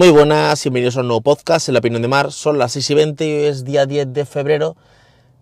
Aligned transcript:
Muy 0.00 0.08
buenas, 0.08 0.64
bienvenidos 0.64 0.96
a 0.96 1.00
un 1.00 1.08
nuevo 1.08 1.20
podcast 1.20 1.68
en 1.68 1.74
la 1.74 1.80
opinión 1.80 2.00
de 2.00 2.08
Mar. 2.08 2.32
Son 2.32 2.56
las 2.56 2.72
6 2.72 2.88
y 2.88 2.94
20 2.94 3.26
y 3.26 3.32
hoy 3.34 3.44
es 3.44 3.66
día 3.66 3.84
10 3.84 4.14
de 4.14 4.24
febrero 4.24 4.74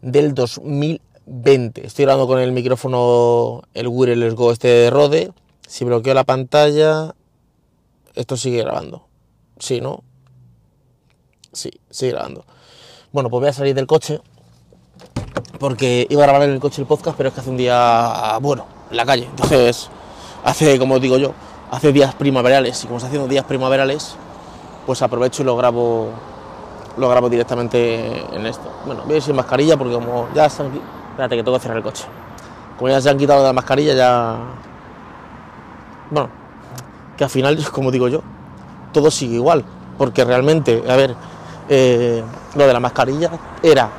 del 0.02 0.34
2020. 0.34 1.86
Estoy 1.86 2.06
grabando 2.06 2.26
con 2.26 2.40
el 2.40 2.50
micrófono, 2.50 3.62
el 3.72 3.86
Wireless 3.86 4.34
Go 4.34 4.50
este 4.50 4.66
de 4.66 4.90
Rode. 4.90 5.32
Si 5.68 5.84
bloqueo 5.84 6.12
la 6.12 6.24
pantalla, 6.24 7.14
esto 8.16 8.36
sigue 8.36 8.64
grabando. 8.64 9.06
Sí, 9.60 9.80
¿no? 9.80 10.02
Sí, 11.52 11.70
sigue 11.88 12.10
grabando. 12.10 12.44
Bueno, 13.12 13.30
pues 13.30 13.40
voy 13.40 13.50
a 13.50 13.52
salir 13.52 13.76
del 13.76 13.86
coche 13.86 14.20
porque 15.60 16.08
iba 16.10 16.24
a 16.24 16.26
grabar 16.26 16.48
en 16.48 16.54
el 16.54 16.58
coche 16.58 16.82
el 16.82 16.88
podcast, 16.88 17.16
pero 17.16 17.28
es 17.28 17.34
que 17.36 17.42
hace 17.42 17.50
un 17.50 17.58
día, 17.58 18.36
bueno, 18.42 18.66
en 18.90 18.96
la 18.96 19.06
calle. 19.06 19.26
Entonces, 19.26 19.88
hace, 20.42 20.80
como 20.80 20.98
digo 20.98 21.16
yo, 21.16 21.32
hace 21.70 21.92
días 21.92 22.12
primaverales 22.16 22.82
y 22.82 22.88
como 22.88 22.96
está 22.96 23.06
haciendo 23.06 23.28
días 23.28 23.44
primaverales, 23.44 24.16
pues 24.88 25.02
aprovecho 25.02 25.42
y 25.42 25.44
lo 25.44 25.54
grabo 25.54 26.08
lo 26.96 27.10
grabo 27.10 27.28
directamente 27.28 28.24
en 28.34 28.46
esto. 28.46 28.72
Bueno, 28.86 29.02
voy 29.04 29.12
a 29.12 29.16
ir 29.18 29.22
sin 29.22 29.36
mascarilla 29.36 29.76
porque 29.76 29.92
como 29.92 30.28
ya 30.34 30.44
han 30.44 30.80
espérate 31.10 31.36
que 31.36 31.44
tengo 31.44 31.58
que 31.58 31.62
cerrar 31.62 31.76
el 31.76 31.82
coche. 31.82 32.06
Como 32.78 32.88
ya 32.88 32.98
se 32.98 33.10
han 33.10 33.18
quitado 33.18 33.44
la 33.44 33.52
mascarilla 33.52 33.92
ya 33.92 34.38
bueno, 36.10 36.30
que 37.18 37.24
al 37.24 37.28
final, 37.28 37.62
como 37.70 37.90
digo 37.90 38.08
yo, 38.08 38.22
todo 38.90 39.10
sigue 39.10 39.34
igual, 39.34 39.62
porque 39.98 40.24
realmente, 40.24 40.82
a 40.88 40.96
ver, 40.96 41.14
eh, 41.68 42.24
lo 42.54 42.66
de 42.66 42.72
la 42.72 42.80
mascarilla 42.80 43.30
era 43.62 43.90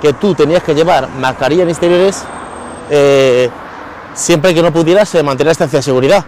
que 0.00 0.12
tú 0.12 0.36
tenías 0.36 0.62
que 0.62 0.72
llevar 0.72 1.08
mascarilla 1.18 1.64
en 1.64 1.70
exteriores 1.70 2.22
eh, 2.90 3.50
siempre 4.14 4.54
que 4.54 4.62
no 4.62 4.72
pudieras 4.72 5.12
eh, 5.16 5.22
mantener 5.24 5.46
la 5.46 5.50
distancia 5.50 5.80
de 5.80 5.82
seguridad. 5.82 6.24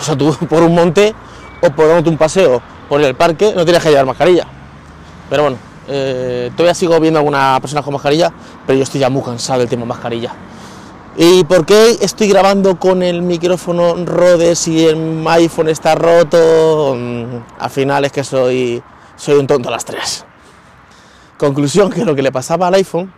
O 0.00 0.02
sea, 0.02 0.18
tú 0.18 0.34
por 0.48 0.64
un 0.64 0.74
monte 0.74 1.14
o 1.62 1.70
por 1.70 1.86
un 1.86 2.18
paseo 2.18 2.60
por 2.92 3.00
el 3.00 3.14
parque 3.14 3.54
no 3.56 3.64
tienes 3.64 3.82
que 3.82 3.88
llevar 3.88 4.04
mascarilla. 4.04 4.46
Pero 5.30 5.44
bueno, 5.44 5.56
eh, 5.88 6.50
todavía 6.54 6.74
sigo 6.74 7.00
viendo 7.00 7.20
algunas 7.20 7.58
personas 7.58 7.86
con 7.86 7.94
mascarilla, 7.94 8.30
pero 8.66 8.76
yo 8.76 8.82
estoy 8.82 9.00
ya 9.00 9.08
muy 9.08 9.22
cansado 9.22 9.60
del 9.60 9.68
tema 9.70 9.86
mascarilla. 9.86 10.34
¿Y 11.16 11.42
por 11.44 11.64
qué 11.64 11.96
estoy 12.02 12.28
grabando 12.28 12.78
con 12.78 13.02
el 13.02 13.22
micrófono 13.22 13.94
Rode 14.04 14.54
si 14.54 14.84
el 14.84 15.24
iPhone 15.26 15.70
está 15.70 15.94
roto? 15.94 16.94
Mm, 16.94 17.36
al 17.60 17.70
final 17.70 18.04
es 18.04 18.12
que 18.12 18.24
soy, 18.24 18.82
soy 19.16 19.38
un 19.38 19.46
tonto 19.46 19.70
a 19.70 19.72
las 19.72 19.86
tres. 19.86 20.26
Conclusión, 21.38 21.88
que 21.88 22.04
lo 22.04 22.14
que 22.14 22.20
le 22.20 22.30
pasaba 22.30 22.66
al 22.66 22.74
iPhone 22.74 23.10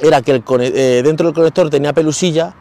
era 0.00 0.20
que 0.20 0.42
eh, 0.42 1.02
dentro 1.04 1.26
del 1.26 1.34
conector 1.36 1.70
tenía 1.70 1.92
pelusilla 1.92 2.54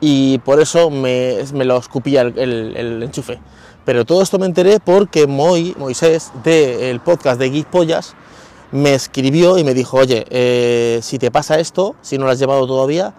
y 0.00 0.38
por 0.38 0.60
eso 0.60 0.90
me, 0.90 1.38
me 1.54 1.64
lo 1.64 1.76
escupía 1.78 2.22
el, 2.22 3.02
enchufe. 3.02 3.38
Pero 3.84 4.04
todo 4.04 4.22
esto 4.22 4.38
me 4.38 4.46
enteré 4.46 4.78
porque 4.80 5.26
Moisés 5.26 6.32
del 6.44 7.00
podcast 7.00 7.40
de 7.40 7.50
Geek 7.50 7.66
Pollas 7.66 8.14
me 8.72 8.94
escribió 8.94 9.58
y 9.58 9.64
me 9.64 9.74
dijo, 9.74 9.96
oye, 9.96 10.26
eh, 10.30 11.00
si 11.02 11.18
te 11.18 11.30
pasa 11.30 11.58
esto, 11.58 11.96
si 12.02 12.18
no 12.18 12.26
lo 12.26 12.30
has 12.30 12.38
llevado 12.38 12.66
todavía, 12.66 13.14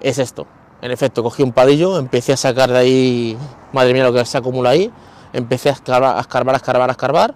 es 0.00 0.18
esto. 0.18 0.46
En 0.82 0.90
efecto, 0.90 1.22
cogí 1.22 1.42
un 1.42 1.52
padillo, 1.52 1.98
empecé 1.98 2.32
a 2.32 2.36
sacar 2.36 2.70
de 2.70 2.78
ahí, 2.78 3.38
madre 3.72 3.92
mía 3.92 4.04
lo 4.04 4.12
que 4.12 4.24
se 4.24 4.38
acumula 4.38 4.70
ahí, 4.70 4.90
empecé 5.32 5.70
a 5.70 5.72
escarbar, 5.72 6.16
a 6.16 6.20
escarbar, 6.20 6.54
a 6.54 6.58
escarbar, 6.58 6.88
a 6.88 6.92
escarbar 6.92 7.34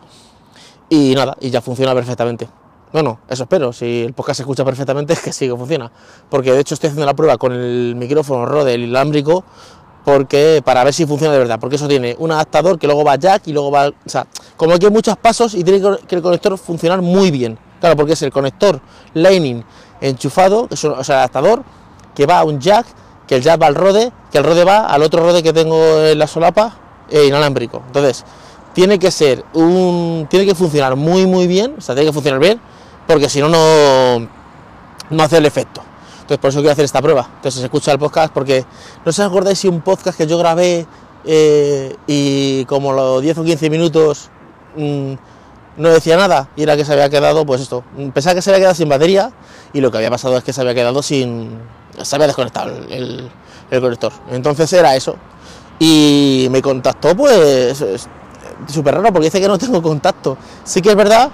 y 0.89 1.15
nada, 1.15 1.37
y 1.41 1.51
ya 1.51 1.61
funciona 1.61 1.95
perfectamente. 1.95 2.49
Bueno, 2.93 3.21
eso 3.29 3.43
espero, 3.43 3.73
si 3.75 4.03
el 4.05 4.15
podcast 4.15 4.39
se 4.39 4.43
escucha 4.45 4.65
perfectamente 4.65 5.13
es 5.15 5.21
que 5.21 5.33
sí 5.33 5.47
que 5.47 5.57
funciona, 5.57 5.91
porque 6.31 6.53
de 6.53 6.61
hecho 6.61 6.75
estoy 6.75 6.89
haciendo 6.89 7.05
la 7.07 7.15
prueba 7.15 7.37
con 7.37 7.53
el 7.53 7.95
micrófono 7.97 8.47
Rode, 8.47 8.75
el 8.75 8.85
inalámbrico, 8.85 9.45
porque 10.09 10.63
para 10.65 10.83
ver 10.85 10.95
si 10.95 11.05
funciona 11.05 11.35
de 11.35 11.39
verdad, 11.39 11.61
porque 11.61 11.77
eso 11.77 11.87
tiene 11.87 12.17
un 12.19 12.33
adaptador 12.33 12.79
que 12.79 12.87
luego 12.87 13.05
va 13.05 13.17
jack 13.17 13.43
y 13.47 13.53
luego 13.53 13.71
va, 13.71 13.89
o 13.89 13.93
sea, 14.07 14.27
como 14.57 14.79
que 14.79 14.87
hay 14.87 14.91
muchos 14.91 15.19
pasos 15.19 15.53
y 15.53 15.63
tiene 15.63 15.83
que 16.09 16.17
el 16.17 16.23
conector 16.23 16.57
funcionar 16.57 17.03
muy 17.03 17.31
bien. 17.31 17.59
Claro, 17.79 17.95
porque 17.95 18.15
es 18.15 18.23
el 18.23 18.33
conector 18.33 18.81
Lightning 19.13 19.63
enchufado, 20.01 20.67
que 20.67 20.77
es 20.77 20.85
un, 20.85 20.93
el 20.93 20.99
adaptador 20.99 21.63
que 22.15 22.25
va 22.25 22.39
a 22.39 22.45
un 22.45 22.59
jack, 22.59 22.87
que 23.27 23.37
el 23.37 23.43
jack 23.43 23.61
va 23.61 23.67
al 23.67 23.75
rode, 23.75 24.11
que 24.33 24.39
el 24.39 24.45
rode 24.45 24.65
va 24.65 24.87
al 24.87 25.03
otro 25.03 25.23
rode 25.23 25.43
que 25.43 25.53
tengo 25.53 26.01
en 26.01 26.19
la 26.19 26.27
solapa 26.27 26.79
eh, 27.11 27.27
inalámbrico. 27.27 27.83
Entonces, 27.87 28.25
tiene 28.73 28.99
que 28.99 29.11
ser 29.11 29.45
un 29.53 30.27
tiene 30.31 30.47
que 30.47 30.55
funcionar 30.55 30.97
muy 30.97 31.27
muy 31.27 31.47
bien, 31.47 31.75
o 31.77 31.83
sea, 31.83 31.95
tiene 31.95 32.09
que 32.09 32.15
funcionar 32.15 32.41
bien, 32.41 32.59
porque 33.07 33.29
si 33.29 33.43
no 33.43 33.51
no 33.51 34.27
no 35.11 35.23
hace 35.23 35.37
el 35.37 35.45
efecto. 35.45 35.83
Entonces, 36.29 36.43
por 36.43 36.51
eso 36.51 36.59
quiero 36.59 36.73
hacer 36.73 36.85
esta 36.85 37.01
prueba. 37.01 37.27
Entonces, 37.37 37.63
escucha 37.63 37.91
el 37.91 37.99
podcast 37.99 38.35
porque 38.35 38.63
no 39.03 39.13
se 39.13 39.23
acordáis 39.23 39.59
si 39.59 39.67
un 39.67 39.81
podcast 39.81 40.19
que 40.19 40.27
yo 40.27 40.37
grabé 40.37 40.87
eh, 41.25 41.97
y 42.07 42.67
como 42.67 42.93
los 42.93 43.23
10 43.23 43.39
o 43.39 43.45
15 43.45 43.71
minutos 43.71 44.29
mmm, 44.77 45.15
no 45.79 45.89
decía 45.89 46.19
nada 46.19 46.51
y 46.55 46.65
era 46.65 46.77
que 46.77 46.85
se 46.85 46.93
había 46.93 47.09
quedado, 47.09 47.47
pues 47.47 47.63
esto, 47.63 47.83
pensaba 48.13 48.35
que 48.35 48.43
se 48.43 48.51
había 48.51 48.61
quedado 48.61 48.75
sin 48.75 48.91
batería 48.91 49.33
y 49.73 49.81
lo 49.81 49.91
que 49.91 49.97
había 49.97 50.11
pasado 50.11 50.37
es 50.37 50.45
que 50.45 50.53
se 50.53 50.61
había 50.61 50.75
quedado 50.75 51.03
sin, 51.03 51.59
se 52.03 52.15
había 52.15 52.27
desconectado 52.27 52.77
el, 52.91 53.31
el 53.71 53.81
conector. 53.81 54.13
Entonces 54.31 54.71
era 54.75 54.95
eso. 54.97 55.17
Y 55.79 56.49
me 56.51 56.61
contactó, 56.61 57.17
pues, 57.17 57.83
súper 58.67 58.97
raro 58.97 59.13
porque 59.15 59.29
dice 59.29 59.41
que 59.41 59.49
no 59.49 59.57
tengo 59.57 59.81
contacto. 59.81 60.37
Sí 60.63 60.83
que 60.83 60.91
es 60.91 60.97
verdad 60.97 61.31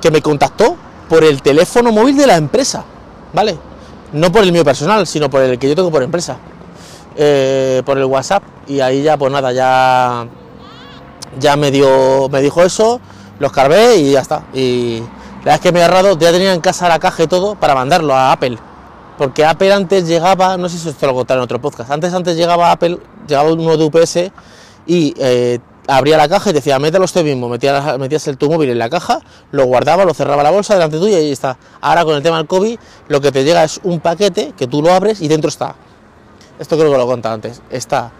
que 0.00 0.10
me 0.10 0.20
contactó 0.20 0.76
por 1.08 1.22
el 1.22 1.42
teléfono 1.42 1.92
móvil 1.92 2.16
de 2.16 2.26
la 2.26 2.36
empresa, 2.36 2.84
¿vale? 3.32 3.56
No 4.12 4.30
por 4.30 4.42
el 4.42 4.52
mío 4.52 4.64
personal, 4.64 5.06
sino 5.06 5.30
por 5.30 5.42
el 5.42 5.58
que 5.58 5.68
yo 5.68 5.74
tengo 5.74 5.90
por 5.90 6.02
empresa. 6.02 6.36
Eh, 7.16 7.82
por 7.84 7.98
el 7.98 8.04
WhatsApp. 8.04 8.42
Y 8.66 8.80
ahí 8.80 9.02
ya, 9.02 9.16
pues 9.16 9.32
nada, 9.32 9.52
ya, 9.52 10.26
ya 11.38 11.56
me, 11.56 11.70
dio, 11.70 12.28
me 12.28 12.40
dijo 12.40 12.62
eso 12.62 13.00
los 13.42 13.52
cargué 13.52 13.96
y 13.96 14.12
ya 14.12 14.20
está. 14.20 14.44
Y 14.54 15.00
la 15.00 15.36
verdad 15.38 15.54
es 15.54 15.60
que 15.60 15.72
me 15.72 15.80
he 15.80 15.82
ahorrado, 15.82 16.16
ya 16.18 16.30
tenía 16.30 16.54
en 16.54 16.60
casa 16.60 16.88
la 16.88 16.98
caja 16.98 17.24
y 17.24 17.26
todo 17.26 17.56
para 17.56 17.74
mandarlo 17.74 18.14
a 18.14 18.32
Apple. 18.32 18.56
Porque 19.18 19.44
Apple 19.44 19.72
antes 19.72 20.06
llegaba, 20.06 20.56
no 20.56 20.68
sé 20.68 20.78
si 20.78 20.88
esto 20.88 21.06
lo 21.06 21.14
contaré 21.14 21.38
en 21.38 21.44
otro 21.44 21.60
podcast, 21.60 21.90
antes 21.90 22.14
antes 22.14 22.36
llegaba 22.36 22.70
Apple, 22.70 22.98
llegaba 23.26 23.52
uno 23.52 23.76
de 23.76 23.84
UPS 23.84 24.16
y 24.86 25.14
eh, 25.18 25.58
abría 25.86 26.16
la 26.16 26.28
caja 26.28 26.50
y 26.50 26.52
decía, 26.52 26.78
mételo 26.78 27.04
usted 27.04 27.24
mismo, 27.24 27.48
metías, 27.48 27.98
metías 27.98 28.26
el 28.28 28.36
tu 28.36 28.50
móvil 28.50 28.70
en 28.70 28.78
la 28.78 28.88
caja, 28.88 29.20
lo 29.50 29.64
guardaba, 29.66 30.04
lo 30.04 30.14
cerraba 30.14 30.42
la 30.42 30.50
bolsa 30.50 30.74
delante 30.74 30.98
tuya 30.98 31.18
y 31.18 31.24
ahí 31.26 31.32
está. 31.32 31.56
Ahora 31.80 32.04
con 32.04 32.14
el 32.14 32.22
tema 32.22 32.36
del 32.36 32.46
COVID, 32.46 32.78
lo 33.08 33.20
que 33.20 33.32
te 33.32 33.44
llega 33.44 33.64
es 33.64 33.80
un 33.82 34.00
paquete 34.00 34.52
que 34.56 34.66
tú 34.66 34.82
lo 34.82 34.92
abres 34.92 35.20
y 35.20 35.28
dentro 35.28 35.48
está. 35.48 35.74
Esto 36.58 36.76
creo 36.76 36.90
que 36.90 36.96
lo 36.96 37.04
he 37.04 37.06
contado 37.06 37.34
antes. 37.34 37.62
Está 37.70 38.12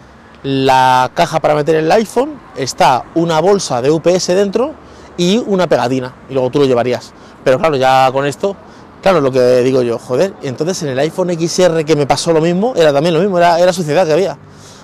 la 0.43 1.11
caja 1.15 1.41
para 1.41 1.55
meter 1.55 1.77
el 1.77 1.91
iPhone, 1.93 2.41
está 2.57 3.05
una 3.15 3.41
bolsa 3.41 3.81
de 3.81 3.91
UPS 3.91 4.29
dentro 4.29 4.73
y 5.17 5.39
una 5.47 5.69
pegatina, 5.69 6.15
y 6.29 6.35
luego 6.35 6.51
tú 6.51 6.59
lo 6.59 6.65
llevarías. 6.65 7.13
Pero 7.45 7.59
claro, 7.59 7.77
ya 7.77 8.11
con 8.13 8.27
esto, 8.27 8.57
claro, 9.03 9.21
lo 9.21 9.31
que 9.31 9.59
digo 9.59 9.83
yo, 9.83 9.99
joder, 9.99 10.35
entonces 10.43 10.83
en 10.83 10.89
el 10.89 10.99
iPhone 10.99 11.31
XR 11.31 11.85
que 11.85 11.95
me 11.95 12.07
pasó 12.07 12.33
lo 12.33 12.41
mismo, 12.41 12.73
era 12.75 12.93
también 12.93 13.15
lo 13.15 13.21
mismo, 13.21 13.39
era, 13.39 13.61
era 13.61 13.73
suciedad 13.73 14.07
que 14.07 14.13
había. 14.13 14.37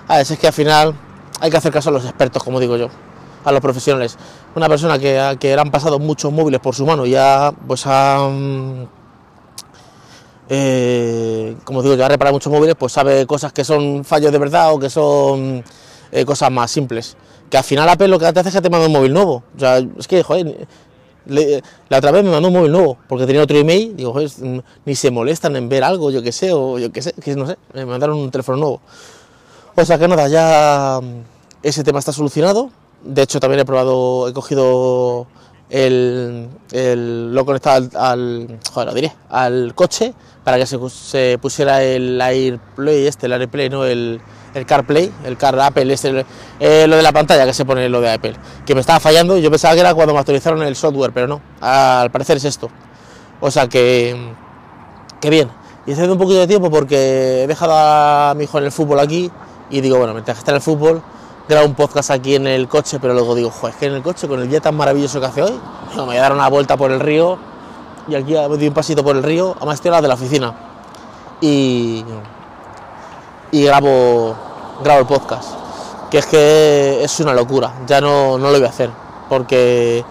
A 0.07 0.19
ver, 0.19 0.27
es 0.31 0.39
que 0.39 0.47
al 0.47 0.53
final 0.53 0.95
hay 1.41 1.51
que 1.51 1.57
hacer 1.57 1.73
caso 1.73 1.91
a 1.91 1.93
los 1.93 2.05
expertos, 2.05 2.43
como 2.43 2.61
digo 2.61 2.77
yo, 2.77 2.89
a 3.45 3.53
los 3.53 3.61
profesionales. 3.61 4.17
Una 4.55 4.69
persona 4.69 4.99
que, 4.99 5.37
que 5.39 5.55
han 5.55 5.71
pasado 5.71 5.99
muchos 5.99 6.33
móviles 6.33 6.61
por 6.61 6.75
su 6.75 6.87
mano 6.87 7.07
y 7.07 7.11
ya, 7.11 7.53
pues 7.67 7.85
ha... 7.87 8.29
Eh, 10.51 11.57
como 11.65 11.83
digo, 11.83 11.95
ya 11.95 12.07
ha 12.07 12.09
reparado 12.09 12.35
muchos 12.35 12.51
móviles, 12.51 12.75
pues 12.79 12.93
sabe 12.93 13.27
cosas 13.27 13.53
que 13.53 13.65
son 13.65 14.03
fallos 14.03 14.33
de 14.33 14.39
verdad 14.39 14.73
o 14.73 14.79
que 14.79 14.89
son 14.89 15.63
eh, 16.11 16.25
cosas 16.25 16.51
más 16.51 16.71
simples 16.71 17.17
que 17.49 17.57
al 17.57 17.65
final 17.65 17.89
Apple 17.89 18.09
lo 18.09 18.19
que 18.19 18.33
te 18.33 18.41
hace 18.41 18.51
es 18.51 18.55
que 18.55 18.61
te 18.61 18.71
manda 18.71 18.87
un 18.87 18.93
móvil 18.93 19.13
nuevo. 19.13 19.43
O 19.57 19.59
sea, 19.59 19.79
es 19.79 20.07
que, 20.07 20.23
joder, 20.23 20.67
le, 21.27 21.63
la 21.89 21.99
otra 21.99 22.11
vez 22.11 22.25
me 22.25 22.31
mandó 22.31 22.49
un 22.49 22.55
móvil 22.55 22.73
nuevo 22.73 22.99
porque 23.09 23.27
tenía 23.27 23.43
otro 23.43 23.57
email. 23.57 23.97
Digo, 23.97 24.13
joder, 24.13 24.31
ni 24.85 24.95
se 24.95 25.11
molestan 25.11 25.57
en 25.57 25.69
ver 25.69 25.85
algo, 25.85 26.11
yo 26.11 26.23
que 26.23 26.33
sé, 26.33 26.53
o 26.53 26.79
yo 26.79 26.93
que 26.93 27.03
sé, 27.03 27.13
que 27.13 27.35
no 27.35 27.47
sé, 27.47 27.57
me 27.75 27.87
mandaron 27.87 28.19
un 28.19 28.31
teléfono 28.31 28.59
nuevo. 28.59 28.81
O 29.81 29.85
sea 29.85 29.97
que 29.97 30.09
nada, 30.09 30.27
ya 30.27 30.99
ese 31.63 31.85
tema 31.85 32.01
está 32.01 32.13
solucionado. 32.13 32.71
De 33.05 33.23
hecho, 33.23 33.39
también 33.39 33.61
he 33.61 33.65
probado, 33.65 34.27
he 34.27 34.33
cogido 34.33 35.29
el, 35.71 36.49
lo 37.33 37.47
conectado 37.47 37.89
al, 37.97 38.59
joder, 38.73 38.89
lo 38.89 38.95
diré, 38.95 39.15
al 39.31 39.77
coche 39.77 40.15
para 40.43 40.57
que 40.59 40.67
se, 40.67 41.39
pusiera 41.39 41.81
el 41.85 42.21
AirPlay, 42.21 43.07
este, 43.07 43.27
el 43.27 43.35
AirPlay, 43.35 43.71
no 43.71 43.85
el 43.85 44.21
el 44.55 44.67
CarPlay, 44.67 45.13
el 45.25 45.37
Car 45.37 45.61
Apple, 45.61 45.93
este, 45.93 46.27
eh, 46.59 46.87
lo 46.89 46.97
de 46.97 47.03
la 47.03 47.13
pantalla 47.13 47.47
que 47.47 47.55
se 47.55 47.65
pone 47.65 47.89
lo 47.89 48.01
de 48.01 48.11
Apple, 48.11 48.35
que 48.67 48.75
me 48.75 48.81
estaba 48.81 48.99
fallando, 48.99 49.39
yo 49.39 49.49
pensaba 49.49 49.75
que 49.75 49.81
era 49.81 49.95
cuando 49.95 50.13
me 50.13 50.19
actualizaron 50.19 50.61
el 50.63 50.75
software, 50.75 51.13
pero 51.13 51.29
no, 51.29 51.41
al 51.61 52.11
parecer 52.11 52.39
es 52.39 52.45
esto. 52.47 52.69
O 53.41 53.49
sea 53.53 53.69
que, 53.69 54.17
que 55.21 55.31
bien. 55.31 55.49
Y 55.87 55.93
hace 55.93 56.11
un 56.11 56.19
poquito 56.19 56.41
de 56.41 56.49
tiempo 56.49 56.69
porque 56.69 57.45
he 57.45 57.47
dejado 57.47 57.75
a 57.75 58.35
mi 58.37 58.45
hijo 58.45 58.59
en 58.59 58.65
el 58.65 58.73
fútbol 58.73 58.99
aquí 58.99 59.31
y 59.71 59.81
digo, 59.81 59.99
bueno, 59.99 60.13
mientras 60.13 60.39
está 60.39 60.53
en 60.53 60.57
el 60.57 60.63
fútbol, 60.63 61.03
grabo 61.49 61.67
un 61.67 61.75
podcast 61.75 62.11
aquí 62.11 62.35
en 62.35 62.47
el 62.47 62.69
coche, 62.69 62.99
pero 63.01 63.15
luego 63.15 63.35
digo, 63.35 63.51
joder, 63.51 63.75
es 63.75 63.81
que 63.81 63.87
en 63.87 63.95
el 63.95 64.03
coche 64.03 64.29
con 64.29 64.41
el 64.41 64.49
día 64.49 64.61
tan 64.61 64.77
maravilloso 64.77 65.21
que 65.21 65.27
hace 65.27 65.43
hoy, 65.43 65.59
me 65.97 66.03
voy 66.03 66.17
a 66.17 66.23
dar 66.23 66.33
una 66.33 66.49
vuelta 66.49 66.77
por 66.77 66.91
el 66.91 67.01
río 67.01 67.39
y 68.09 68.15
aquí 68.15 68.33
me 68.33 68.49
doy 68.49 68.69
un 68.69 68.75
pasito 68.75 69.05
por 69.05 69.17
el 69.17 69.23
río, 69.23 69.55
además 69.57 69.77
estoy 69.77 69.93
a 69.93 70.01
de 70.01 70.09
la 70.09 70.15
oficina. 70.15 70.55
Y, 71.41 72.05
y 73.53 73.65
grabo, 73.65 74.35
grabo 74.83 75.01
el 75.01 75.07
podcast. 75.07 75.55
Que 76.11 76.19
es 76.19 76.27
que 76.27 77.05
es 77.05 77.21
una 77.21 77.35
locura, 77.35 77.81
ya 77.87 78.01
no, 78.01 78.39
no 78.39 78.51
lo 78.51 78.59
voy 78.59 78.65
a 78.67 78.71
hacer, 78.71 78.89
porque 79.29 80.03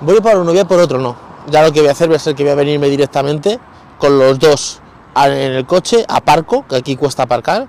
voy 0.00 0.20
por 0.20 0.36
uno, 0.36 0.52
voy 0.52 0.64
por 0.64 0.80
otro, 0.80 0.98
no. 0.98 1.14
Ya 1.48 1.62
lo 1.62 1.72
que 1.72 1.78
voy 1.78 1.88
a 1.88 1.92
hacer 1.92 2.10
va 2.10 2.16
a 2.16 2.18
ser 2.18 2.34
que 2.34 2.42
voy 2.42 2.52
a 2.52 2.56
venirme 2.56 2.88
directamente 2.88 3.60
con 3.98 4.18
los 4.18 4.40
dos 4.40 4.80
en 5.14 5.52
el 5.52 5.66
coche, 5.66 6.04
aparco, 6.08 6.66
que 6.68 6.76
aquí 6.76 6.96
cuesta 6.96 7.22
aparcar, 7.22 7.68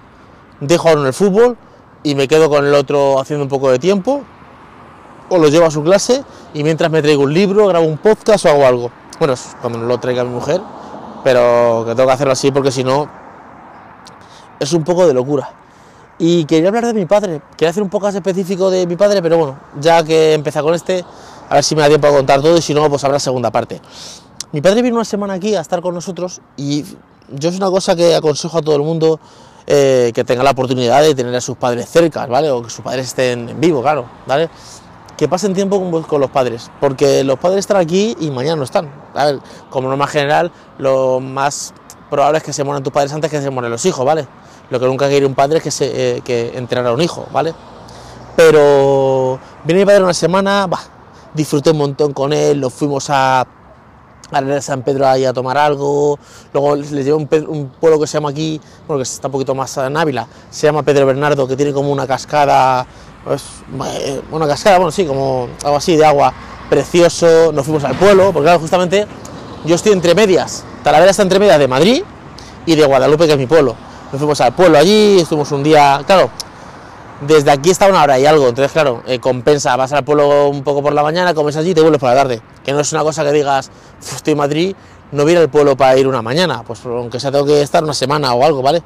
dejo 0.60 0.90
a 0.90 0.94
uno 0.94 1.08
el 1.08 1.14
fútbol 1.14 1.58
y 2.04 2.16
me 2.16 2.28
quedo 2.28 2.50
con 2.50 2.66
el 2.66 2.74
otro 2.74 3.20
haciendo 3.20 3.44
un 3.44 3.50
poco 3.50 3.70
de 3.72 3.80
tiempo, 3.80 4.24
o 5.30 5.38
lo 5.38 5.48
llevo 5.48 5.66
a 5.66 5.72
su 5.72 5.84
clase 5.84 6.24
y 6.54 6.64
mientras 6.64 6.90
me 6.92 7.02
traigo 7.02 7.24
un 7.24 7.34
libro, 7.34 7.68
grabo 7.68 7.86
un 7.86 7.98
podcast 7.98 8.46
o 8.46 8.50
hago 8.50 8.66
algo. 8.66 8.92
Bueno, 9.20 9.36
cuando 9.62 9.80
lo 9.80 9.98
traiga 10.00 10.24
mi 10.24 10.32
mujer, 10.32 10.62
pero 11.24 11.84
que 11.86 11.96
tengo 11.96 12.08
que 12.08 12.14
hacerlo 12.14 12.34
así 12.34 12.52
porque 12.52 12.72
si 12.72 12.84
no 12.84 13.08
es 14.60 14.74
un 14.74 14.84
poco 14.84 15.08
de 15.08 15.14
locura. 15.14 15.54
Y 16.18 16.44
quería 16.46 16.68
hablar 16.68 16.86
de 16.86 16.94
mi 16.94 17.06
padre, 17.06 17.42
quería 17.56 17.70
hacer 17.70 17.82
un 17.82 17.90
podcast 17.90 18.16
específico 18.18 18.70
de 18.70 18.86
mi 18.86 18.98
padre, 18.98 19.22
pero 19.22 19.38
bueno, 19.38 19.60
ya 19.80 20.04
que 20.04 20.34
empecé 20.34 20.62
con 20.62 20.74
este, 20.74 21.06
a 21.50 21.56
ver 21.56 21.64
si 21.64 21.76
me 21.76 21.82
da 21.82 21.88
tiempo 21.88 22.08
a 22.08 22.12
contar 22.12 22.42
todo 22.42 22.58
y 22.58 22.62
si 22.62 22.74
no, 22.74 22.90
pues 22.90 23.04
habrá 23.06 23.20
segunda 23.20 23.52
parte. 23.52 23.82
Mi 24.52 24.62
padre 24.62 24.82
vino 24.82 24.96
una 24.96 25.06
semana 25.06 25.36
aquí 25.36 25.56
a 25.56 25.62
estar 25.62 25.82
con 25.82 25.94
nosotros 25.94 26.42
y 26.58 26.84
yo 27.30 27.50
es 27.50 27.56
una 27.56 27.70
cosa 27.70 27.96
que 27.96 28.16
aconsejo 28.16 28.58
a 28.58 28.62
todo 28.62 28.76
el 28.76 28.82
mundo 28.82 29.20
eh, 29.68 30.12
que 30.14 30.24
tenga 30.24 30.44
la 30.44 30.52
oportunidad 30.52 31.02
de 31.02 31.14
tener 31.16 31.36
a 31.36 31.42
sus 31.42 31.58
padres 31.58 31.90
cerca, 31.90 32.26
¿vale? 32.26 32.50
O 32.52 32.62
que 32.64 32.70
sus 32.70 32.84
padres 32.84 33.08
estén 33.08 33.50
en 33.50 33.60
vivo, 33.60 33.82
claro, 33.82 34.06
¿vale? 34.26 34.50
Que 35.18 35.28
pasen 35.28 35.54
tiempo 35.54 35.80
con, 35.80 36.04
con 36.04 36.22
los 36.22 36.30
padres, 36.30 36.72
porque 36.80 37.24
los 37.24 37.38
padres 37.40 37.60
están 37.60 37.78
aquí 37.78 38.16
y 38.20 38.32
mañana 38.32 38.58
no 38.58 38.64
están. 38.64 38.90
A 39.14 39.26
ver, 39.26 39.40
como 39.70 39.90
norma 39.90 40.08
general, 40.08 40.52
lo 40.78 41.20
más 41.20 41.74
probable 42.10 42.40
es 42.40 42.44
que 42.44 42.54
se 42.54 42.64
mueran 42.64 42.84
tus 42.84 42.94
padres 42.94 43.14
antes 43.14 43.30
que 43.30 43.42
se 43.42 43.50
mueran 43.50 43.72
los 43.72 43.86
hijos, 43.86 44.06
¿vale? 44.06 44.28
Lo 44.70 44.80
que 44.80 44.86
nunca 44.86 45.08
quiere 45.08 45.26
un 45.26 45.36
padre 45.36 45.58
es 45.58 45.64
que, 45.64 45.72
se, 45.72 46.18
eh, 46.18 46.22
que 46.22 46.58
entrenar 46.58 46.92
a 46.92 46.94
un 46.94 47.02
hijo, 47.02 47.28
¿vale? 47.32 47.54
Pero 48.36 49.40
vine 49.66 49.80
mi 49.82 49.86
padre 49.86 50.04
una 50.04 50.14
semana, 50.14 50.68
disfruté 51.34 51.72
un 51.72 51.78
montón 51.78 52.14
con 52.14 52.32
él, 52.34 52.60
lo 52.60 52.70
fuimos 52.70 53.10
a 53.10 53.46
a 54.32 54.42
de 54.42 54.62
San 54.62 54.84
Pedro 54.84 55.08
ahí 55.08 55.26
a 55.26 55.34
tomar 55.34 55.58
algo, 55.58 56.20
luego 56.54 56.76
les 56.76 56.92
llevé 56.92 57.14
un, 57.14 57.28
un, 57.48 57.70
pueblo 57.80 58.00
que 58.00 58.08
se 58.08 58.14
llama 58.14 58.30
aquí, 58.30 58.62
bueno, 58.88 59.00
que 59.00 59.04
está 59.04 59.28
un 59.28 59.32
poquito 59.32 59.56
más 59.56 59.76
en 59.78 59.98
Ávila, 59.98 60.28
se 60.50 60.68
llama 60.68 60.84
Pedro 60.84 61.06
Bernardo, 61.06 61.48
que 61.48 61.56
tiene 61.56 61.74
como 61.74 61.92
una 61.92 62.06
cascada, 62.06 62.86
pues, 63.24 63.44
eh, 63.96 64.22
una 64.32 64.48
cascada, 64.48 64.78
bueno, 64.78 64.92
sí, 64.92 65.06
como 65.06 65.48
algo 65.64 65.78
así 65.78 65.98
de 65.98 66.06
agua, 66.06 66.34
precioso, 66.70 67.52
nos 67.52 67.66
fuimos 67.66 67.84
al 67.84 67.96
pueblo, 67.96 68.32
porque 68.32 68.46
claro, 68.46 68.60
justamente 68.60 69.08
yo 69.66 69.76
estoy 69.76 69.94
entre 69.94 70.14
medias, 70.14 70.64
Talavera 70.84 71.12
está 71.12 71.24
entre 71.24 71.40
medias 71.40 71.60
de 71.60 71.68
Madrid 71.68 72.04
y 72.66 72.76
de 72.76 72.86
Guadalupe, 72.86 73.26
que 73.26 73.34
es 73.34 73.40
mi 73.40 73.48
pueblo, 73.48 73.76
nos 74.12 74.20
fuimos 74.20 74.40
al 74.42 74.54
pueblo 74.54 74.78
allí, 74.78 75.20
estuvimos 75.20 75.52
un 75.52 75.64
día, 75.64 76.02
claro, 76.06 76.30
desde 77.22 77.52
aquí 77.52 77.70
está 77.70 77.88
una 77.88 78.04
hora 78.04 78.18
y 78.18 78.26
algo, 78.26 78.48
entonces 78.48 78.72
claro, 78.72 79.04
eh, 79.06 79.20
compensa, 79.20 79.76
vas 79.76 79.92
al 79.92 80.04
pueblo 80.04 80.48
un 80.50 80.64
poco 80.64 80.82
por 80.82 80.94
la 80.94 81.04
mañana, 81.04 81.34
comes 81.34 81.58
allí 81.58 81.72
y 81.72 81.74
te 81.74 81.82
vuelves 81.82 82.00
por 82.00 82.10
la 82.10 82.16
tarde, 82.16 82.42
que 82.64 82.72
no 82.72 82.80
es 82.80 82.92
una 82.94 83.04
cosa 83.04 83.24
que 83.24 83.32
digas, 83.32 83.70
estoy 84.00 84.34
en 84.34 84.38
Madrid, 84.38 84.76
no 85.12 85.24
voy 85.24 85.36
al 85.36 85.50
pueblo 85.50 85.76
para 85.76 85.98
ir 85.98 86.08
una 86.08 86.22
mañana, 86.22 86.64
pues 86.64 86.86
aunque 86.86 87.20
sea 87.20 87.32
tengo 87.32 87.46
que 87.46 87.62
estar 87.62 87.84
una 87.84 87.94
semana 87.94 88.34
o 88.34 88.46
algo, 88.46 88.62
¿vale? 88.62 88.82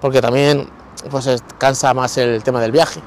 Porque 0.00 0.20
también 0.20 0.68
pues 1.10 1.28
cansa 1.58 1.92
más 1.94 2.16
el 2.18 2.42
tema 2.42 2.60
del 2.60 2.72
viaje. 2.72 3.00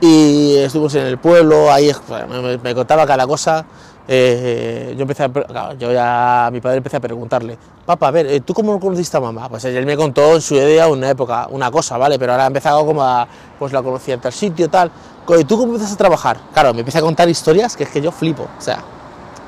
Y 0.00 0.56
estuvimos 0.56 0.94
en 0.94 1.06
el 1.06 1.18
pueblo, 1.18 1.70
ahí 1.70 1.92
me, 2.28 2.56
me 2.56 2.74
contaba 2.74 3.06
cada 3.06 3.26
cosa, 3.26 3.66
eh, 4.12 4.92
yo 4.96 5.02
empecé 5.02 5.22
a, 5.22 5.74
yo 5.74 5.92
ya 5.92 6.48
mi 6.50 6.60
padre 6.60 6.78
empecé 6.78 6.96
a 6.96 7.00
preguntarle, 7.00 7.56
papá, 7.86 8.08
a 8.08 8.10
ver, 8.10 8.26
eh, 8.26 8.40
¿tú 8.40 8.52
cómo 8.52 8.80
conociste 8.80 9.16
a 9.16 9.20
mamá? 9.20 9.48
Pues 9.48 9.64
él 9.66 9.86
me 9.86 9.96
contó 9.96 10.34
en 10.34 10.40
su 10.40 10.56
idea 10.56 10.88
una 10.88 11.10
época, 11.10 11.46
una 11.48 11.70
cosa, 11.70 11.96
¿vale? 11.96 12.18
Pero 12.18 12.32
ahora 12.32 12.42
ha 12.42 12.46
empezado 12.48 12.84
como 12.84 13.04
a, 13.04 13.28
pues 13.56 13.72
la 13.72 13.80
conocí 13.84 14.10
en 14.10 14.20
tal 14.20 14.32
sitio, 14.32 14.68
tal. 14.68 14.90
¿Y 15.38 15.44
tú 15.44 15.56
cómo 15.56 15.74
empiezas 15.74 15.92
a 15.92 15.96
trabajar? 15.96 16.38
Claro, 16.52 16.74
me 16.74 16.80
empieza 16.80 16.98
a 16.98 17.02
contar 17.02 17.28
historias 17.28 17.76
que 17.76 17.84
es 17.84 17.90
que 17.90 18.00
yo 18.00 18.10
flipo, 18.10 18.48
o 18.58 18.60
sea, 18.60 18.82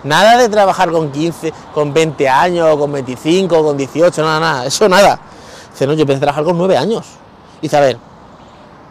nada 0.04 0.38
de 0.38 0.48
trabajar 0.48 0.92
con 0.92 1.10
15, 1.10 1.52
con 1.74 1.92
20 1.92 2.28
años, 2.28 2.76
con 2.76 2.92
25, 2.92 3.64
con 3.64 3.76
18, 3.76 4.22
nada, 4.22 4.38
nada, 4.38 4.66
eso 4.66 4.88
nada. 4.88 5.18
Dice, 5.72 5.88
no, 5.88 5.94
yo 5.94 6.02
empecé 6.02 6.18
a 6.18 6.20
trabajar 6.20 6.44
con 6.44 6.56
9 6.56 6.76
años. 6.76 7.04
Dice, 7.60 7.76
a 7.76 7.80
ver, 7.80 7.98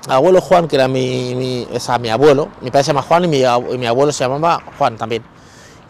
abuelo 0.09 0.41
Juan, 0.41 0.67
que 0.67 0.75
era 0.75 0.89
mi, 0.89 1.33
mi, 1.33 1.67
o 1.73 1.79
sea, 1.79 1.97
mi 1.97 2.09
abuelo, 2.09 2.49
mi 2.59 2.71
padre 2.71 2.83
se 2.83 2.87
llama 2.87 3.03
Juan 3.03 3.23
y 3.23 3.27
mi, 3.29 3.37
y 3.37 3.77
mi 3.77 3.85
abuelo 3.85 4.11
se 4.11 4.25
llamaba 4.25 4.61
Juan 4.77 4.97
también 4.97 5.23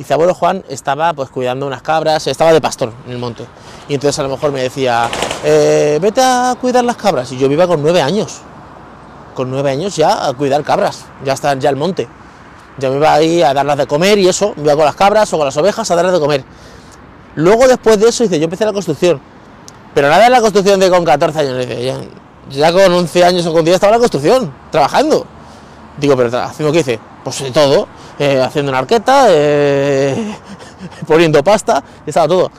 Dice, 0.02 0.16
abuelo 0.16 0.34
Juan 0.34 0.64
estaba 0.68 1.14
pues 1.14 1.30
cuidando 1.30 1.68
unas 1.68 1.84
cabras, 1.84 2.26
estaba 2.26 2.52
de 2.52 2.60
pastor 2.60 2.92
en 3.06 3.12
el 3.12 3.20
monte. 3.20 3.46
Y 3.88 3.94
entonces 3.94 4.18
a 4.18 4.24
lo 4.24 4.30
mejor 4.30 4.52
me 4.52 4.64
decía, 4.64 5.08
eh, 5.44 6.00
vete 6.02 6.20
a 6.24 6.56
cuidar 6.60 6.84
las 6.84 6.96
cabras. 6.96 7.32
Y 7.32 7.38
yo 7.38 7.46
iba 7.46 7.68
con 7.68 7.84
nueve 7.84 8.02
años. 8.02 8.40
Con 9.36 9.52
nueve 9.52 9.70
años 9.70 9.96
ya 9.96 10.28
a 10.28 10.34
cuidar 10.34 10.64
cabras, 10.64 11.06
ya 11.24 11.34
está 11.34 11.54
ya 11.54 11.70
el 11.70 11.76
monte. 11.76 12.08
Yo 12.80 12.90
me 12.90 12.98
iba 12.98 13.14
ahí 13.14 13.44
a 13.44 13.54
darlas 13.54 13.78
de 13.78 13.86
comer 13.86 14.18
y 14.18 14.28
eso, 14.28 14.56
me 14.56 14.64
iba 14.64 14.76
con 14.76 14.86
las 14.86 14.96
cabras 14.96 15.32
o 15.34 15.38
con 15.38 15.46
las 15.46 15.56
ovejas 15.58 15.92
a 15.92 15.96
darlas 15.96 16.14
de 16.14 16.20
comer. 16.20 16.44
Luego 17.36 17.68
después 17.68 18.00
de 18.00 18.10
eso, 18.10 18.24
dice, 18.24 18.40
yo 18.40 18.46
empecé 18.46 18.66
la 18.66 18.74
construcción. 18.74 19.22
Pero 19.94 20.10
nada 20.10 20.26
en 20.26 20.32
la 20.32 20.42
construcción 20.42 20.80
de 20.80 20.90
con 20.90 21.06
14 21.06 21.40
años, 21.42 21.60
dice, 21.60 21.86
ya, 21.86 22.00
ya 22.50 22.74
con 22.74 22.92
11 22.92 23.24
años 23.24 23.46
o 23.46 23.54
con 23.54 23.64
10 23.64 23.76
estaba 23.76 23.94
en 23.94 24.00
la 24.00 24.10
construcción, 24.10 24.52
trabajando. 24.72 25.28
Digo, 26.00 26.18
pero 26.18 26.36
haciendo 26.40 26.72
qué 26.72 26.80
dice, 26.80 27.00
pues 27.24 27.44
de 27.44 27.52
todo 27.52 27.88
eh, 28.22 28.40
haciendo 28.40 28.70
una 28.70 28.78
arqueta, 28.78 29.26
eh, 29.30 30.36
poniendo 31.08 31.44
pasta, 31.44 31.84
estaba 32.06 32.28
todo. 32.28 32.52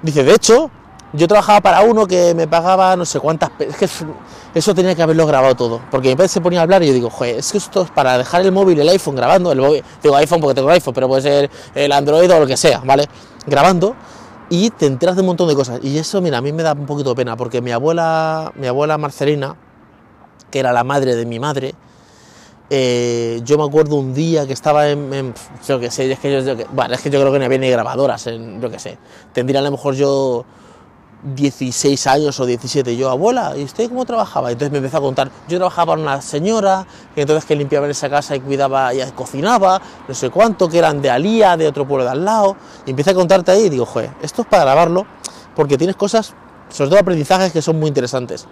Dice, 0.00 0.24
de 0.24 0.32
hecho, 0.32 0.70
yo 1.12 1.28
trabajaba 1.28 1.60
para 1.60 1.82
uno 1.82 2.06
que 2.06 2.34
me 2.34 2.48
pagaba 2.48 2.96
no 2.96 3.04
sé 3.04 3.20
cuántas... 3.20 3.50
Es 3.58 3.76
que 3.76 3.86
eso 4.54 4.74
tenía 4.74 4.94
que 4.94 5.02
haberlo 5.02 5.26
grabado 5.26 5.54
todo, 5.54 5.82
porque 5.90 6.08
mi 6.08 6.14
padre 6.14 6.28
se 6.28 6.40
ponía 6.40 6.60
a 6.60 6.62
hablar 6.62 6.82
y 6.82 6.86
yo 6.86 6.94
digo, 6.94 7.10
joder, 7.10 7.36
es 7.36 7.52
que 7.52 7.58
esto 7.58 7.82
es 7.82 7.90
para 7.90 8.16
dejar 8.16 8.40
el 8.40 8.52
móvil, 8.52 8.80
el 8.80 8.88
iPhone 8.88 9.16
grabando, 9.16 9.52
el 9.52 9.60
móvil, 9.60 9.84
digo 10.02 10.16
iPhone 10.16 10.40
porque 10.40 10.54
tengo 10.54 10.70
iPhone, 10.70 10.94
pero 10.94 11.08
puede 11.08 11.20
ser 11.20 11.50
el 11.74 11.92
Android 11.92 12.32
o 12.32 12.40
lo 12.40 12.46
que 12.46 12.56
sea, 12.56 12.80
¿vale? 12.82 13.06
Grabando 13.46 13.94
y 14.48 14.70
te 14.70 14.86
enteras 14.86 15.14
de 15.14 15.20
un 15.20 15.26
montón 15.26 15.46
de 15.48 15.54
cosas. 15.54 15.80
Y 15.82 15.98
eso, 15.98 16.22
mira, 16.22 16.38
a 16.38 16.40
mí 16.40 16.54
me 16.54 16.62
da 16.62 16.72
un 16.72 16.86
poquito 16.86 17.10
de 17.10 17.16
pena, 17.16 17.36
porque 17.36 17.60
mi 17.60 17.70
abuela, 17.70 18.50
mi 18.54 18.66
abuela 18.66 18.96
Marcelina, 18.96 19.56
que 20.50 20.58
era 20.58 20.72
la 20.72 20.84
madre 20.84 21.16
de 21.16 21.26
mi 21.26 21.38
madre, 21.38 21.74
eh, 22.68 23.40
yo 23.44 23.58
me 23.58 23.64
acuerdo 23.64 23.96
un 23.96 24.12
día 24.12 24.46
que 24.46 24.52
estaba 24.52 24.88
en, 24.88 25.32
yo 25.66 25.78
que 25.78 25.90
sé, 25.90 26.10
es 26.10 26.18
que 26.18 26.32
yo, 26.32 26.42
creo 26.42 27.32
que 27.32 27.38
no 27.38 27.44
había 27.44 27.58
ni 27.58 27.70
grabadoras, 27.70 28.26
en, 28.26 28.60
yo 28.60 28.70
que 28.70 28.78
sé, 28.80 28.98
tendría 29.32 29.60
a 29.60 29.62
lo 29.62 29.70
mejor 29.70 29.94
yo 29.94 30.44
16 31.22 32.06
años 32.08 32.40
o 32.40 32.46
17, 32.46 32.96
yo, 32.96 33.08
abuela, 33.08 33.54
¿y 33.56 33.62
usted 33.62 33.88
cómo 33.88 34.04
trabajaba? 34.04 34.50
Entonces 34.50 34.72
me 34.72 34.78
empezó 34.78 34.98
a 34.98 35.00
contar, 35.00 35.30
yo 35.48 35.58
trabajaba 35.58 35.92
para 35.92 36.02
una 36.02 36.20
señora, 36.20 36.86
que 37.14 37.20
entonces 37.20 37.44
que 37.44 37.54
limpiaba 37.54 37.86
en 37.86 37.92
esa 37.92 38.10
casa 38.10 38.34
y 38.34 38.40
cuidaba 38.40 38.92
y 38.92 39.00
cocinaba, 39.12 39.80
no 40.08 40.14
sé 40.14 40.30
cuánto, 40.30 40.68
que 40.68 40.78
eran 40.78 41.00
de 41.00 41.10
Alía, 41.10 41.56
de 41.56 41.68
otro 41.68 41.86
pueblo 41.86 42.04
de 42.04 42.10
al 42.10 42.24
lado, 42.24 42.56
y 42.84 42.90
empieza 42.90 43.12
a 43.12 43.14
contarte 43.14 43.52
ahí 43.52 43.66
y 43.66 43.68
digo, 43.68 43.86
joder, 43.86 44.10
esto 44.22 44.42
es 44.42 44.48
para 44.48 44.64
grabarlo, 44.64 45.06
porque 45.54 45.78
tienes 45.78 45.94
cosas, 45.94 46.34
sobre 46.68 46.90
todo 46.90 46.98
aprendizajes 46.98 47.52
que 47.52 47.62
son 47.62 47.78
muy 47.78 47.88
interesantes 47.88 48.48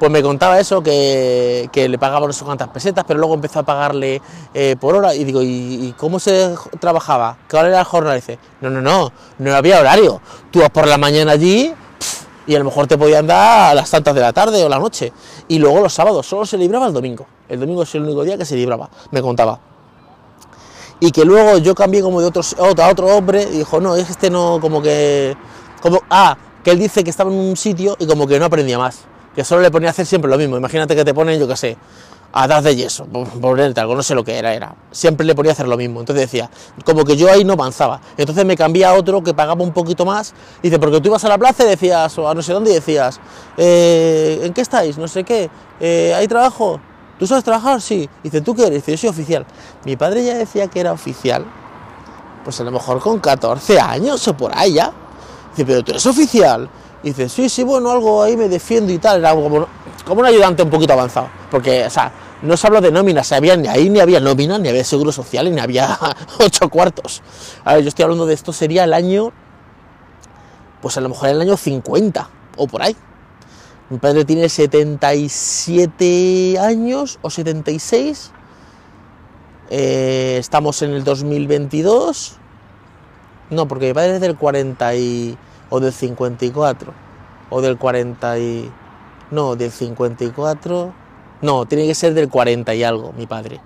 pues 0.00 0.10
me 0.10 0.22
contaba 0.22 0.58
eso, 0.58 0.82
que, 0.82 1.68
le 1.74 1.98
pagaban 1.98 2.26
no 2.26 2.32
sé 2.32 2.42
cuántas 2.42 2.68
pesetas, 2.68 3.04
pero 3.06 3.20
luego 3.20 3.34
empezó 3.34 3.58
a 3.58 3.64
pagarle 3.64 4.22
eh, 4.54 4.74
por 4.80 4.94
hora. 4.94 5.14
Y 5.14 5.24
digo, 5.24 5.42
¿y, 5.42 5.94
cómo 5.98 6.18
se 6.18 6.54
trabajaba? 6.80 7.36
¿Qué 7.46 7.58
hora 7.58 7.68
era 7.68 7.76
la 7.76 7.84
jornada? 7.84 8.14
dice, 8.14 8.38
no, 8.62 8.70
no, 8.70 8.80
no, 8.80 9.12
no 9.38 9.54
había 9.54 9.78
horario. 9.78 10.22
Tú 10.50 10.60
vas 10.60 10.70
por 10.70 10.88
la 10.88 10.96
mañana 10.96 11.32
allí 11.32 11.74
y 12.46 12.54
a 12.54 12.58
lo 12.58 12.64
mejor 12.64 12.86
te 12.86 12.96
podían 12.96 13.26
dar 13.26 13.72
a 13.72 13.74
las 13.74 13.90
tantas 13.90 14.14
de 14.14 14.22
la 14.22 14.32
tarde 14.32 14.64
o 14.64 14.70
la 14.70 14.78
noche. 14.78 15.12
Y 15.48 15.58
luego 15.58 15.80
los 15.82 15.92
sábados, 15.92 16.26
solo 16.26 16.46
se 16.46 16.56
libraba 16.56 16.86
el 16.86 16.94
domingo. 16.94 17.26
El 17.46 17.60
domingo 17.60 17.82
es 17.82 17.94
el 17.94 18.02
único 18.02 18.24
día 18.24 18.38
que 18.38 18.46
se 18.46 18.56
libraba, 18.56 18.88
me 19.10 19.20
contaba. 19.20 19.60
Y 20.98 21.10
que 21.10 21.26
luego 21.26 21.58
yo 21.58 21.74
cambié 21.74 22.00
como 22.00 22.22
de 22.22 22.26
otros, 22.26 22.56
a 22.58 22.88
otro 22.88 23.06
hombre 23.14 23.42
y 23.42 23.58
dijo, 23.58 23.78
no, 23.82 23.96
es 23.96 24.08
este 24.08 24.30
no, 24.30 24.60
como 24.62 24.80
que... 24.80 25.36
Como, 25.82 26.00
ah, 26.08 26.38
que 26.64 26.70
él 26.70 26.78
dice 26.78 27.04
que 27.04 27.10
estaba 27.10 27.30
en 27.30 27.38
un 27.38 27.56
sitio 27.58 27.96
y 27.98 28.06
como 28.06 28.26
que 28.26 28.38
no 28.38 28.46
aprendía 28.46 28.78
más 28.78 29.09
que 29.34 29.44
solo 29.44 29.62
le 29.62 29.70
ponía 29.70 29.88
a 29.88 29.92
hacer 29.92 30.06
siempre 30.06 30.30
lo 30.30 30.38
mismo. 30.38 30.56
Imagínate 30.56 30.96
que 30.96 31.04
te 31.04 31.14
ponen, 31.14 31.38
yo 31.38 31.46
qué 31.46 31.56
sé, 31.56 31.76
a 32.32 32.46
dar 32.46 32.62
de 32.62 32.76
yeso, 32.76 33.06
por 33.06 33.28
ponerte 33.40 33.80
algo, 33.80 33.94
no 33.94 34.02
sé 34.02 34.14
lo 34.14 34.24
que 34.24 34.38
era, 34.38 34.54
era. 34.54 34.74
Siempre 34.92 35.26
le 35.26 35.34
ponía 35.34 35.50
a 35.50 35.54
hacer 35.54 35.66
lo 35.66 35.76
mismo. 35.76 36.00
Entonces 36.00 36.30
decía, 36.30 36.50
como 36.84 37.04
que 37.04 37.16
yo 37.16 37.30
ahí 37.30 37.44
no 37.44 37.54
avanzaba. 37.54 38.00
Entonces 38.16 38.44
me 38.44 38.56
cambié 38.56 38.84
a 38.84 38.94
otro 38.94 39.22
que 39.22 39.34
pagaba 39.34 39.62
un 39.62 39.72
poquito 39.72 40.04
más. 40.04 40.32
Dice, 40.62 40.78
porque 40.78 41.00
tú 41.00 41.08
ibas 41.08 41.24
a 41.24 41.28
la 41.28 41.38
plaza 41.38 41.64
y 41.64 41.68
decías, 41.68 42.16
o 42.18 42.28
a 42.28 42.34
no 42.34 42.42
sé 42.42 42.52
dónde, 42.52 42.70
y 42.70 42.74
decías, 42.74 43.20
eh, 43.56 44.40
¿en 44.42 44.52
qué 44.52 44.60
estáis? 44.60 44.96
No 44.96 45.08
sé 45.08 45.24
qué, 45.24 45.50
eh, 45.80 46.14
¿hay 46.16 46.28
trabajo? 46.28 46.80
¿Tú 47.18 47.26
sabes 47.26 47.44
trabajar? 47.44 47.80
Sí. 47.80 48.08
Dice, 48.22 48.40
¿tú 48.40 48.54
qué 48.54 48.62
eres? 48.62 48.86
Dice, 48.86 48.92
yo 48.92 48.98
soy 48.98 49.08
oficial. 49.10 49.44
Mi 49.84 49.96
padre 49.96 50.24
ya 50.24 50.34
decía 50.34 50.68
que 50.68 50.80
era 50.80 50.92
oficial, 50.92 51.44
pues 52.44 52.60
a 52.60 52.64
lo 52.64 52.70
mejor 52.70 53.00
con 53.00 53.18
14 53.18 53.80
años 53.80 54.26
o 54.28 54.36
por 54.36 54.52
ya. 54.54 54.92
Dice, 55.50 55.66
pero 55.66 55.82
tú 55.82 55.90
eres 55.90 56.06
oficial. 56.06 56.70
Y 57.02 57.08
dice, 57.08 57.28
sí, 57.28 57.48
sí, 57.48 57.64
bueno, 57.64 57.90
algo 57.90 58.22
ahí 58.22 58.36
me 58.36 58.48
defiendo 58.48 58.92
y 58.92 58.98
tal. 58.98 59.20
Era 59.20 59.34
como, 59.34 59.66
como 60.04 60.20
un 60.20 60.26
ayudante 60.26 60.62
un 60.62 60.70
poquito 60.70 60.92
avanzado. 60.92 61.28
Porque, 61.50 61.86
o 61.86 61.90
sea, 61.90 62.12
no 62.42 62.56
se 62.56 62.66
habla 62.66 62.80
de 62.80 62.90
nóminas, 62.90 63.32
había, 63.32 63.56
ni 63.56 63.68
ahí 63.68 63.90
ni 63.90 64.00
había 64.00 64.20
nómina, 64.20 64.58
ni 64.58 64.68
había 64.68 64.84
seguro 64.84 65.12
social, 65.12 65.54
ni 65.54 65.60
había 65.60 65.98
ocho 66.38 66.68
cuartos. 66.68 67.22
A 67.64 67.74
ver, 67.74 67.82
yo 67.82 67.88
estoy 67.88 68.04
hablando 68.04 68.26
de 68.26 68.34
esto, 68.34 68.52
sería 68.52 68.84
el 68.84 68.92
año, 68.92 69.32
pues 70.80 70.96
a 70.96 71.00
lo 71.00 71.10
mejor 71.10 71.30
el 71.30 71.40
año 71.40 71.56
50 71.56 72.28
o 72.56 72.66
por 72.66 72.82
ahí. 72.82 72.96
Mi 73.90 73.98
padre 73.98 74.24
tiene 74.24 74.48
77 74.48 76.58
años 76.60 77.18
o 77.22 77.30
76. 77.30 78.30
Eh, 79.68 80.36
estamos 80.38 80.80
en 80.82 80.92
el 80.92 81.02
2022. 81.02 82.36
No, 83.50 83.66
porque 83.66 83.88
mi 83.88 83.94
padre 83.94 84.14
es 84.14 84.20
del 84.20 84.36
40 84.36 84.94
y, 84.94 85.36
o 85.70 85.80
del 85.80 85.92
54. 85.92 86.92
O 87.50 87.60
del 87.60 87.78
40 87.78 88.38
y... 88.38 88.70
No, 89.30 89.56
del 89.56 89.70
54. 89.70 90.92
No, 91.42 91.64
tiene 91.66 91.86
que 91.86 91.94
ser 91.94 92.12
del 92.12 92.28
40 92.28 92.74
y 92.74 92.84
algo, 92.84 93.12
mi 93.16 93.26
padre. 93.26 93.60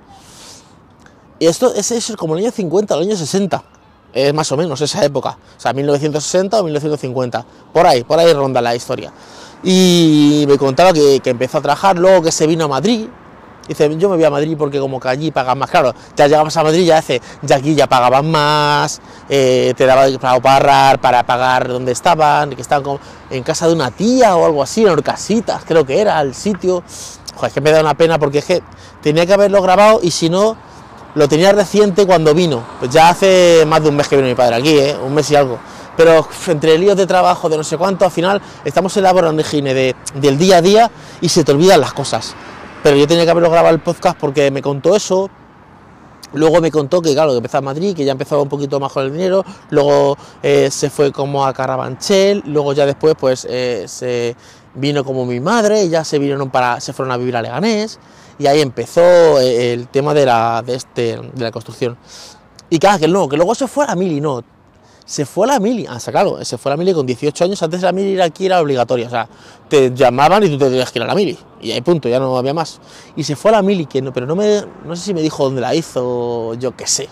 Y 1.38 1.46
esto 1.46 1.74
es, 1.74 1.90
es 1.90 2.14
como 2.16 2.34
el 2.36 2.44
año 2.44 2.52
50, 2.52 2.94
el 2.94 3.02
año 3.02 3.16
60. 3.16 3.64
Es 4.12 4.32
más 4.32 4.50
o 4.52 4.56
menos 4.56 4.80
esa 4.80 5.04
época. 5.04 5.36
O 5.56 5.60
sea, 5.60 5.72
1960 5.72 6.60
o 6.60 6.64
1950. 6.64 7.44
Por 7.72 7.86
ahí, 7.86 8.04
por 8.04 8.18
ahí 8.18 8.32
ronda 8.32 8.62
la 8.62 8.74
historia. 8.76 9.12
Y 9.62 10.44
me 10.46 10.56
contaba 10.56 10.92
que, 10.92 11.20
que 11.20 11.30
empezó 11.30 11.58
a 11.58 11.62
trabajar, 11.62 11.98
luego 11.98 12.22
que 12.22 12.30
se 12.30 12.46
vino 12.46 12.66
a 12.66 12.68
Madrid, 12.68 13.08
Dice, 13.66 13.96
yo 13.96 14.10
me 14.10 14.16
voy 14.16 14.24
a 14.24 14.30
Madrid 14.30 14.56
porque 14.58 14.78
como 14.78 15.00
que 15.00 15.08
allí 15.08 15.30
pagan 15.30 15.58
más. 15.58 15.70
Claro, 15.70 15.94
ya 16.16 16.26
llegabas 16.26 16.56
a 16.56 16.62
Madrid 16.62 16.84
ya 16.84 16.98
hace, 16.98 17.20
ya 17.42 17.56
aquí 17.56 17.74
ya 17.74 17.86
pagaban 17.86 18.30
más, 18.30 19.00
eh, 19.28 19.72
te 19.76 19.86
daba 19.86 20.06
para 20.18 20.34
ahorrar, 20.54 21.00
para 21.00 21.24
pagar 21.24 21.68
donde 21.68 21.92
estaban, 21.92 22.50
que 22.50 22.60
estaban 22.60 22.84
como 22.84 23.00
en 23.30 23.42
casa 23.42 23.66
de 23.66 23.72
una 23.72 23.90
tía 23.90 24.36
o 24.36 24.44
algo 24.44 24.62
así, 24.62 24.82
en 24.82 24.90
Orcasitas, 24.90 25.62
creo 25.64 25.86
que 25.86 26.00
era 26.00 26.20
el 26.20 26.34
sitio. 26.34 26.82
Joder, 27.36 27.48
es 27.48 27.54
que 27.54 27.60
me 27.60 27.70
da 27.70 27.80
una 27.80 27.94
pena 27.94 28.18
porque 28.18 28.38
es 28.38 28.44
que 28.44 28.62
tenía 29.02 29.24
que 29.26 29.32
haberlo 29.32 29.62
grabado 29.62 30.00
y 30.02 30.10
si 30.10 30.28
no, 30.28 30.56
lo 31.14 31.28
tenía 31.28 31.52
reciente 31.52 32.06
cuando 32.06 32.34
vino. 32.34 32.62
Pues 32.78 32.90
ya 32.90 33.08
hace 33.08 33.64
más 33.66 33.82
de 33.82 33.88
un 33.88 33.96
mes 33.96 34.08
que 34.08 34.16
vino 34.16 34.28
mi 34.28 34.34
padre 34.34 34.56
aquí, 34.56 34.78
¿eh? 34.78 34.96
un 35.02 35.14
mes 35.14 35.30
y 35.30 35.36
algo. 35.36 35.58
Pero 35.96 36.28
entre 36.48 36.76
líos 36.76 36.96
de 36.96 37.06
trabajo, 37.06 37.48
de 37.48 37.56
no 37.56 37.64
sé 37.64 37.78
cuánto, 37.78 38.04
al 38.04 38.10
final 38.10 38.42
estamos 38.64 38.96
en 38.96 39.04
la 39.04 39.12
de, 39.12 39.94
del 40.14 40.38
día 40.38 40.56
a 40.58 40.62
día 40.62 40.90
y 41.20 41.28
se 41.28 41.44
te 41.44 41.52
olvidan 41.52 41.80
las 41.80 41.92
cosas 41.92 42.34
pero 42.84 42.98
yo 42.98 43.06
tenía 43.06 43.24
que 43.24 43.30
haberlo 43.30 43.48
grabado 43.50 43.74
el 43.74 43.80
podcast 43.80 44.18
porque 44.18 44.50
me 44.50 44.60
contó 44.60 44.94
eso. 44.94 45.30
Luego 46.34 46.60
me 46.60 46.70
contó 46.70 47.00
que, 47.00 47.14
claro, 47.14 47.30
que 47.30 47.38
empezó 47.38 47.56
a 47.56 47.60
Madrid, 47.62 47.96
que 47.96 48.04
ya 48.04 48.12
empezaba 48.12 48.42
un 48.42 48.48
poquito 48.50 48.78
más 48.78 48.92
con 48.92 49.06
el 49.06 49.12
dinero. 49.12 49.42
Luego 49.70 50.18
eh, 50.42 50.68
se 50.70 50.90
fue 50.90 51.10
como 51.10 51.46
a 51.46 51.54
Carabanchel. 51.54 52.42
Luego 52.44 52.74
ya 52.74 52.84
después, 52.84 53.14
pues, 53.18 53.46
eh, 53.48 53.86
se 53.88 54.36
vino 54.74 55.02
como 55.02 55.24
mi 55.24 55.40
madre. 55.40 55.84
Y 55.84 55.88
ya 55.88 56.04
se 56.04 56.18
vinieron 56.18 56.50
para, 56.50 56.78
se 56.78 56.92
fueron 56.92 57.12
a 57.12 57.16
vivir 57.16 57.34
a 57.38 57.40
Leganés. 57.40 57.98
Y 58.38 58.48
ahí 58.48 58.60
empezó 58.60 59.40
eh, 59.40 59.72
el 59.72 59.88
tema 59.88 60.12
de 60.12 60.26
la, 60.26 60.62
de 60.62 60.74
este, 60.74 61.16
de 61.16 61.42
la 61.42 61.50
construcción. 61.50 61.96
Y 62.68 62.78
claro, 62.78 62.98
que 62.98 63.08
no, 63.08 63.30
que 63.30 63.38
luego 63.38 63.54
se 63.54 63.66
fue 63.66 63.86
a 63.88 63.94
Mili, 63.94 64.20
no 64.20 64.44
se 65.04 65.26
fue 65.26 65.46
a 65.46 65.52
la 65.52 65.60
mili, 65.60 65.86
ah, 65.86 65.98
claro, 66.10 66.42
se 66.44 66.56
fue 66.56 66.72
a 66.72 66.74
la 66.74 66.76
mili 66.78 66.94
con 66.94 67.04
18 67.04 67.44
años, 67.44 67.62
antes 67.62 67.82
la 67.82 67.92
mili 67.92 68.18
aquí 68.20 68.46
era 68.46 68.60
obligatoria, 68.60 69.06
o 69.06 69.10
sea, 69.10 69.28
te 69.68 69.94
llamaban 69.94 70.42
y 70.44 70.48
tú 70.48 70.58
te 70.58 70.66
tenías 70.66 70.90
que 70.90 70.98
ir 70.98 71.02
a 71.02 71.06
la 71.06 71.14
mili, 71.14 71.38
y 71.60 71.72
ahí 71.72 71.80
punto, 71.82 72.08
ya 72.08 72.18
no 72.18 72.36
había 72.38 72.54
más. 72.54 72.80
Y 73.14 73.24
se 73.24 73.36
fue 73.36 73.50
a 73.50 73.54
la 73.54 73.62
mili, 73.62 73.84
que 73.84 74.00
no, 74.00 74.12
pero 74.12 74.26
no 74.26 74.34
me, 74.34 74.62
no 74.84 74.96
sé 74.96 75.02
si 75.02 75.14
me 75.14 75.20
dijo 75.20 75.44
dónde 75.44 75.60
la 75.60 75.74
hizo, 75.74 76.54
yo 76.54 76.74
qué 76.74 76.86
sé. 76.86 77.08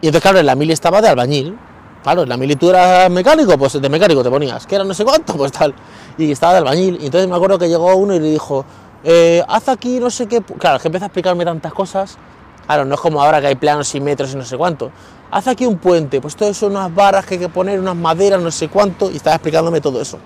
Y 0.00 0.08
entonces, 0.08 0.22
claro, 0.22 0.40
en 0.40 0.46
la 0.46 0.56
mili 0.56 0.72
estaba 0.72 1.00
de 1.00 1.08
albañil, 1.08 1.56
claro, 2.02 2.24
en 2.24 2.28
la 2.28 2.36
mili 2.36 2.56
tú 2.56 2.70
eras 2.70 3.08
mecánico, 3.08 3.56
pues 3.56 3.80
de 3.80 3.88
mecánico 3.88 4.24
te 4.24 4.30
ponías, 4.30 4.66
que 4.66 4.74
era 4.74 4.84
no 4.84 4.94
sé 4.94 5.04
cuánto, 5.04 5.34
pues 5.34 5.52
tal, 5.52 5.74
y 6.18 6.32
estaba 6.32 6.54
de 6.54 6.58
albañil, 6.58 6.98
y 7.00 7.06
entonces 7.06 7.28
me 7.28 7.36
acuerdo 7.36 7.56
que 7.56 7.68
llegó 7.68 7.94
uno 7.94 8.14
y 8.14 8.18
le 8.18 8.30
dijo, 8.30 8.64
eh, 9.04 9.44
haz 9.46 9.68
aquí 9.68 10.00
no 10.00 10.10
sé 10.10 10.26
qué, 10.26 10.42
claro, 10.42 10.80
que 10.80 10.88
empezó 10.88 11.04
a 11.04 11.06
explicarme 11.06 11.44
tantas 11.44 11.72
cosas, 11.72 12.18
claro, 12.66 12.84
no 12.84 12.96
es 12.96 13.00
como 13.00 13.22
ahora 13.22 13.40
que 13.40 13.46
hay 13.46 13.54
planos 13.54 13.94
y 13.94 14.00
metros 14.00 14.32
y 14.32 14.36
no 14.36 14.44
sé 14.44 14.56
cuánto, 14.56 14.90
haz 15.34 15.48
aquí 15.48 15.66
un 15.66 15.78
puente, 15.78 16.20
pues 16.20 16.36
todo 16.36 16.54
son 16.54 16.76
unas 16.76 16.94
barras 16.94 17.26
que 17.26 17.34
hay 17.34 17.40
que 17.40 17.48
poner, 17.48 17.80
unas 17.80 17.96
maderas, 17.96 18.40
no 18.40 18.52
sé 18.52 18.68
cuánto, 18.68 19.10
y 19.10 19.16
estaba 19.16 19.34
explicándome 19.34 19.80
todo 19.80 20.00
eso. 20.00 20.16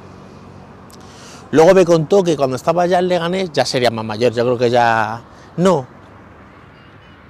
Luego 1.50 1.72
me 1.72 1.86
contó 1.86 2.22
que 2.22 2.36
cuando 2.36 2.56
estaba 2.56 2.84
ya 2.84 2.98
en 2.98 3.08
Leganés, 3.08 3.50
ya 3.50 3.64
sería 3.64 3.90
más 3.90 4.04
mayor, 4.04 4.34
yo 4.34 4.44
creo 4.44 4.58
que 4.58 4.68
ya... 4.68 5.22
No, 5.56 5.86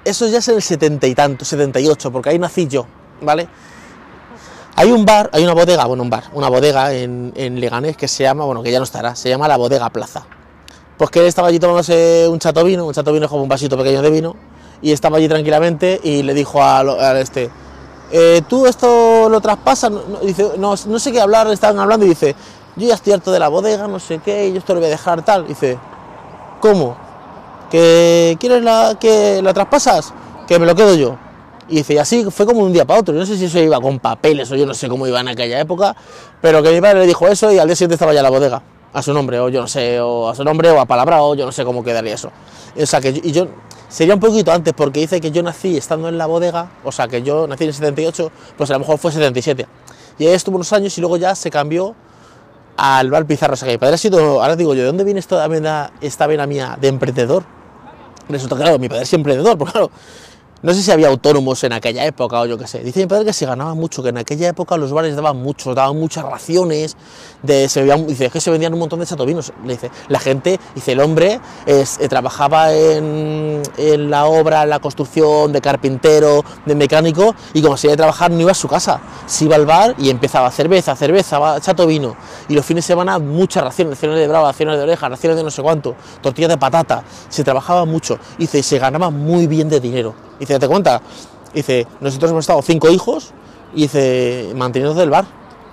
eso 0.05 0.27
ya 0.27 0.39
es 0.39 0.49
en 0.49 0.57
el 0.57 0.63
setenta 0.63 1.07
y 1.07 1.15
tanto, 1.15 1.45
78, 1.45 2.11
porque 2.11 2.31
ahí 2.31 2.39
nací 2.41 2.67
yo, 2.67 2.85
¿vale? 3.21 3.49
Hay 4.75 4.91
un 4.91 5.05
bar, 5.05 5.31
hay 5.33 5.45
una 5.45 5.55
bodega, 5.55 5.85
bueno, 5.85 6.03
un 6.03 6.11
bar, 6.11 6.25
una 6.33 6.49
bodega 6.49 6.93
en, 6.93 7.61
Leganés 7.61 7.97
que 7.97 8.09
se 8.09 8.25
llama, 8.25 8.45
bueno, 8.45 8.61
que 8.61 8.73
ya 8.73 8.79
no 8.79 8.85
estará, 8.85 9.15
se 9.15 9.29
llama 9.29 9.47
la 9.47 9.57
Bodega 9.57 9.89
Plaza. 9.91 10.27
Pues 10.97 11.11
que 11.11 11.21
él 11.21 11.27
estaba 11.27 11.47
allí 11.47 11.61
tomándose 11.61 12.27
un 12.29 12.41
chato 12.41 12.65
vino, 12.65 12.87
un 12.87 12.93
chato 12.93 13.13
vino 13.13 13.27
es 13.27 13.31
como 13.31 13.45
un 13.45 13.49
vasito 13.49 13.77
pequeño 13.77 14.03
de 14.03 14.11
vino, 14.11 14.35
y 14.83 14.91
estaba 14.91 15.19
allí 15.19 15.29
tranquilamente 15.29 16.01
y 16.03 16.25
le 16.25 16.35
dijo 16.35 16.63
al, 16.63 17.17
este, 17.19 17.51
eh, 18.11 18.43
tú 18.49 18.67
esto 18.67 19.29
lo 19.29 19.41
traspasas, 19.41 19.91
no, 19.91 20.00
dice, 20.23 20.53
no, 20.57 20.75
no, 20.87 20.99
sé 20.99 21.12
qué 21.12 21.21
hablar, 21.21 21.47
estaban 21.49 21.79
hablando 21.79 22.07
y 22.07 22.11
dice, 22.11 22.35
yo 22.77 22.88
ya 22.88 22.95
estoy 22.95 23.12
harto 23.12 23.31
de 23.31 23.38
la 23.38 23.49
bodega, 23.49 23.87
no 23.87 23.99
sé 23.99 24.21
qué, 24.25 24.49
y 24.49 24.53
yo 24.53 24.59
esto 24.59 24.75
lo 24.75 24.81
voy 24.81 24.88
a 24.88 24.91
dejar 24.91 25.23
tal, 25.25 25.47
dice, 25.47 25.79
¿cómo? 26.61 26.97
¿Que 27.71 28.37
quieres 28.41 28.62
la, 28.62 28.97
que 28.99 29.43
la 29.43 29.53
traspasas? 29.53 30.15
Que 30.47 30.59
me 30.59 30.65
lo 30.65 30.75
quedo 30.75 30.95
yo. 30.95 31.17
Y 31.69 31.77
dice, 31.77 31.95
y 31.95 31.99
así 31.99 32.25
fue 32.31 32.47
como 32.47 32.61
un 32.61 32.73
día 32.73 32.87
para 32.87 33.00
otro, 33.00 33.12
yo 33.12 33.21
no 33.21 33.27
sé 33.27 33.37
si 33.37 33.45
eso 33.45 33.59
iba 33.59 33.79
con 33.79 33.99
papeles 33.99 34.50
o 34.50 34.57
yo 34.57 34.65
no 34.65 34.73
sé 34.73 34.88
cómo 34.88 35.07
iba 35.07 35.21
en 35.21 35.29
aquella 35.29 35.61
época, 35.61 35.95
pero 36.41 36.62
que 36.62 36.73
mi 36.73 36.81
padre 36.81 37.00
le 37.00 37.07
dijo 37.07 37.29
eso 37.29 37.53
y 37.53 37.59
al 37.59 37.69
día 37.69 37.77
siguiente 37.77 37.97
estaba 37.97 38.15
ya 38.15 38.23
la 38.23 38.31
bodega, 38.31 38.62
a 38.95 39.03
su 39.03 39.12
nombre, 39.12 39.38
o 39.38 39.50
yo 39.50 39.61
no 39.61 39.69
sé, 39.69 40.00
o 40.00 40.31
a 40.31 40.35
su 40.35 40.45
nombre, 40.45 40.71
o 40.71 40.81
a 40.81 40.87
palabra, 40.87 41.23
o 41.23 41.35
yo 41.35 41.45
no 41.45 41.53
sé 41.53 41.67
cómo 41.67 41.85
quedaría 41.85 42.15
eso. 42.15 42.31
O 42.75 42.87
sea, 42.87 43.03
que 43.03 43.21
y 43.23 43.33
yo 43.33 43.49
Sería 43.88 44.14
un 44.14 44.21
poquito 44.21 44.52
antes, 44.52 44.75
porque 44.75 45.00
dice 45.00 45.21
que 45.21 45.30
yo 45.30 45.42
nací 45.42 45.76
estando 45.76 46.09
en 46.09 46.18
la 46.18 46.26
bodega, 46.26 46.71
o 46.85 46.92
sea, 46.92 47.09
que 47.09 47.23
yo 47.23 47.47
nací 47.47 47.64
en 47.64 47.68
el 47.68 47.75
78, 47.75 48.30
pues 48.57 48.71
a 48.71 48.75
lo 48.75 48.80
mejor 48.80 48.99
fue 48.99 49.12
77. 49.12 49.66
Y 50.18 50.26
ahí 50.26 50.35
estuvo 50.35 50.57
unos 50.57 50.73
años 50.73 50.97
y 50.99 51.00
luego 51.00 51.16
ya 51.16 51.35
se 51.35 51.50
cambió 51.50 51.95
al 52.76 53.11
bar 53.11 53.25
Pizarro. 53.25 53.54
O 53.54 53.57
sea, 53.57 53.66
que 53.66 53.73
mi 53.73 53.78
padre 53.78 53.95
ha 53.95 53.99
sido, 53.99 54.42
ahora 54.42 54.57
digo 54.57 54.75
yo, 54.75 54.83
¿de 54.83 54.87
dónde 54.88 55.04
viene 55.04 55.21
esta 55.21 55.47
vena, 55.49 55.92
esta 56.00 56.26
vena 56.26 56.47
mía 56.47 56.76
de 56.80 56.88
emprendedor? 56.88 57.45
Resulta 58.28 58.57
claro, 58.57 58.78
mi 58.78 58.88
padre 58.90 59.04
es 59.04 59.12
emprendedor, 59.14 59.57
porque 59.57 59.73
claro, 59.73 59.90
no 60.61 60.75
sé 60.75 60.83
si 60.83 60.91
había 60.91 61.07
autónomos 61.07 61.62
en 61.62 61.73
aquella 61.73 62.05
época 62.05 62.41
o 62.41 62.47
yo 62.47 62.59
qué 62.59 62.67
sé. 62.67 62.81
Dice 62.81 62.99
mi 63.00 63.07
padre 63.07 63.25
que 63.25 63.33
se 63.33 63.47
ganaba 63.47 63.75
mucho, 63.75 64.03
que 64.03 64.09
en 64.09 64.19
aquella 64.19 64.49
época 64.49 64.77
los 64.77 64.93
bares 64.93 65.15
daban 65.15 65.37
mucho, 65.37 65.73
daban 65.73 65.97
muchas 65.97 66.25
raciones, 66.25 66.97
de, 67.45 67.69
se 67.69 67.85
dice 67.85 68.29
que 68.31 68.41
se 68.41 68.50
vendían 68.50 68.73
un 68.73 68.81
montón 68.81 68.99
de 68.99 69.07
chatovinos. 69.07 69.53
Le 69.65 69.75
dice, 69.75 69.91
la 70.09 70.19
gente, 70.19 70.59
dice, 70.75 70.93
el 70.93 71.00
hombre 71.00 71.41
eh, 71.67 71.85
trabajaba 72.09 72.73
en, 72.75 73.62
la 74.11 74.27
obra, 74.27 74.65
en 74.65 74.71
la 74.71 74.81
construcción, 74.81 75.53
de 75.53 75.61
carpintero, 75.61 76.45
de 76.67 76.75
mecánico, 76.75 77.37
y 77.55 77.62
como 77.62 77.77
se 77.77 77.87
iba 77.87 77.95
a 77.95 77.97
trabajar 77.97 78.33
no 78.33 78.41
iba 78.41 78.50
a 78.50 78.55
su 78.55 78.67
casa, 78.67 79.00
se 79.27 79.45
iba 79.45 79.55
al 79.55 79.65
bar 79.65 79.95
y 79.99 80.11
empezaba 80.11 80.50
cerveza, 80.50 80.97
cerveza, 80.97 81.61
chato 81.61 81.87
vino. 81.87 82.17
Y 82.49 82.55
los 82.55 82.67
fines 82.67 82.85
de 82.85 82.88
semana 82.88 83.21
muchas 83.21 83.62
raciones, 83.62 83.95
raciones 83.95 84.19
de 84.19 84.27
brava, 84.27 84.49
raciones 84.49 84.77
de 84.77 84.83
oreja, 84.83 85.09
raciones 85.09 85.37
de 85.37 85.45
no 85.45 85.50
sé 85.53 85.62
cuánto, 85.62 85.95
tortillas 86.21 86.50
de 86.50 86.59
patata. 86.59 87.05
Se 87.29 87.45
trabajaba 87.45 87.85
mucho, 87.85 88.19
dice, 88.38 88.61
se 88.62 88.79
ganaba 88.81 89.11
muy 89.11 89.47
bien 89.47 89.69
de 89.69 89.79
dinero. 89.79 90.28
Dice, 90.38 90.59
¿te 90.59 90.68
cuenta? 90.68 91.00
Dice, 91.52 91.87
nosotros 92.00 92.30
hemos 92.30 92.42
estado 92.42 92.62
cinco 92.62 92.88
hijos 92.90 93.33
y 93.75 93.83
dice, 93.83 94.52
manteniendo 94.54 94.99
del 94.99 95.11
bar. 95.11 95.26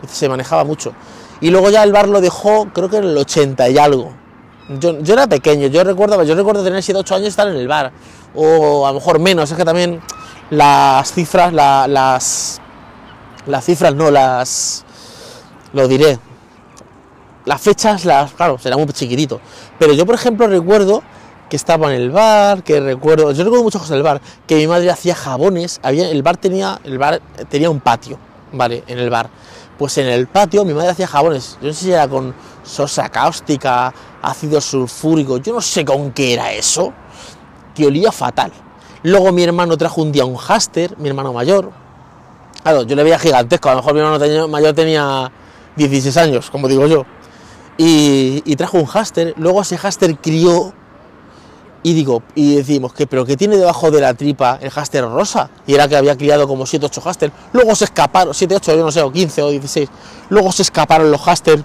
Se 0.07 0.29
manejaba 0.29 0.63
mucho. 0.63 0.93
Y 1.41 1.49
luego 1.49 1.69
ya 1.69 1.83
el 1.83 1.91
bar 1.91 2.07
lo 2.07 2.21
dejó, 2.21 2.67
creo 2.73 2.89
que 2.89 2.97
en 2.97 3.05
el 3.05 3.17
80 3.17 3.69
y 3.69 3.77
algo. 3.77 4.13
Yo, 4.79 4.99
yo 4.99 5.13
era 5.13 5.27
pequeño, 5.27 5.67
yo 5.67 5.83
recuerdo, 5.83 6.23
yo 6.23 6.35
recuerdo 6.35 6.63
tener 6.63 6.81
7 6.81 6.99
8 6.99 7.15
años 7.15 7.25
y 7.25 7.29
estar 7.29 7.47
en 7.47 7.55
el 7.55 7.67
bar. 7.67 7.91
O 8.33 8.85
a 8.85 8.89
lo 8.89 8.95
mejor 8.95 9.19
menos, 9.19 9.51
es 9.51 9.57
que 9.57 9.65
también 9.65 10.01
las 10.49 11.11
cifras, 11.11 11.53
las. 11.53 12.61
Las 13.47 13.65
cifras 13.65 13.95
no, 13.95 14.11
las. 14.11 14.85
Lo 15.73 15.87
diré. 15.87 16.19
Las 17.45 17.61
fechas, 17.61 18.05
las. 18.05 18.33
Claro, 18.33 18.57
será 18.57 18.77
muy 18.77 18.87
chiquitito. 18.87 19.39
Pero 19.77 19.93
yo, 19.93 20.05
por 20.05 20.15
ejemplo, 20.15 20.47
recuerdo 20.47 21.03
que 21.49 21.55
estaba 21.55 21.93
en 21.93 22.01
el 22.01 22.11
bar, 22.11 22.63
que 22.63 22.79
recuerdo, 22.79 23.31
yo 23.31 23.43
recuerdo 23.43 23.63
muchas 23.63 23.81
cosas 23.81 23.95
del 23.95 24.03
bar, 24.03 24.21
que 24.47 24.55
mi 24.55 24.67
madre 24.67 24.89
hacía 24.89 25.15
jabones, 25.15 25.79
había, 25.83 26.09
el 26.09 26.23
bar 26.23 26.37
tenía, 26.37 26.79
el 26.83 26.97
bar 26.97 27.21
tenía 27.49 27.69
un 27.69 27.79
patio, 27.79 28.17
¿vale? 28.51 28.83
En 28.87 28.99
el 28.99 29.09
bar. 29.09 29.29
Pues 29.77 29.97
en 29.97 30.07
el 30.07 30.27
patio 30.27 30.63
mi 30.63 30.73
madre 30.73 30.89
hacía 30.89 31.07
jabones, 31.07 31.57
yo 31.61 31.67
no 31.67 31.73
sé 31.73 31.85
si 31.85 31.91
era 31.91 32.07
con 32.07 32.33
sosa 32.63 33.09
cáustica, 33.09 33.93
ácido 34.21 34.59
sulfúrico, 34.61 35.37
yo 35.37 35.53
no 35.53 35.61
sé 35.61 35.85
con 35.85 36.11
qué 36.11 36.33
era 36.33 36.51
eso, 36.53 36.93
que 37.75 37.85
olía 37.85 38.11
fatal. 38.11 38.51
Luego 39.03 39.31
mi 39.31 39.43
hermano 39.43 39.77
trajo 39.77 40.01
un 40.01 40.11
día 40.11 40.25
un 40.25 40.37
haster, 40.37 40.97
mi 40.97 41.09
hermano 41.09 41.31
mayor. 41.31 41.71
Claro, 42.63 42.83
yo 42.83 42.95
le 42.95 43.03
veía 43.03 43.19
gigantesco, 43.19 43.69
a 43.69 43.73
lo 43.73 43.81
mejor 43.81 43.93
mi 43.93 43.99
hermano 43.99 44.47
mayor 44.47 44.73
tenía 44.73 45.31
16 45.75 46.17
años, 46.17 46.49
como 46.49 46.67
digo 46.67 46.87
yo. 46.87 47.05
Y, 47.77 48.41
y 48.45 48.55
trajo 48.55 48.77
un 48.77 48.85
haster, 48.85 49.35
luego 49.37 49.61
ese 49.61 49.77
haster 49.77 50.17
crió 50.17 50.73
y 51.85 51.93
digo, 51.93 52.23
y 52.33 52.55
decimos, 52.55 52.93
que 52.93 53.05
pero 53.05 53.27
que 53.27 53.37
tiene 53.37 53.57
debajo 53.57 53.91
de 53.91 54.01
la 54.01 54.15
tripa 54.15 54.57
el 54.59 54.71
háster 54.71 55.03
rosa? 55.03 55.51
Y 55.67 55.75
era 55.75 55.87
que 55.87 55.95
había 55.95 56.17
criado 56.17 56.47
como 56.47 56.65
7 56.65 56.83
8 56.87 56.99
háster. 57.01 57.31
Luego 57.53 57.75
se 57.75 57.85
escaparon, 57.85 58.33
7 58.33 58.55
8, 58.55 58.75
yo 58.75 58.85
no 58.85 58.91
sé, 58.91 59.03
o 59.03 59.11
15 59.11 59.43
o 59.43 59.49
16. 59.51 59.87
Luego 60.29 60.51
se 60.51 60.63
escaparon 60.63 61.11
los 61.11 61.21
háster 61.21 61.61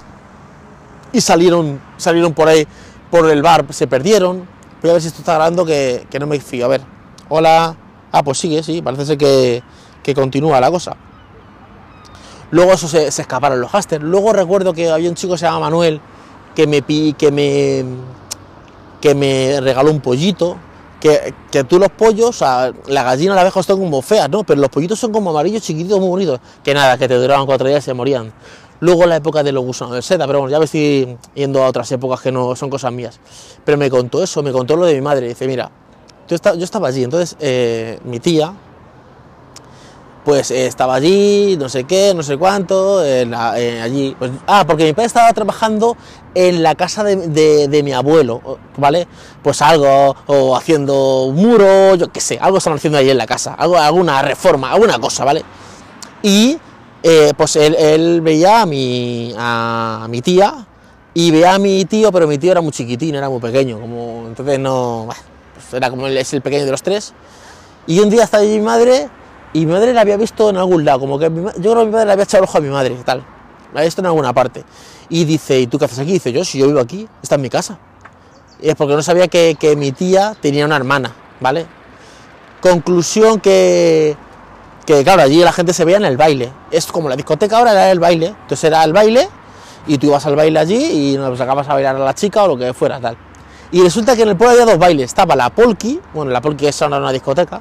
y 1.11 1.23
salieron, 1.23 1.81
salieron 1.97 2.35
por 2.35 2.49
ahí, 2.49 2.67
por 3.11 3.31
el 3.31 3.41
bar, 3.41 3.65
se 3.71 3.87
perdieron. 3.87 4.47
Voy 4.83 4.91
a 4.91 4.93
ver 4.93 5.00
si 5.00 5.09
esto 5.09 5.21
está 5.21 5.37
grabando 5.37 5.65
que, 5.65 6.07
que 6.11 6.19
no 6.19 6.27
me 6.27 6.39
fío. 6.39 6.67
A 6.67 6.69
ver, 6.69 6.83
hola. 7.31 7.75
Ah, 8.12 8.23
pues 8.23 8.37
sigue, 8.37 8.62
sí, 8.62 8.83
parece 8.83 9.07
ser 9.07 9.17
que, 9.17 9.62
que 10.03 10.15
continúa 10.15 10.61
la 10.61 10.71
cosa. 10.71 10.99
Luego 12.50 12.75
eso 12.75 12.89
se, 12.89 13.07
escaparon 13.07 13.59
los 13.59 13.71
háster. 13.71 14.03
Luego 14.03 14.35
recuerdo 14.35 14.75
que 14.75 14.91
había 14.91 15.09
un 15.09 15.15
chico 15.15 15.33
que 15.33 15.39
se 15.39 15.47
llama 15.47 15.61
Manuel 15.61 15.99
que 16.55 16.67
me, 16.67 16.83
que 17.15 17.31
me 17.31 17.85
que 19.00 19.14
me 19.14 19.61
regaló 19.61 19.90
un 19.90 20.00
pollito, 20.00 20.57
que, 21.00 21.35
que 21.50 21.64
tú 21.64 21.78
los 21.78 21.88
pollos, 21.90 22.40
la 22.40 23.02
gallina, 23.02 23.35
la 23.35 23.40
abeja 23.40 23.61
están 23.61 23.78
como 23.78 24.02
feas, 24.02 24.28
¿no? 24.28 24.45
Pero 24.45 24.61
los 24.61 24.71
pollitos 24.71 24.99
son 24.99 25.12
como 25.12 25.30
amarillos, 25.30 25.62
chiquititos, 25.62 25.99
muy 25.99 26.09
bonitos. 26.09 26.40
Que 26.62 26.75
nada, 26.75 26.99
que 26.99 27.09
te 27.09 27.14
duraban 27.14 27.47
cuatro 27.47 27.66
días 27.69 27.83
y 27.83 27.87
se 27.87 27.95
morían. 27.95 28.33
Luego 28.80 29.07
la 29.07 29.16
época 29.16 29.42
de 29.42 29.52
los 29.52 29.64
gusanos 29.64 29.95
de 29.95 30.02
seda, 30.02 30.26
pero 30.26 30.40
bueno, 30.40 30.50
ya 30.50 30.59
me 30.59 30.64
estoy 30.64 31.16
yendo 31.35 31.62
a 31.62 31.69
otras 31.69 31.90
épocas 31.92 32.21
que 32.21 32.33
no 32.33 32.57
son 32.57 32.71
cosas 32.71 32.92
mías. 32.92 33.21
Pero 33.64 33.76
me 33.76 33.90
contó 33.90 34.23
eso, 34.23 34.42
me 34.42 34.52
contó 34.52 34.76
lo 34.76 34.87
de 34.87 34.95
mi 34.95 35.00
madre. 35.02 35.28
Dice, 35.28 35.47
mira, 35.47 35.71
yo 36.28 36.35
estaba, 36.35 36.57
yo 36.57 36.64
estaba 36.64 36.88
allí, 36.88 37.04
entonces 37.04 37.37
eh, 37.40 37.99
mi 38.04 38.21
tía, 38.21 38.54
pues 40.25 40.50
eh, 40.50 40.67
estaba 40.67 40.95
allí, 40.97 41.57
no 41.59 41.69
sé 41.69 41.85
qué, 41.85 42.12
no 42.15 42.23
sé 42.23 42.37
cuánto, 42.37 43.03
eh, 43.05 43.27
allí. 43.83 44.15
pues- 44.19 44.31
ah, 44.47 44.65
porque 44.67 44.85
mi 44.85 44.93
padre 44.93 45.07
estaba 45.07 45.33
trabajando 45.33 45.97
en 46.35 46.62
la 46.62 46.75
casa 46.75 47.03
de, 47.05 47.17
de- 47.69 47.83
mi 47.83 47.93
abuelo, 47.93 48.41
¿vale? 48.77 49.09
Pues 49.43 49.62
algo, 49.62 50.15
o 50.27 50.57
haciendo 50.57 51.23
un 51.25 51.37
muro, 51.37 51.95
yo 51.95 52.12
qué 52.12 52.21
sé, 52.21 52.39
algo 52.41 52.59
estaban 52.59 52.77
haciendo 52.77 52.99
ahí 52.99 53.09
en 53.11 53.17
la 53.19 53.27
casa, 53.27 53.55
algo, 53.55 53.77
alguna 53.79 54.21
reforma, 54.23 54.71
alguna 54.73 54.99
cosa, 54.99 55.25
¿vale? 55.25 55.43
Y 56.23 56.59
eh, 57.03 57.33
pues 57.37 57.57
él, 57.57 57.75
él 57.77 58.21
veía 58.21 58.62
a 58.62 58.67
mi, 58.67 59.35
a 59.39 60.07
mi 60.11 60.21
tía 60.21 60.67
y 61.15 61.31
veía 61.31 61.55
a 61.55 61.59
mi 61.59 61.87
tío, 61.87 62.12
pero 62.12 62.27
mi 62.29 62.37
tío 62.37 62.53
era 62.53 62.61
muy 62.61 62.73
chiquitín, 62.73 63.15
era 63.15 63.29
muy 63.31 63.41
pequeño, 63.41 63.81
como 63.81 64.25
entonces 64.29 64.59
no, 64.59 65.07
bueno, 65.07 65.21
pues 65.55 65.73
era 65.73 65.89
como 65.89 66.07
él 66.07 66.17
es 66.19 66.33
el 66.35 66.43
pequeño 66.43 66.67
de 66.67 66.71
los 66.71 66.83
tres. 66.83 67.15
Y 67.87 67.99
un 68.00 68.11
día 68.11 68.25
estaba 68.25 68.43
allí 68.43 68.53
mi 68.59 68.61
madre 68.65 69.09
y 69.52 69.66
mi 69.66 69.73
madre 69.73 69.92
la 69.92 70.02
había 70.02 70.16
visto 70.16 70.50
en 70.50 70.57
algún 70.57 70.85
lado, 70.85 71.00
como 71.00 71.19
que 71.19 71.25
yo 71.26 71.73
creo 71.73 71.76
que 71.76 71.87
mi 71.87 71.92
madre 71.92 72.07
le 72.07 72.12
había 72.12 72.25
echado 72.25 72.45
el 72.45 72.49
ojo 72.49 72.59
a 72.59 72.61
mi 72.61 72.69
madre, 72.69 72.97
tal, 73.04 73.19
la 73.73 73.80
había 73.80 73.85
visto 73.85 74.00
en 74.00 74.07
alguna 74.07 74.33
parte. 74.33 74.64
Y 75.09 75.25
dice, 75.25 75.59
¿y 75.59 75.66
tú 75.66 75.78
qué 75.78 75.87
haces 75.87 75.99
aquí? 75.99 76.12
dice, 76.12 76.33
yo, 76.33 76.45
si 76.45 76.59
yo 76.59 76.66
vivo 76.66 76.80
aquí, 76.80 77.09
está 77.23 77.35
en 77.35 77.42
mi 77.42 77.50
casa. 77.50 77.78
Y 78.61 78.69
es 78.69 78.76
porque 78.76 78.95
no 78.95 79.02
sabía 79.02 79.28
que, 79.28 79.57
que 79.59 79.75
mi 79.75 79.92
tía 79.92 80.37
tenía 80.40 80.66
una 80.66 80.76
hermana, 80.76 81.12
¿vale? 81.40 81.66
Conclusión 82.61 83.40
que, 83.40 84.16
que, 84.87 85.02
claro, 85.02 85.23
allí 85.23 85.42
la 85.42 85.52
gente 85.52 85.73
se 85.73 85.85
veía 85.85 85.97
en 85.97 86.04
el 86.04 86.16
baile. 86.16 86.52
Es 86.71 86.87
como 86.87 87.09
la 87.09 87.16
discoteca 87.16 87.59
ahora 87.59 87.73
era 87.73 87.90
el 87.90 87.99
baile. 87.99 88.26
Entonces 88.26 88.64
era 88.64 88.85
el 88.85 88.92
baile 88.92 89.28
y 89.87 89.99
tú 89.99 90.09
ibas 90.09 90.26
al 90.26 90.37
baile 90.37 90.59
allí 90.59 91.14
y 91.14 91.16
nos 91.16 91.38
sacabas 91.38 91.69
a 91.69 91.75
bailar 91.75 91.97
a 91.97 92.00
la 92.00 92.14
chica 92.14 92.42
o 92.42 92.49
lo 92.49 92.57
que 92.57 92.75
fuera, 92.75 93.00
tal. 93.00 93.16
Y 93.73 93.83
resulta 93.83 94.16
que 94.16 94.23
en 94.23 94.30
el 94.30 94.37
pueblo 94.37 94.52
había 94.52 94.66
dos 94.66 94.78
bailes. 94.78 95.07
Estaba 95.07 95.37
la 95.37 95.50
Polki, 95.50 96.00
bueno, 96.12 96.30
la 96.30 96.40
Polki 96.40 96.66
es 96.66 96.83
ahora 96.83 96.99
una 96.99 97.12
discoteca, 97.12 97.61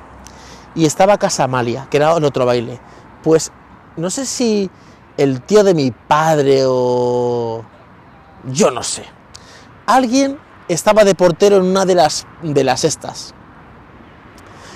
y 0.76 0.86
estaba 0.86 1.18
Casa 1.18 1.46
Amalia, 1.46 1.88
que 1.90 1.98
era 1.98 2.16
el 2.16 2.24
otro 2.24 2.46
baile. 2.46 2.80
Pues 3.24 3.52
no 3.98 4.10
sé 4.10 4.26
si 4.26 4.70
el 5.18 5.42
tío 5.42 5.64
de 5.64 5.74
mi 5.74 5.92
padre 5.92 6.64
o... 6.66 7.64
Yo 8.46 8.72
no 8.72 8.84
sé. 8.84 9.04
Alguien 9.86 10.40
estaba 10.70 11.04
de 11.04 11.16
portero 11.16 11.58
en 11.58 11.64
una 11.64 11.86
de 11.86 11.96
las, 11.96 12.26
de 12.42 12.64
las 12.64 12.84
estas. 12.86 13.34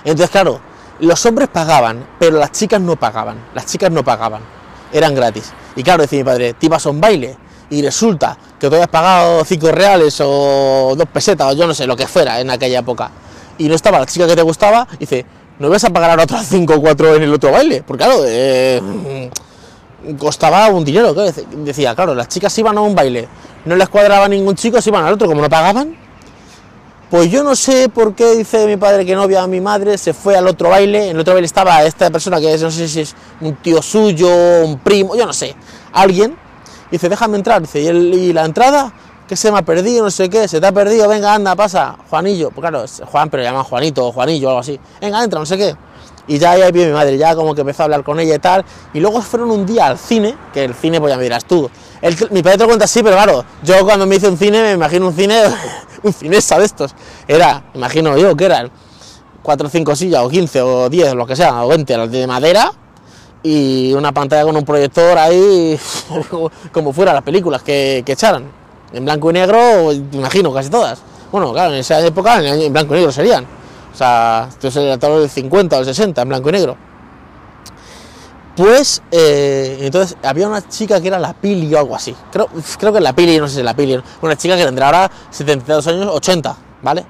Entonces, 0.04 0.30
claro, 0.32 0.60
los 1.00 1.26
hombres 1.26 1.48
pagaban, 1.48 2.06
pero 2.20 2.38
las 2.38 2.52
chicas 2.52 2.82
no 2.82 2.98
pagaban. 2.98 3.38
Las 3.54 3.68
chicas 3.68 3.92
no 3.92 4.04
pagaban, 4.04 4.42
eran 4.92 5.16
gratis. 5.16 5.54
Y 5.76 5.84
claro, 5.84 6.02
decía 6.02 6.20
mi 6.20 6.26
padre, 6.26 6.54
te 6.54 6.66
ibas 6.66 6.86
a 6.86 6.90
un 6.90 7.00
baile 7.00 7.38
y 7.70 7.82
resulta 7.82 8.38
que 8.60 8.68
tú 8.68 8.76
habías 8.76 8.90
pagado 8.90 9.44
5 9.46 9.72
reales 9.72 10.20
o 10.24 10.94
2 10.96 11.08
pesetas 11.08 11.54
o 11.54 11.56
yo 11.56 11.66
no 11.66 11.74
sé, 11.74 11.88
lo 11.88 11.96
que 11.96 12.06
fuera 12.06 12.40
en 12.40 12.50
aquella 12.50 12.80
época. 12.80 13.10
Y 13.58 13.68
no 13.68 13.76
estaba 13.76 14.00
la 14.00 14.06
chica 14.06 14.28
que 14.28 14.36
te 14.36 14.42
gustaba, 14.42 14.88
y 14.94 14.98
dice, 14.98 15.26
¿no 15.60 15.70
vas 15.70 15.84
a 15.84 15.90
pagar 15.90 16.10
ahora 16.12 16.24
otras 16.24 16.48
5 16.48 16.74
o 16.76 16.82
4 16.82 17.16
en 17.16 17.24
el 17.24 17.34
otro 17.34 17.52
baile? 17.52 17.84
Porque 17.86 18.04
claro, 18.04 18.22
eh, 18.26 19.30
costaba 20.20 20.68
un 20.68 20.84
dinero. 20.84 21.14
claro. 21.14 21.32
Decía, 21.58 21.96
claro, 21.96 22.16
las 22.16 22.28
chicas 22.28 22.58
iban 22.58 22.78
a 22.78 22.82
un 22.82 22.96
baile, 22.96 23.28
no 23.66 23.76
les 23.76 23.90
cuadraba 23.90 24.28
ningún 24.28 24.56
chico, 24.56 24.82
se 24.82 24.90
iban 24.90 25.06
al 25.06 25.14
otro, 25.14 25.28
como 25.28 25.42
no 25.42 25.50
pagaban. 25.50 25.96
Pues 27.10 27.30
yo 27.30 27.44
no 27.44 27.56
sé 27.56 27.90
por 27.90 28.16
qué 28.16 28.36
dice 28.36 28.66
mi 28.66 28.76
padre 28.76 29.06
que 29.06 29.14
novia 29.16 29.44
a 29.44 29.48
mi 29.48 29.62
madre, 29.62 30.00
se 30.00 30.14
fue 30.14 30.36
al 30.36 30.48
otro 30.48 30.70
baile, 30.70 31.10
en 31.10 31.16
el 31.16 31.20
otro 31.20 31.34
baile 31.34 31.46
estaba 31.46 31.84
esta 31.84 32.10
persona 32.10 32.40
que 32.40 32.52
es, 32.54 32.62
no 32.64 32.72
sé 32.72 32.88
si 32.88 33.02
es 33.02 33.16
un 33.40 33.56
tío 33.58 33.84
suyo, 33.84 34.30
un 34.66 34.80
primo, 34.80 35.16
yo 35.16 35.26
no 35.28 35.34
sé, 35.34 35.56
alguien, 35.92 36.36
y 36.90 36.94
dice, 36.94 37.10
déjame 37.10 37.38
entrar, 37.38 37.62
dice, 37.62 37.82
¿y, 37.82 37.88
el- 37.88 38.14
y 38.16 38.34
la 38.34 38.46
entrada? 38.46 38.92
Que 39.28 39.36
se 39.38 39.52
me 39.52 39.60
ha 39.60 39.62
perdido, 39.62 40.04
no 40.04 40.12
sé 40.12 40.30
qué, 40.30 40.48
se 40.48 40.60
te 40.60 40.68
ha 40.68 40.72
perdido, 40.72 41.08
venga, 41.08 41.34
anda, 41.34 41.56
pasa, 41.56 41.98
Juanillo, 42.10 42.52
pues 42.52 42.62
claro, 42.62 42.84
es 42.84 43.02
Juan, 43.06 43.30
pero 43.30 43.42
le 43.42 43.50
llaman 43.50 43.64
Juanito 43.64 44.08
o 44.08 44.12
Juanillo 44.12 44.48
o 44.48 44.50
algo 44.52 44.60
así, 44.60 44.80
venga, 45.00 45.24
entra, 45.24 45.40
no 45.40 45.46
sé 45.46 45.58
qué. 45.58 45.76
Y 46.28 46.38
ya 46.38 46.52
ahí 46.52 46.72
vio 46.72 46.86
mi 46.86 46.92
madre, 46.94 47.18
ya 47.18 47.36
como 47.36 47.54
que 47.56 47.62
empezó 47.62 47.84
a 47.84 47.86
hablar 47.86 48.04
con 48.04 48.20
ella 48.20 48.36
y 48.36 48.40
tal, 48.40 48.64
y 48.94 49.00
luego 49.00 49.22
fueron 49.22 49.52
un 49.52 49.66
día 49.66 49.88
al 49.88 49.98
cine, 49.98 50.36
que 50.54 50.64
el 50.66 50.74
cine, 50.74 51.00
pues 51.00 51.12
ya 51.12 51.18
me 51.18 51.24
dirás 51.24 51.46
tú, 51.46 51.70
mi 52.32 52.44
padre 52.44 52.58
te 52.58 52.66
cuenta 52.66 52.86
así, 52.86 53.02
pero 53.02 53.16
claro, 53.16 53.46
yo 53.64 53.84
cuando 53.86 54.06
me 54.06 54.16
hice 54.16 54.28
un 54.28 54.38
cine, 54.38 54.62
me 54.62 54.72
imagino 54.74 55.08
un 55.08 55.14
cine, 55.14 55.42
un 56.04 56.14
cinesa 56.14 56.60
de 56.60 56.66
estos, 56.66 56.94
era, 57.28 57.64
imagino 57.74 58.18
yo, 58.18 58.36
que 58.36 58.46
eran 58.46 58.72
4 59.42 59.68
o 59.68 59.70
5 59.70 59.96
sillas, 59.96 60.22
o 60.22 60.30
15, 60.30 60.62
o 60.62 60.90
10, 60.90 61.14
lo 61.16 61.26
que 61.26 61.36
sea, 61.36 61.64
o 61.64 61.70
20, 61.70 61.98
las 61.98 62.12
de 62.12 62.28
madera, 62.28 62.72
y 63.42 63.94
una 63.94 64.14
pantalla 64.14 64.44
con 64.44 64.56
un 64.56 64.64
proyector 64.64 65.18
ahí, 65.18 65.78
como 66.72 66.94
fuera 66.94 67.14
las 67.14 67.24
películas 67.24 67.62
que, 67.62 68.04
que 68.06 68.14
echaran, 68.14 68.63
en 68.94 69.06
blanco 69.06 69.32
y 69.32 69.34
negro, 69.34 69.92
imagino, 69.92 70.54
casi 70.54 70.70
todas. 70.70 71.00
Bueno, 71.32 71.52
claro, 71.52 71.74
en 71.74 71.80
esa 71.80 72.00
época 72.06 72.40
en, 72.44 72.72
blanco 72.72 72.94
y 72.94 72.98
negro 72.98 73.12
serían. 73.12 73.46
O 73.94 73.96
sea, 73.96 74.48
esto 74.50 74.72
sería 74.72 74.98
todo 74.98 75.20
del 75.20 75.30
50 75.30 75.78
o 75.78 75.80
el 75.80 75.86
60 75.86 76.22
en 76.22 76.30
blanco 76.30 76.50
y 76.50 76.52
negro. 76.52 76.78
Pues, 78.56 79.02
eh, 79.10 79.80
entonces 79.82 80.16
había 80.22 80.48
una 80.48 80.68
chica 80.68 81.02
que 81.02 81.08
era 81.08 81.18
la 81.18 81.34
Pili 81.34 81.74
o 81.74 81.80
algo 81.80 81.96
así. 81.96 82.16
Creo, 82.32 82.48
creo 82.78 82.94
que 82.94 83.02
la 83.02 83.14
Pili, 83.14 83.40
no 83.40 83.48
sé 83.48 83.56
si 83.56 83.60
es 83.60 83.66
la 83.66 83.76
Pili. 83.76 84.00
Una 84.22 84.36
chica 84.36 84.56
que 84.56 84.64
tendrá 84.64 84.86
ahora 84.88 85.12
72 85.32 85.88
años, 85.88 86.08
80, 86.08 86.56
¿vale? 86.84 87.06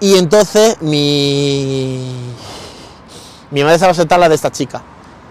Y 0.00 0.16
entonces 0.16 0.80
mi. 0.80 2.34
Mi 3.50 3.62
madre 3.62 3.74
estaba 3.74 3.92
sentada 3.92 4.20
lado 4.20 4.30
de 4.30 4.36
esta 4.36 4.50
chica. 4.50 4.82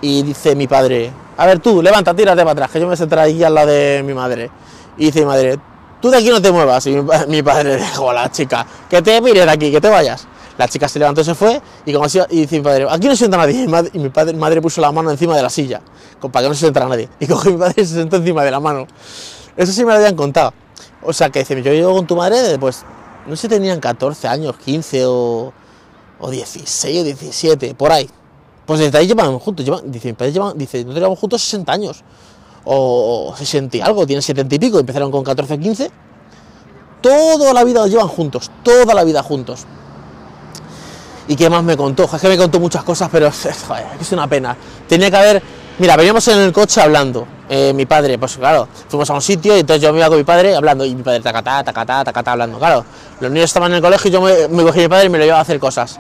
Y 0.02 0.22
dice 0.22 0.56
mi 0.56 0.68
padre: 0.68 1.12
A 1.40 1.46
ver 1.46 1.60
tú, 1.60 1.82
levanta, 1.82 2.14
tírate 2.14 2.42
para 2.42 2.52
atrás, 2.52 2.72
que 2.72 2.82
yo 2.82 2.88
me 2.88 2.98
sentaré 2.98 3.32
aquí 3.32 3.42
al 3.44 3.54
lado 3.54 3.68
de 3.68 4.04
mi 4.06 4.14
madre. 4.14 4.52
Y 4.98 5.06
dice 5.06 5.22
mi 5.22 5.26
madre: 5.28 5.58
Tú 6.02 6.10
de 6.10 6.18
aquí 6.18 6.30
no 6.30 6.42
te 6.42 6.52
muevas. 6.52 6.86
Y 6.88 6.92
mi, 6.92 7.02
pa- 7.02 7.26
mi 7.28 7.42
padre 7.42 7.78
dijo 7.78 8.10
a 8.10 8.14
la 8.14 8.30
chica: 8.30 8.66
Que 8.90 9.02
te 9.02 9.22
mires 9.22 9.46
de 9.46 9.52
aquí, 9.52 9.72
que 9.72 9.80
te 9.80 9.88
vayas. 9.88 10.28
La 10.58 10.68
chica 10.68 10.90
se 10.90 11.00
levantó 11.00 11.22
y 11.22 11.24
se 11.24 11.36
fue. 11.36 11.62
Y, 11.86 11.94
como 11.94 12.04
así, 12.04 12.20
y 12.30 12.42
dice 12.42 12.58
mi 12.58 12.64
padre: 12.64 12.88
Aquí 12.90 13.08
no 13.08 13.16
sienta 13.16 13.38
nadie. 13.38 13.66
Y, 13.94 14.00
mi 14.00 14.10
padre, 14.10 14.36
madre 14.36 14.62
puso 14.62 14.82
la 14.82 14.92
mano 14.92 15.10
encima 15.12 15.34
de 15.38 15.42
la 15.42 15.50
silla, 15.50 15.80
para 16.20 16.44
que 16.44 16.50
no 16.50 16.54
se 16.56 16.66
sentara 16.66 16.88
nadie. 16.90 17.08
Y 17.22 17.28
cogió 17.28 17.52
mi 17.52 17.58
padre 17.58 17.82
y 17.84 17.86
se 17.86 17.94
sentó 17.96 18.18
encima 18.18 18.44
de 18.44 18.52
la 18.52 18.60
mano. 18.60 18.86
Eso 19.56 19.72
sí 19.72 19.86
me 19.86 19.92
lo 19.94 19.98
habían 20.00 20.16
contado. 20.18 20.54
O 21.02 21.14
sea, 21.14 21.30
que 21.30 21.40
dice: 21.40 21.56
Yo 21.64 21.72
llego 21.72 21.94
con 21.96 22.06
tu 22.06 22.18
madre, 22.18 22.60
pues 22.60 22.84
no 23.28 23.38
sé 23.38 23.48
tenían 23.48 23.80
14 23.80 24.28
años, 24.28 24.58
15 24.58 25.06
o, 25.06 25.54
o 26.20 26.30
16 26.30 27.00
o 27.00 27.04
17, 27.06 27.76
por 27.76 27.94
ahí. 27.94 28.10
Pues 28.70 28.82
desde 28.82 29.00
ahí 29.00 29.08
llevan 29.08 29.40
juntos, 29.40 29.66
llevan, 29.66 29.92
dice, 29.92 30.16
llevan, 30.32 30.56
dice, 30.56 30.78
nosotros 30.78 31.00
llevamos 31.00 31.18
juntos 31.18 31.42
60 31.42 31.72
años, 31.72 32.04
o, 32.66 33.32
o 33.32 33.36
60 33.36 33.78
y 33.78 33.82
algo, 33.82 34.06
tienen 34.06 34.22
70 34.22 34.54
y 34.54 34.60
pico, 34.60 34.78
empezaron 34.78 35.10
con 35.10 35.24
14 35.24 35.56
o 35.56 35.60
15, 35.60 35.92
toda 37.02 37.52
la 37.52 37.64
vida 37.64 37.80
los 37.80 37.90
llevan 37.90 38.08
juntos, 38.08 38.52
toda 38.62 38.94
la 38.94 39.04
vida 39.04 39.24
juntos. 39.24 39.66
¿Y 41.28 41.36
qué 41.36 41.50
más 41.50 41.64
me 41.64 41.76
contó? 41.76 42.04
Es 42.04 42.22
que 42.22 42.28
me 42.28 42.38
contó 42.38 42.60
muchas 42.60 42.84
cosas, 42.84 43.10
pero 43.12 43.32
joder, 43.32 43.88
es 44.00 44.12
una 44.12 44.28
pena. 44.28 44.56
Tenía 44.88 45.10
que 45.10 45.18
haber. 45.18 45.44
Mira, 45.80 45.96
veníamos 45.96 46.28
en 46.28 46.38
el 46.38 46.54
coche 46.54 46.80
hablando. 46.80 47.26
eh, 47.50 47.74
mi 47.74 47.88
padre, 47.88 48.20
pues 48.20 48.38
claro, 48.38 48.68
fuimos 48.88 49.10
a 49.10 49.16
un 49.16 49.22
sitio 49.24 49.58
y 49.58 49.62
entonces 49.62 49.82
yo 49.82 49.92
me 49.92 49.98
iba 49.98 50.10
con 50.10 50.18
mi 50.20 50.24
padre 50.24 50.56
hablando. 50.56 50.86
Y 50.86 50.94
mi 50.94 51.02
padre, 51.02 51.22
tacatá, 51.22 51.64
tacatá, 51.64 52.04
tacatá, 52.04 52.34
hablando. 52.34 52.60
Claro, 52.60 52.86
los 53.20 53.32
niños 53.32 53.46
estaban 53.46 53.72
en 53.72 53.78
el 53.78 53.82
colegio 53.82 54.10
y 54.10 54.14
yo 54.14 54.22
me, 54.22 54.48
me 54.48 54.62
cogí 54.62 54.78
a 54.78 54.84
mi 54.84 54.90
padre 54.90 55.06
y 55.08 55.10
me 55.10 55.18
lo 55.18 55.24
llevaba 55.24 55.40
a 55.40 55.42
hacer 55.42 55.60
cosas. 55.60 56.00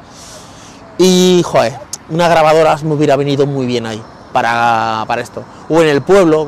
Y, 1.00 1.42
joder, 1.44 1.89
una 2.10 2.28
grabadora 2.28 2.78
me 2.84 2.94
hubiera 2.94 3.16
venido 3.16 3.46
muy 3.46 3.66
bien 3.66 3.86
ahí 3.86 4.02
para, 4.34 5.04
para 5.08 5.22
esto. 5.22 5.44
O 5.70 5.82
en 5.82 5.90
el 5.90 6.02
pueblo, 6.02 6.48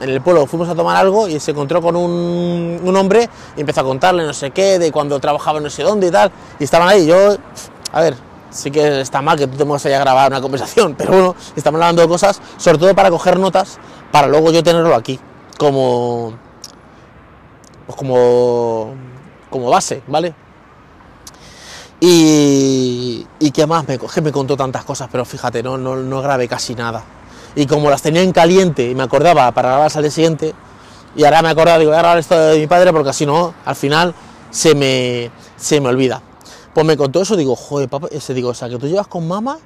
en 0.00 0.08
el 0.08 0.20
pueblo 0.20 0.46
fuimos 0.46 0.68
a 0.68 0.74
tomar 0.74 0.96
algo 0.96 1.28
y 1.28 1.40
se 1.40 1.52
encontró 1.52 1.80
con 1.80 1.96
un, 1.96 2.80
un 2.82 2.96
hombre 2.96 3.28
y 3.56 3.60
empezó 3.60 3.80
a 3.80 3.84
contarle 3.84 4.24
no 4.24 4.32
sé 4.32 4.50
qué, 4.50 4.78
de 4.78 4.92
cuando 4.92 5.18
trabajaba 5.20 5.60
no 5.60 5.70
sé 5.70 5.82
dónde 5.82 6.08
y 6.08 6.10
tal. 6.10 6.30
Y 6.58 6.64
estaban 6.64 6.88
ahí, 6.88 7.06
yo, 7.06 7.36
a 7.92 8.00
ver, 8.00 8.16
sí 8.50 8.70
que 8.70 9.00
está 9.00 9.20
mal 9.20 9.38
que 9.38 9.46
tú 9.46 9.56
te 9.56 9.64
muevas 9.64 9.84
a 9.86 9.88
grabar 9.90 10.30
una 10.30 10.40
conversación, 10.40 10.94
pero 10.98 11.12
bueno, 11.12 11.36
estamos 11.56 11.80
hablando 11.80 12.02
de 12.02 12.08
cosas, 12.08 12.40
sobre 12.56 12.78
todo 12.78 12.94
para 12.94 13.10
coger 13.10 13.38
notas, 13.38 13.78
para 14.10 14.26
luego 14.26 14.50
yo 14.50 14.62
tenerlo 14.62 14.94
aquí, 14.94 15.18
como, 15.58 16.34
pues 17.86 17.96
como, 17.96 18.94
como 19.50 19.70
base, 19.70 20.02
¿vale? 20.06 20.34
Y, 22.06 23.26
y 23.38 23.50
qué 23.50 23.66
más, 23.66 23.88
me, 23.88 23.98
que 23.98 24.20
me 24.20 24.30
contó 24.30 24.58
tantas 24.58 24.84
cosas, 24.84 25.08
pero 25.10 25.24
fíjate, 25.24 25.62
no, 25.62 25.78
no, 25.78 25.96
no 25.96 26.20
grabé 26.20 26.46
casi 26.46 26.74
nada. 26.74 27.02
Y 27.56 27.64
como 27.64 27.88
las 27.88 28.02
tenía 28.02 28.20
en 28.20 28.30
caliente 28.30 28.90
y 28.90 28.94
me 28.94 29.04
acordaba 29.04 29.50
para 29.52 29.70
grabar 29.70 29.90
al 29.94 30.02
día 30.02 30.10
siguiente, 30.10 30.54
y 31.16 31.24
ahora 31.24 31.40
me 31.40 31.48
acordaba, 31.48 31.78
digo, 31.78 31.92
voy 31.92 31.96
a 31.96 32.02
grabar 32.02 32.18
esto 32.18 32.38
de 32.38 32.58
mi 32.58 32.66
padre 32.66 32.92
porque 32.92 33.14
si 33.14 33.24
no, 33.24 33.54
al 33.64 33.74
final 33.74 34.14
se 34.50 34.74
me, 34.74 35.30
se 35.56 35.80
me 35.80 35.88
olvida. 35.88 36.20
Pues 36.74 36.84
me 36.84 36.94
contó 36.94 37.22
eso, 37.22 37.36
digo, 37.36 37.56
joder, 37.56 37.88
papá, 37.88 38.08
ese, 38.10 38.34
digo, 38.34 38.50
o 38.50 38.54
sea, 38.54 38.68
que 38.68 38.76
tú 38.76 38.86
llevas 38.86 39.06
con 39.06 39.26
mamá 39.26 39.58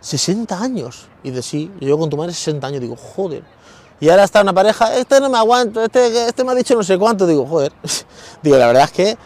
60 0.00 0.60
años. 0.60 1.06
Y 1.22 1.30
de 1.30 1.42
sí, 1.42 1.70
yo 1.78 1.86
llevo 1.86 2.00
con 2.00 2.10
tu 2.10 2.16
madre 2.16 2.32
60 2.32 2.66
años, 2.66 2.80
digo, 2.80 2.96
joder. 2.96 3.44
Y 4.00 4.08
ahora 4.08 4.24
está 4.24 4.42
una 4.42 4.52
pareja, 4.52 4.96
este 4.96 5.20
no 5.20 5.30
me 5.30 5.38
aguanto, 5.38 5.84
este, 5.84 6.26
este 6.26 6.42
me 6.42 6.50
ha 6.50 6.54
dicho 6.56 6.74
no 6.74 6.82
sé 6.82 6.98
cuánto, 6.98 7.24
digo, 7.24 7.46
joder. 7.46 7.72
digo, 8.42 8.56
la 8.56 8.66
verdad 8.66 8.82
es 8.82 8.90
que 8.90 9.16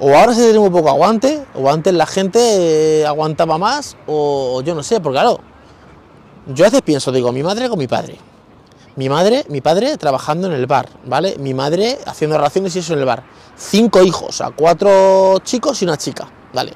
O 0.00 0.16
ahora 0.16 0.34
se 0.34 0.42
tiene 0.44 0.58
muy 0.58 0.70
poco 0.70 0.88
aguante, 0.88 1.44
o 1.54 1.70
antes 1.70 1.92
la 1.92 2.06
gente 2.06 2.38
eh, 2.40 3.06
aguantaba 3.06 3.58
más, 3.58 3.96
o 4.06 4.62
yo 4.62 4.74
no 4.74 4.82
sé, 4.82 4.98
porque 4.98 5.16
claro, 5.16 5.40
yo 6.46 6.64
a 6.64 6.68
veces 6.68 6.80
pienso, 6.82 7.12
digo, 7.12 7.32
mi 7.32 7.42
madre 7.42 7.68
con 7.68 7.78
mi 7.78 7.86
padre. 7.86 8.18
Mi 8.96 9.08
madre, 9.08 9.44
mi 9.48 9.60
padre 9.60 9.96
trabajando 9.98 10.48
en 10.48 10.54
el 10.54 10.66
bar, 10.66 10.88
¿vale? 11.04 11.36
Mi 11.38 11.54
madre 11.54 11.98
haciendo 12.06 12.36
relaciones 12.36 12.74
y 12.76 12.80
eso 12.80 12.94
en 12.94 13.00
el 13.00 13.04
bar. 13.04 13.22
Cinco 13.56 14.02
hijos, 14.02 14.28
o 14.30 14.32
sea, 14.32 14.50
cuatro 14.50 15.38
chicos 15.44 15.80
y 15.82 15.84
una 15.84 15.96
chica, 15.96 16.28
¿vale? 16.52 16.72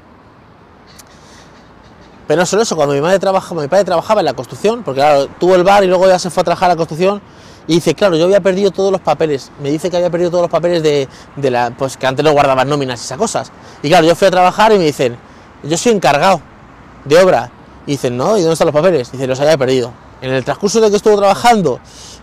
Pero 2.26 2.40
no 2.40 2.46
solo 2.46 2.62
eso, 2.62 2.76
cuando 2.76 2.94
mi 2.94 3.00
madre 3.00 3.18
trabajaba, 3.18 3.62
mi 3.62 3.68
padre 3.68 3.84
trabajaba 3.84 4.20
en 4.20 4.26
la 4.26 4.34
construcción, 4.34 4.82
porque 4.82 5.00
claro, 5.00 5.26
tuvo 5.38 5.54
el 5.54 5.64
bar 5.64 5.82
y 5.82 5.86
luego 5.86 6.06
ya 6.06 6.18
se 6.18 6.30
fue 6.30 6.42
a 6.42 6.44
trabajar 6.44 6.70
a 6.70 6.74
la 6.74 6.76
construcción, 6.76 7.20
y 7.66 7.74
dice, 7.74 7.94
claro, 7.94 8.16
yo 8.16 8.24
había 8.24 8.40
perdido 8.40 8.70
todos 8.70 8.92
los 8.92 9.00
papeles. 9.00 9.50
Me 9.62 9.70
dice 9.70 9.90
que 9.90 9.96
había 9.96 10.10
perdido 10.10 10.30
todos 10.30 10.42
los 10.42 10.50
papeles 10.50 10.82
de, 10.82 11.08
de 11.36 11.50
la. 11.50 11.70
Pues 11.70 11.96
que 11.96 12.06
antes 12.06 12.24
no 12.24 12.32
guardaban 12.32 12.68
nóminas 12.68 13.00
y 13.00 13.04
esas 13.04 13.18
cosas. 13.18 13.52
Y 13.82 13.88
claro, 13.88 14.06
yo 14.06 14.14
fui 14.14 14.28
a 14.28 14.30
trabajar 14.30 14.72
y 14.72 14.78
me 14.78 14.84
dicen, 14.84 15.16
yo 15.62 15.76
soy 15.76 15.92
encargado 15.92 16.40
de 17.04 17.18
obra. 17.18 17.50
Y 17.86 17.92
dicen, 17.92 18.16
no, 18.16 18.36
¿y 18.36 18.40
dónde 18.40 18.54
están 18.54 18.66
los 18.66 18.74
papeles? 18.74 19.10
Dice, 19.12 19.26
los 19.26 19.40
había 19.40 19.56
perdido. 19.56 19.92
En 20.20 20.30
el 20.30 20.44
transcurso 20.44 20.80
de 20.80 20.90
que 20.90 20.96
estuvo 20.96 21.16
trabajando 21.16 21.80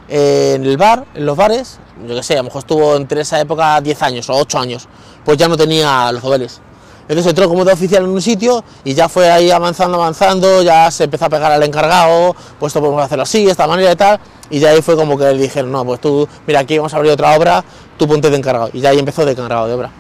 eh, 0.08 0.54
en 0.56 0.66
el 0.66 0.78
bar, 0.78 1.06
en 1.14 1.26
los 1.26 1.38
bares, 1.38 1.80
yo 2.08 2.16
qué 2.16 2.24
sé, 2.24 2.34
a 2.34 2.38
lo 2.38 2.46
mejor 2.46 2.60
estuvo 2.60 2.96
entre 2.96 3.22
esa 3.22 3.40
época 3.40 3.80
10 3.80 4.02
años 4.04 4.30
o 4.30 4.36
8 4.36 4.60
años, 4.60 4.88
pues 5.24 5.38
ya 5.38 5.48
no 5.48 5.58
tenía 5.58 6.12
los 6.12 6.22
papeles. 6.22 6.62
Entonces 7.12 7.32
entró 7.32 7.50
como 7.50 7.66
de 7.66 7.74
oficial 7.74 8.06
en 8.06 8.10
un 8.10 8.22
sitio 8.22 8.64
y 8.86 8.94
ya 8.94 9.10
fue 9.10 9.30
ahí 9.30 9.52
avanzando, 9.52 9.98
avanzando, 9.98 10.62
ya 10.62 10.90
se 10.90 11.04
empezó 11.04 11.26
a 11.26 11.30
pegar 11.30 11.52
al 11.52 11.62
encargado, 11.62 12.34
pues 12.58 12.70
esto 12.70 12.80
podemos 12.80 13.04
hacerlo 13.04 13.24
así, 13.24 13.50
esta 13.50 13.68
manera 13.68 13.92
y 13.92 13.96
tal, 13.98 14.18
y 14.50 14.60
ya 14.60 14.70
ahí 14.70 14.82
fue 14.82 14.96
como 14.96 15.18
que 15.18 15.26
le 15.26 15.38
dijeron, 15.38 15.74
no, 15.74 15.84
pues 15.84 16.00
tú, 16.00 16.26
mira, 16.48 16.62
aquí 16.62 16.78
vamos 16.78 16.94
a 16.94 16.96
abrir 16.96 17.12
otra 17.12 17.36
obra, 17.36 17.66
tú 17.98 18.08
ponte 18.08 18.30
de 18.30 18.38
encargado, 18.38 18.70
y 18.72 18.80
ya 18.80 18.92
ahí 18.92 19.00
empezó 19.00 19.26
de 19.26 19.34
encargado 19.34 19.68
de 19.68 19.74
obra. 19.74 19.92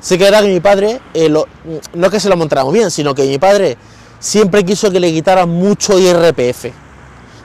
Sí 0.00 0.16
que 0.16 0.28
era 0.28 0.40
que 0.40 0.46
mi 0.46 0.60
padre, 0.60 1.00
eh, 1.12 1.28
no 1.94 2.08
que 2.08 2.20
se 2.20 2.28
lo 2.28 2.36
montara 2.36 2.62
muy 2.62 2.74
bien, 2.74 2.92
sino 2.92 3.16
que 3.16 3.24
mi 3.24 3.38
padre 3.38 3.76
siempre 4.20 4.64
quiso 4.64 4.92
que 4.92 5.00
le 5.00 5.10
quitaran 5.10 5.48
mucho 5.48 5.98
IRPF 5.98 6.66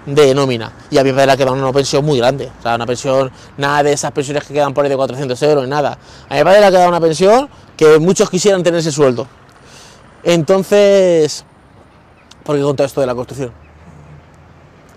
de 0.05 0.35
nómina. 0.35 0.71
Y 0.91 0.97
a 0.97 1.03
mi 1.03 1.11
padre 1.11 1.27
le 1.27 1.31
ha 1.31 1.37
quedado 1.37 1.55
una 1.55 1.71
pensión 1.71 2.05
muy 2.05 2.17
grande. 2.17 2.51
O 2.59 2.61
sea, 2.61 2.75
una 2.75 2.85
pensión, 2.85 3.31
nada 3.57 3.83
de 3.83 3.93
esas 3.93 4.11
pensiones 4.11 4.43
que 4.43 4.53
quedan 4.53 4.73
por 4.73 4.83
ahí 4.83 4.89
de 4.89 4.95
400 4.95 5.41
euros, 5.43 5.67
nada. 5.67 5.97
A 6.29 6.35
mi 6.35 6.43
padre 6.43 6.59
le 6.59 6.65
ha 6.67 6.71
quedado 6.71 6.89
una 6.89 6.99
pensión 6.99 7.49
muchos 7.99 8.29
quisieran 8.29 8.63
tener 8.63 8.79
ese 8.79 8.91
sueldo. 8.91 9.27
Entonces, 10.23 11.45
¿por 12.43 12.55
qué 12.55 12.61
conté 12.61 12.83
esto 12.83 13.01
de 13.01 13.07
la 13.07 13.15
construcción? 13.15 13.51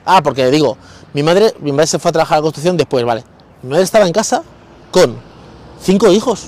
Ah, 0.05 0.22
porque 0.22 0.51
digo, 0.51 0.79
mi 1.12 1.22
madre, 1.22 1.55
mi 1.61 1.72
madre 1.72 1.88
se 1.88 1.99
fue 1.99 2.11
a 2.11 2.12
trabajar 2.12 2.37
a 2.37 2.38
la 2.38 2.42
construcción 2.42 2.77
después, 2.77 3.05
¿vale? 3.05 3.25
Mi 3.62 3.70
madre 3.70 3.85
estaba 3.85 4.07
en 4.07 4.12
casa 4.12 4.42
con 4.90 5.16
cinco 5.83 6.12
hijos. 6.12 6.46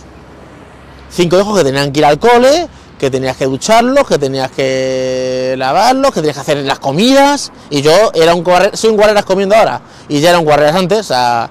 Cinco 1.10 1.38
hijos 1.38 1.58
que 1.58 1.64
tenían 1.64 1.90
que 1.90 2.00
ir 2.00 2.04
al 2.04 2.18
cole, 2.18 2.68
que 2.98 3.10
tenías 3.10 3.36
que 3.36 3.46
ducharlos, 3.46 4.06
que 4.06 4.18
tenías 4.18 4.50
que 4.50 5.54
lavarlos, 5.56 6.12
que 6.12 6.20
tenías 6.20 6.36
que 6.36 6.40
hacer 6.42 6.58
las 6.58 6.78
comidas. 6.78 7.50
Y 7.70 7.82
yo 7.82 8.12
era 8.14 8.34
un 8.34 8.44
soy 8.74 8.90
un 8.90 8.96
guarreras 8.96 9.24
comiendo 9.24 9.56
ahora. 9.56 9.80
Y 10.08 10.20
ya 10.20 10.30
era 10.30 10.38
un 10.38 10.44
guarreras 10.44 10.76
antes. 10.76 11.00
O 11.00 11.04
sea, 11.04 11.50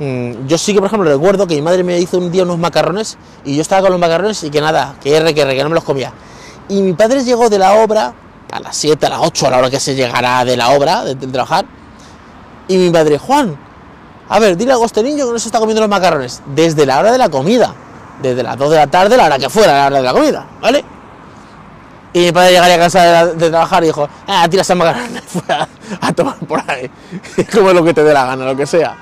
yo 0.00 0.58
sí 0.58 0.72
que, 0.72 0.78
por 0.78 0.86
ejemplo, 0.86 1.10
recuerdo 1.10 1.46
que 1.46 1.56
mi 1.56 1.62
madre 1.62 1.82
me 1.82 1.98
hizo 1.98 2.18
un 2.18 2.30
día 2.30 2.44
unos 2.44 2.58
macarrones 2.58 3.18
y 3.44 3.56
yo 3.56 3.62
estaba 3.62 3.82
con 3.82 3.90
los 3.90 4.00
macarrones 4.00 4.42
y 4.44 4.50
que 4.50 4.60
nada, 4.60 4.94
que 5.02 5.16
R, 5.16 5.34
que 5.34 5.42
R, 5.42 5.56
que 5.56 5.62
no 5.62 5.70
me 5.70 5.74
los 5.74 5.84
comía. 5.84 6.12
Y 6.68 6.82
mi 6.82 6.92
padre 6.92 7.24
llegó 7.24 7.48
de 7.48 7.58
la 7.58 7.74
obra 7.74 8.12
a 8.52 8.60
las 8.60 8.76
7, 8.76 9.06
a 9.06 9.08
las 9.08 9.20
8, 9.22 9.46
a 9.46 9.50
la 9.50 9.58
hora 9.58 9.70
que 9.70 9.80
se 9.80 9.94
llegará 9.94 10.44
de 10.44 10.56
la 10.56 10.70
obra, 10.70 11.04
de, 11.04 11.14
trabajar. 11.14 11.66
Y 12.68 12.76
mi 12.76 12.90
padre, 12.90 13.18
Juan, 13.18 13.58
a 14.28 14.38
ver, 14.38 14.56
dile 14.56 14.72
a 14.72 14.84
este 14.84 15.02
niño 15.02 15.26
que 15.26 15.32
no 15.32 15.38
se 15.38 15.48
está 15.48 15.58
comiendo 15.58 15.80
los 15.80 15.90
macarrones 15.90 16.42
desde 16.54 16.86
la 16.86 17.00
hora 17.00 17.10
de 17.10 17.18
la 17.18 17.28
comida 17.28 17.74
desde 18.22 18.42
las 18.42 18.56
2 18.56 18.70
de 18.70 18.76
la 18.76 18.86
tarde, 18.86 19.16
la 19.16 19.26
hora 19.26 19.38
que 19.38 19.48
fuera, 19.48 19.72
la 19.72 19.86
hora 19.86 19.96
de 19.96 20.02
la 20.02 20.12
comida, 20.12 20.46
¿vale? 20.60 20.84
Y 22.12 22.20
mi 22.20 22.32
padre 22.32 22.52
llegaría 22.52 22.74
a 22.74 22.78
casa 22.78 23.26
de, 23.26 23.50
trabajar 23.50 23.82
y 23.84 23.86
dijo, 23.86 24.08
ah, 24.26 24.46
tira 24.48 24.62
esa 24.62 24.74
macarrones 24.74 25.22
fuera 25.26 25.68
a 26.00 26.12
tomar 26.12 26.36
por 26.36 26.62
ahí, 26.70 26.90
como 27.52 27.72
lo 27.72 27.84
que 27.84 27.94
te 27.94 28.02
dé 28.02 28.12
la 28.12 28.24
gana, 28.24 28.44
lo 28.44 28.56
que 28.56 28.66
sea. 28.66 28.96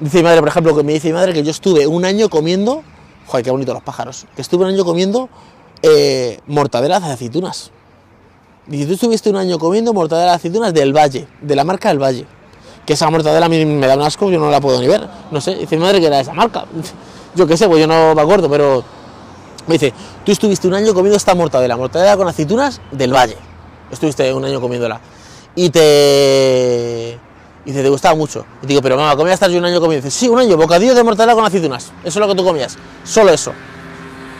Dice 0.00 0.18
mi 0.18 0.24
madre, 0.24 0.40
por 0.40 0.48
ejemplo, 0.48 0.76
que 0.76 0.82
me 0.82 0.92
dice 0.92 1.08
mi 1.08 1.14
madre 1.14 1.32
que 1.32 1.42
yo 1.42 1.50
estuve 1.50 1.86
un 1.86 2.04
año 2.04 2.28
comiendo, 2.28 2.82
joder, 3.26 3.44
qué 3.44 3.50
bonito 3.50 3.72
los 3.72 3.82
pájaros, 3.82 4.26
que 4.34 4.42
estuve 4.42 4.64
un 4.64 4.70
año 4.70 4.84
comiendo 4.84 5.28
eh, 5.82 6.40
mortadelas 6.46 7.02
de 7.02 7.12
aceitunas. 7.12 7.70
Dice, 8.66 8.86
tú 8.86 8.94
estuviste 8.94 9.30
un 9.30 9.36
año 9.36 9.58
comiendo 9.58 9.92
mortadela 9.92 10.30
de 10.30 10.36
aceitunas 10.36 10.72
del 10.72 10.96
Valle, 10.96 11.28
de 11.40 11.56
la 11.56 11.64
marca 11.64 11.90
del 11.90 12.02
Valle. 12.02 12.26
Que 12.86 12.94
esa 12.94 13.08
mortadela 13.10 13.46
a 13.46 13.48
mí 13.48 13.64
me 13.64 13.86
da 13.86 13.94
un 13.94 14.02
asco, 14.02 14.30
yo 14.30 14.38
no 14.38 14.50
la 14.50 14.60
puedo 14.60 14.80
ni 14.80 14.88
ver. 14.88 15.08
No 15.30 15.40
sé, 15.40 15.54
dice 15.54 15.76
mi 15.76 15.82
madre 15.82 16.00
que 16.00 16.06
era 16.06 16.16
de 16.16 16.22
esa 16.22 16.34
marca 16.34 16.66
yo 17.34 17.46
qué 17.46 17.56
sé, 17.56 17.68
pues 17.68 17.80
yo 17.80 17.86
no 17.86 18.14
me 18.14 18.22
acuerdo, 18.22 18.48
pero 18.48 18.84
me 19.66 19.74
dice, 19.74 19.92
tú 20.24 20.32
estuviste 20.32 20.68
un 20.68 20.74
año 20.74 20.94
comiendo 20.94 21.16
esta 21.16 21.34
mortadela, 21.34 21.76
mortadela 21.76 22.16
con 22.16 22.28
aceitunas 22.28 22.80
del 22.90 23.12
Valle. 23.12 23.36
Estuviste 23.90 24.32
un 24.32 24.44
año 24.44 24.60
comiéndola. 24.60 25.00
Y 25.54 25.70
te... 25.70 27.18
Y 27.64 27.70
dice, 27.70 27.82
te 27.82 27.88
gustaba 27.88 28.14
mucho. 28.14 28.44
Y 28.62 28.66
digo, 28.66 28.82
pero 28.82 28.96
mamá, 28.96 29.16
¿cómo 29.16 29.28
estar 29.28 29.50
yo 29.50 29.58
un 29.58 29.64
año 29.64 29.80
comiendo? 29.80 30.04
Dice, 30.04 30.16
sí, 30.16 30.28
un 30.28 30.38
año, 30.38 30.56
bocadillo 30.56 30.94
de 30.94 31.02
mortadela 31.02 31.34
con 31.34 31.44
aceitunas. 31.44 31.92
Eso 32.02 32.08
es 32.08 32.16
lo 32.16 32.28
que 32.28 32.34
tú 32.34 32.44
comías. 32.44 32.76
Solo 33.04 33.32
eso. 33.32 33.52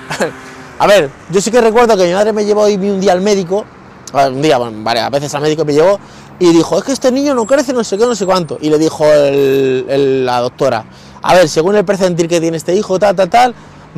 a 0.78 0.87
ver, 0.87 1.10
yo 1.30 1.40
sí 1.40 1.50
que 1.50 1.60
recuerdo 1.60 1.96
que 1.96 2.06
mi 2.06 2.12
madre 2.12 2.32
me 2.32 2.44
llevó 2.44 2.62
hoy 2.62 2.74
un 2.74 3.00
día 3.00 3.12
al 3.12 3.20
médico. 3.20 3.64
Un 4.12 4.42
día, 4.42 4.58
bueno, 4.58 4.76
varias 4.82 5.10
veces 5.10 5.34
al 5.34 5.42
médico 5.42 5.64
me 5.64 5.72
llevó 5.72 5.98
y 6.38 6.52
dijo, 6.52 6.78
es 6.78 6.84
que 6.84 6.92
este 6.92 7.12
niño 7.12 7.34
no 7.34 7.46
crece, 7.46 7.72
no 7.72 7.84
sé 7.84 7.96
qué, 7.96 8.06
no 8.06 8.14
sé 8.14 8.26
cuánto. 8.26 8.58
Y 8.60 8.70
le 8.70 8.78
dijo 8.78 9.04
la 9.06 10.40
doctora, 10.40 10.84
a 11.22 11.34
ver, 11.34 11.48
según 11.48 11.76
el 11.76 11.84
percentil 11.84 12.28
que 12.28 12.40
tiene 12.40 12.56
este 12.56 12.74
hijo, 12.74 12.98
tal, 12.98 13.14
tal, 13.14 13.30
tal, 13.30 13.54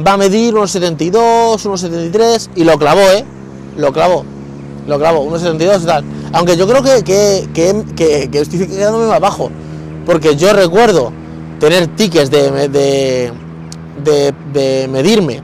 va 0.06 0.12
a 0.12 0.16
medir 0.16 0.54
unos 0.54 0.70
72, 0.70 1.64
unos 1.64 1.80
73, 1.80 2.50
y 2.54 2.64
lo 2.64 2.78
clavó, 2.78 3.00
¿eh? 3.00 3.24
Lo 3.76 3.92
clavó, 3.92 4.24
lo 4.86 4.98
clavó, 4.98 5.20
unos 5.20 5.40
72 5.40 5.82
y 5.82 5.86
tal. 5.86 6.04
Aunque 6.36 6.56
yo 6.58 6.68
creo 6.68 6.82
que, 6.82 7.02
que, 7.02 8.28
que, 8.30 8.38
estoy 8.38 8.66
quedándome 8.66 9.06
más 9.06 9.20
bajo, 9.20 9.50
porque 10.04 10.36
yo 10.36 10.52
recuerdo 10.52 11.10
tener 11.58 11.86
tickets 11.96 12.30
de, 12.30 12.68
de, 12.68 14.34
de, 14.52 14.88
medirme 14.88 15.42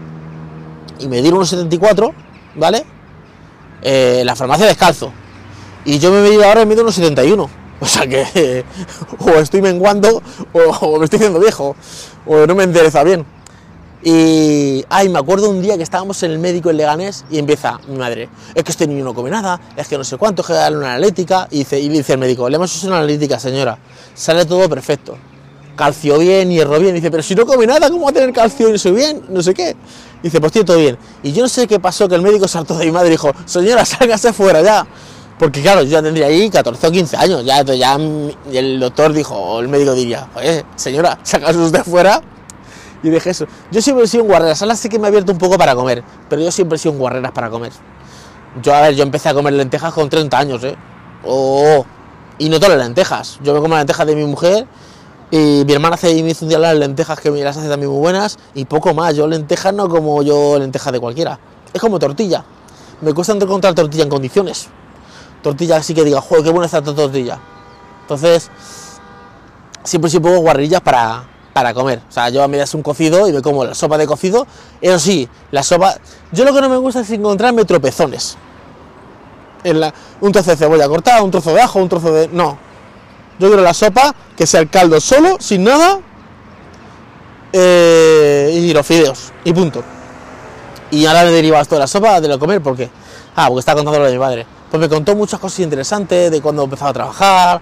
y 0.99 1.09
medir 1.09 1.33
unos 1.33 1.49
74, 1.49 2.13
¿vale? 2.57 2.85
Eh, 3.81 4.23
la 4.27 4.37
farmacia 4.37 4.67
descalzo. 4.67 5.13
Y 5.87 5.99
yo 5.99 6.13
me 6.13 6.19
he 6.19 6.23
medido 6.23 6.45
ahora 6.45 6.61
y 6.61 6.67
mido 6.67 6.83
unos 6.83 6.95
71 6.95 7.49
o 7.83 7.87
sea 7.87 8.07
que 8.07 8.65
o 9.19 9.31
estoy 9.41 9.61
menguando 9.61 10.23
o, 10.53 10.99
me 10.99 11.05
estoy 11.05 11.17
haciendo 11.17 11.41
viejo 11.41 11.75
o 12.27 12.47
no 12.47 12.55
me 12.55 12.65
endereza 12.65 13.03
bien. 13.03 13.27
Y, 14.05 14.85
ay, 14.89 15.09
me 15.09 15.21
acuerdo 15.21 15.49
un 15.49 15.63
día 15.63 15.77
que 15.77 15.85
estábamos 15.85 16.21
en 16.25 16.33
el 16.33 16.39
médico 16.41 16.71
en 16.71 16.77
Leganés 16.77 17.25
y 17.31 17.39
empieza 17.39 17.79
mi 17.87 17.97
madre, 17.97 18.29
es 18.53 18.65
que 18.65 18.73
este 18.73 18.87
niño 18.89 19.05
no 19.05 19.15
come 19.15 19.31
nada, 19.31 19.61
es 19.77 19.87
que 19.87 19.97
no 19.97 20.03
sé 20.03 20.17
cuánto, 20.17 20.43
que 20.43 20.53
darle 20.53 20.79
una 20.79 20.95
analítica. 20.95 21.47
Y 21.51 21.59
dice, 21.59 21.79
y 21.79 21.89
dice 21.89 22.15
el 22.15 22.19
médico, 22.19 22.49
le 22.49 22.57
hemos 22.57 22.77
hecho 22.77 22.89
una 22.89 22.99
analítica, 22.99 23.39
señora, 23.39 23.79
sale 24.15 24.45
todo 24.45 24.69
perfecto. 24.69 25.17
Calcio 25.77 26.19
bien, 26.19 26.51
hierro 26.51 26.79
bien. 26.81 26.95
dice, 26.95 27.11
pero 27.11 27.23
si 27.23 27.35
no 27.35 27.47
come 27.47 27.67
nada, 27.67 27.89
¿cómo 27.91 28.05
va 28.05 28.11
a 28.11 28.13
tener 28.13 28.33
calcio 28.33 28.71
y 28.71 28.75
eso 28.75 28.93
bien? 28.93 29.23
No 29.29 29.41
sé 29.41 29.55
qué. 29.55 29.77
dice, 30.23 30.41
pues 30.41 30.53
tiene 30.53 30.67
todo 30.67 30.79
bien. 30.79 30.99
Y 31.23 31.33
yo 31.33 31.43
no 31.43 31.49
sé 31.49 31.69
qué 31.69 31.79
pasó, 31.79 32.09
que 32.09 32.17
el 32.17 32.23
médico 32.23 32.49
saltó 32.49 32.77
de 32.77 32.87
mi 32.87 32.91
madre 32.91 33.09
y 33.09 33.11
dijo, 33.13 33.31
señora, 33.47 33.85
sálgase 33.87 34.33
fuera 34.33 34.63
ya. 34.63 34.87
Porque 35.39 35.63
claro, 35.63 35.83
yo 35.83 35.91
ya 35.91 36.03
tendría 36.03 36.27
ahí 36.27 36.51
14 36.51 36.87
o 36.87 36.91
15 36.91 37.17
años, 37.17 37.45
ya, 37.45 37.63
ya 37.63 37.99
el 38.53 38.79
doctor 38.79 39.13
dijo, 39.13 39.35
o 39.35 39.61
el 39.61 39.69
médico 39.69 39.95
diría, 39.95 40.29
oye, 40.35 40.65
señora, 40.77 41.19
sacas 41.23 41.57
usted 41.57 41.83
fuera. 41.85 42.21
Y 43.03 43.11
dije 43.11 43.31
eso. 43.31 43.47
Yo 43.71 43.83
siempre 43.83 44.05
he 44.05 44.09
sido 44.09 44.25
un 44.25 44.31
guarreras, 44.31 44.63
ahora 44.63 44.77
sí 44.77 44.89
que 44.89 44.99
me 44.99 45.07
he 45.07 45.09
abierto 45.09 45.33
un 45.33 45.39
poco 45.39 45.59
para 45.59 45.75
comer, 45.75 46.03
pero 46.29 46.43
yo 46.43 46.51
siempre 46.51 46.77
he 46.77 46.79
sido 46.79 46.93
un 46.93 46.99
guarreras 46.99 47.33
para 47.33 47.51
comer. 47.51 47.73
Yo, 48.63 48.75
a 48.75 48.83
ver, 48.83 48.95
yo 48.95 49.03
empecé 49.03 49.29
a 49.29 49.35
comer 49.35 49.55
lentejas 49.55 49.93
con 49.93 50.09
30 50.09 50.39
años, 50.39 50.65
¿eh? 50.65 50.77
Oh, 51.25 51.85
y 52.39 52.49
no 52.49 52.61
todas 52.61 52.77
las 52.77 52.87
lentejas. 52.87 53.39
Yo 53.43 53.55
me 53.55 53.61
como 53.61 53.75
las 53.75 53.81
lentejas 53.81 54.07
de 54.07 54.17
mi 54.17 54.25
mujer 54.25 54.67
y 55.31 55.65
mi 55.65 55.73
hermana 55.73 55.95
hace, 55.95 56.23
me 56.23 56.31
hizo 56.31 56.45
un 56.45 56.51
día 56.51 56.59
las 56.59 56.77
lentejas 56.77 57.19
que 57.19 57.31
las 57.31 57.57
hace 57.57 57.69
también 57.69 57.91
muy 57.91 58.01
buenas 58.01 58.39
y 58.55 58.65
poco 58.67 58.95
más. 58.95 59.17
Yo 59.17 59.27
lentejas 59.27 59.73
no 59.73 59.89
como 59.89 60.23
yo 60.23 60.59
lentejas 60.59 60.93
de 60.93 61.01
cualquiera. 61.01 61.39
Es 61.73 61.81
como 61.81 61.99
tortilla. 61.99 62.45
Me 63.01 63.15
cuesta 63.15 63.33
encontrar 63.33 63.75
tortilla 63.75 64.05
en 64.05 64.11
condiciones 64.11 64.69
tortilla 65.43 65.77
así 65.77 65.93
que 65.93 66.05
diga, 66.05 66.21
joder, 66.21 66.45
qué 66.45 66.51
buena 66.51 66.67
está 66.67 66.79
esta 66.79 66.95
tortilla. 66.95 67.39
Entonces, 68.03 68.51
siempre 69.83 70.11
sí 70.11 70.21
pongo 70.21 70.39
guarrillas 70.39 70.81
para, 70.81 71.25
para 71.53 71.75
comer. 71.75 72.01
O 72.09 72.13
sea, 72.13 72.29
yo 72.29 72.47
mí 72.49 72.57
das 72.57 72.75
un 72.75 72.83
cocido 72.83 73.29
y 73.29 73.33
me 73.33 73.43
como 73.43 73.65
la 73.65 73.75
sopa 73.75 73.99
de 73.99 74.07
cocido. 74.07 74.47
Eso 74.81 74.99
sí, 74.99 75.29
la 75.51 75.63
sopa. 75.63 75.95
Yo 76.33 76.45
lo 76.45 76.53
que 76.53 76.61
no 76.61 76.69
me 76.69 76.77
gusta 76.77 77.01
es 77.01 77.11
encontrarme 77.11 77.65
tropezones. 77.65 78.37
En 79.65 79.81
la, 79.81 79.95
un 80.21 80.33
trozo 80.33 80.51
de 80.51 80.57
cebolla 80.57 80.89
cortada, 80.89 81.23
un 81.23 81.31
trozo 81.31 81.55
de 81.55 81.61
ajo, 81.61 81.79
un 81.79 81.89
trozo 81.89 82.13
de. 82.13 82.29
No. 82.29 82.59
Yo 83.39 83.49
quiero 83.49 83.63
la 83.63 83.75
sopa 83.75 84.15
que 84.37 84.47
sea 84.47 84.61
el 84.61 84.71
caldo 84.71 85.01
solo, 85.01 85.37
sin 85.41 85.65
nada. 85.65 86.01
Eh, 87.53 88.51
y 88.55 88.73
los 88.73 88.87
fideos. 88.87 89.33
Y 89.45 89.53
punto. 89.53 89.83
Y 90.91 91.07
ahora 91.07 91.25
me 91.25 91.31
derivas 91.31 91.69
toda 91.69 91.81
la 91.81 91.87
sopa 91.87 92.21
de 92.21 92.29
lo 92.29 92.39
comer, 92.39 92.61
¿por 92.61 92.77
qué? 92.77 92.91
Ah, 93.35 93.47
porque 93.49 93.61
está 93.61 93.75
contando 93.75 93.99
lo 93.99 94.07
de 94.07 94.13
mi 94.13 94.19
madre 94.19 94.47
pues 94.73 94.81
me 94.81 94.89
contó 94.89 95.15
muchas 95.15 95.39
cosas 95.39 95.61
interesantes 95.61 96.31
de 96.31 96.41
cuando 96.41 96.65
empezaba 96.65 96.89
a 96.89 96.95
trabajar, 96.95 97.61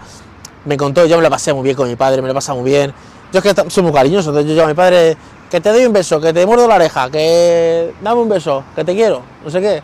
me 0.64 0.76
contó, 0.76 1.07
yo 1.07 1.16
me 1.16 1.24
la 1.24 1.31
pasé 1.31 1.53
muy 1.53 1.64
bien 1.64 1.74
con 1.74 1.88
mi 1.88 1.96
padre, 1.96 2.22
me 2.22 2.29
la 2.29 2.35
pasé 2.35 2.53
muy 2.53 2.70
bien, 2.70 2.94
Yo 3.33 3.43
que 3.43 3.55
soy 3.69 3.83
muy 3.83 3.93
cariñoso, 3.93 4.31
entonces 4.31 4.51
yo 4.51 4.57
llamo 4.57 4.66
a 4.66 4.71
mi 4.71 4.75
padre, 4.75 5.16
que 5.51 5.61
te 5.61 5.71
doy 5.71 5.87
un 5.87 5.93
beso, 5.93 6.21
que 6.21 6.33
te 6.33 6.45
muerdo 6.47 6.66
la 6.66 6.77
oreja, 6.77 7.11
que 7.11 7.95
dame 8.03 8.21
un 8.21 8.29
beso, 8.29 8.64
que 8.75 8.85
te 8.85 8.95
quiero, 8.95 9.23
no 9.45 9.51
sé 9.51 9.61
qué. 9.61 9.83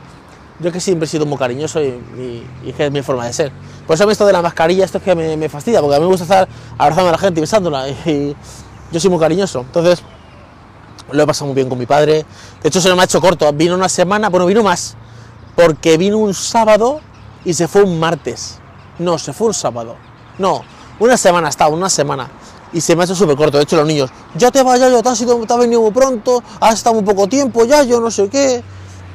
Yo 0.58 0.72
que 0.72 0.80
siempre 0.80 1.04
he 1.04 1.08
sido 1.08 1.26
muy 1.26 1.36
cariñoso 1.36 1.82
y, 1.82 2.00
y, 2.64 2.74
es 2.76 2.90
mi 2.90 3.02
forma 3.02 3.26
de 3.26 3.32
ser. 3.32 3.52
Por 3.86 3.94
eso 3.94 4.08
a 4.08 4.12
esto 4.12 4.26
de 4.26 4.32
la 4.32 4.42
mascarilla, 4.42 4.84
esto 4.84 4.98
es 4.98 5.04
que 5.04 5.14
me, 5.14 5.48
fastidia, 5.48 5.80
porque 5.80 5.96
a 5.96 5.98
mí 5.98 6.04
me 6.04 6.10
gusta 6.10 6.24
estar 6.24 6.48
abrazando 6.78 7.10
a 7.10 7.12
la 7.12 7.18
gente 7.18 7.40
y 7.40 7.42
besándola, 7.42 7.88
y 7.88 8.34
yo 8.90 9.00
soy 9.00 9.10
muy 9.10 9.20
cariñoso. 9.20 9.60
Entonces, 9.60 10.02
lo 11.10 11.22
he 11.22 11.26
pasado 11.26 11.46
muy 11.46 11.54
bien 11.54 11.68
con 11.68 11.78
mi 11.78 11.86
padre. 11.86 12.24
De 12.62 12.68
hecho, 12.68 12.80
se 12.80 12.92
me 12.94 13.00
ha 13.00 13.04
hecho 13.04 13.20
corto. 13.20 13.52
Vino 13.52 13.74
una 13.74 13.88
semana, 13.88 14.28
bueno, 14.28 14.46
vino 14.46 14.62
más, 14.62 14.96
porque 15.54 15.96
vino 15.98 16.18
un 16.18 16.34
sábado 16.34 17.00
y 17.44 17.54
se 17.54 17.68
fue 17.68 17.82
un 17.82 18.00
martes. 18.00 18.58
No, 18.98 19.18
se 19.18 19.32
fue 19.32 19.48
un 19.48 19.54
sábado. 19.54 19.96
No, 20.38 20.62
una 20.98 21.16
semana 21.16 21.48
estaba, 21.48 21.74
una 21.74 21.90
semana. 21.90 22.28
Y 22.76 22.82
se 22.82 22.94
me 22.94 23.00
ha 23.00 23.04
hecho 23.06 23.14
súper 23.14 23.36
corto. 23.36 23.56
De 23.56 23.62
hecho, 23.62 23.74
los 23.76 23.86
niños, 23.86 24.10
ya 24.34 24.50
te 24.50 24.62
vaya, 24.62 24.90
yo 24.90 25.02
te 25.02 25.08
has, 25.08 25.18
ido, 25.22 25.34
te 25.46 25.50
has 25.50 25.58
venido 25.58 25.80
muy 25.80 25.92
pronto, 25.92 26.42
has 26.60 26.74
estado 26.74 26.96
muy 26.96 27.04
poco 27.04 27.26
tiempo, 27.26 27.64
ya 27.64 27.82
yo 27.84 28.02
no 28.02 28.10
sé 28.10 28.28
qué. 28.28 28.62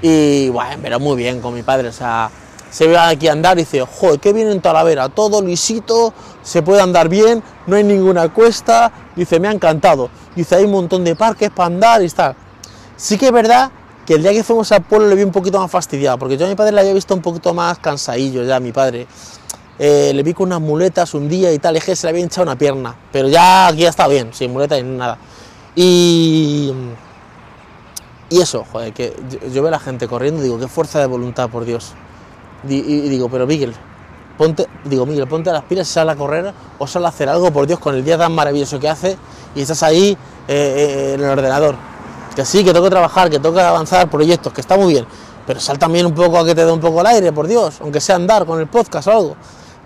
Y 0.01 0.49
bueno, 0.49 0.77
pero 0.81 0.99
muy 0.99 1.15
bien 1.15 1.41
con 1.41 1.53
mi 1.53 1.61
padre, 1.61 1.89
o 1.89 1.91
sea, 1.91 2.31
se 2.71 2.87
ve 2.87 2.97
aquí 2.97 3.27
andar 3.27 3.59
y 3.59 3.61
dice, 3.61 3.81
joder, 3.81 4.19
qué 4.19 4.33
bien 4.33 4.49
en 4.49 4.61
Talavera, 4.61 5.09
todo 5.09 5.43
lisito, 5.43 6.11
se 6.41 6.63
puede 6.63 6.81
andar 6.81 7.07
bien, 7.07 7.43
no 7.67 7.75
hay 7.75 7.83
ninguna 7.83 8.33
cuesta, 8.33 8.91
dice, 9.15 9.39
me 9.39 9.47
ha 9.47 9.51
encantado, 9.51 10.09
dice, 10.35 10.55
hay 10.55 10.63
un 10.63 10.71
montón 10.71 11.03
de 11.03 11.15
parques 11.15 11.51
para 11.51 11.67
andar 11.67 12.03
y 12.03 12.09
tal. 12.09 12.35
Sí 12.95 13.15
que 13.19 13.27
es 13.27 13.31
verdad 13.31 13.69
que 14.07 14.15
el 14.15 14.23
día 14.23 14.31
que 14.31 14.43
fuimos 14.43 14.71
al 14.71 14.81
pueblo 14.81 15.07
le 15.07 15.13
vi 15.13 15.21
un 15.21 15.31
poquito 15.31 15.59
más 15.59 15.69
fastidiado, 15.69 16.17
porque 16.17 16.35
yo 16.35 16.47
a 16.47 16.49
mi 16.49 16.55
padre 16.55 16.71
le 16.71 16.81
había 16.81 16.93
visto 16.93 17.13
un 17.13 17.21
poquito 17.21 17.53
más 17.53 17.77
cansadillo 17.77 18.43
ya, 18.43 18.59
mi 18.59 18.71
padre. 18.71 19.05
Eh, 19.83 20.11
le 20.13 20.21
vi 20.21 20.35
con 20.35 20.45
unas 20.45 20.61
muletas 20.61 21.15
un 21.15 21.27
día 21.27 21.51
y 21.51 21.57
tal, 21.57 21.75
es 21.75 21.83
que 21.83 21.95
se 21.95 22.05
le 22.05 22.11
había 22.11 22.21
hinchado 22.21 22.43
una 22.43 22.55
pierna, 22.55 22.95
pero 23.11 23.27
ya 23.27 23.65
aquí 23.65 23.79
ya 23.79 23.89
está 23.89 24.07
bien, 24.07 24.31
sin 24.31 24.53
muletas 24.53 24.83
ni 24.83 24.95
nada. 24.95 25.17
Y, 25.75 26.71
eso, 28.29 28.63
joder, 28.71 28.93
que 28.93 29.15
yo, 29.51 29.63
veo 29.63 29.69
a 29.69 29.71
la 29.71 29.79
gente 29.79 30.07
corriendo 30.07 30.41
y 30.41 30.43
digo, 30.43 30.59
qué 30.59 30.67
fuerza 30.67 30.99
de 30.99 31.07
voluntad, 31.07 31.49
por 31.49 31.65
Dios. 31.65 31.93
Y, 32.69 32.79
digo, 33.09 33.27
pero 33.27 33.47
Miguel, 33.47 33.73
ponte, 34.37 34.67
digo, 34.85 35.07
Miguel, 35.07 35.27
ponte 35.27 35.51
las 35.51 35.63
pilas 35.63 35.89
y 35.89 35.93
sal 35.93 36.07
a 36.09 36.15
correr 36.15 36.53
o 36.77 36.85
sal 36.85 37.03
a 37.03 37.07
hacer 37.07 37.27
algo, 37.27 37.49
por 37.51 37.65
Dios, 37.65 37.79
con 37.79 37.95
el 37.95 38.05
día 38.05 38.19
tan 38.19 38.33
maravilloso 38.33 38.79
que 38.79 38.87
hace 38.87 39.17
y 39.55 39.61
estás 39.61 39.81
ahí 39.81 40.15
eh, 40.47 40.47
eh, 40.47 41.13
en 41.15 41.23
el 41.23 41.29
ordenador. 41.31 41.73
Que 42.35 42.45
sí, 42.45 42.63
que 42.63 42.71
tengo 42.71 42.85
que 42.85 42.91
trabajar, 42.91 43.31
que 43.31 43.39
tengo 43.39 43.55
que 43.55 43.61
avanzar 43.61 44.07
proyectos, 44.11 44.53
que 44.53 44.61
está 44.61 44.77
muy 44.77 44.93
bien, 44.93 45.07
pero 45.47 45.59
sal 45.59 45.79
también 45.79 46.05
un 46.05 46.13
poco 46.13 46.37
a 46.37 46.45
que 46.45 46.53
te 46.53 46.63
dé 46.63 46.71
un 46.71 46.79
poco 46.79 47.01
el 47.01 47.07
aire, 47.07 47.31
por 47.31 47.47
Dios, 47.47 47.81
aunque 47.81 47.99
sea 47.99 48.15
andar 48.17 48.45
con 48.45 48.59
el 48.59 48.67
podcast 48.67 49.07
o 49.07 49.11
algo. 49.11 49.35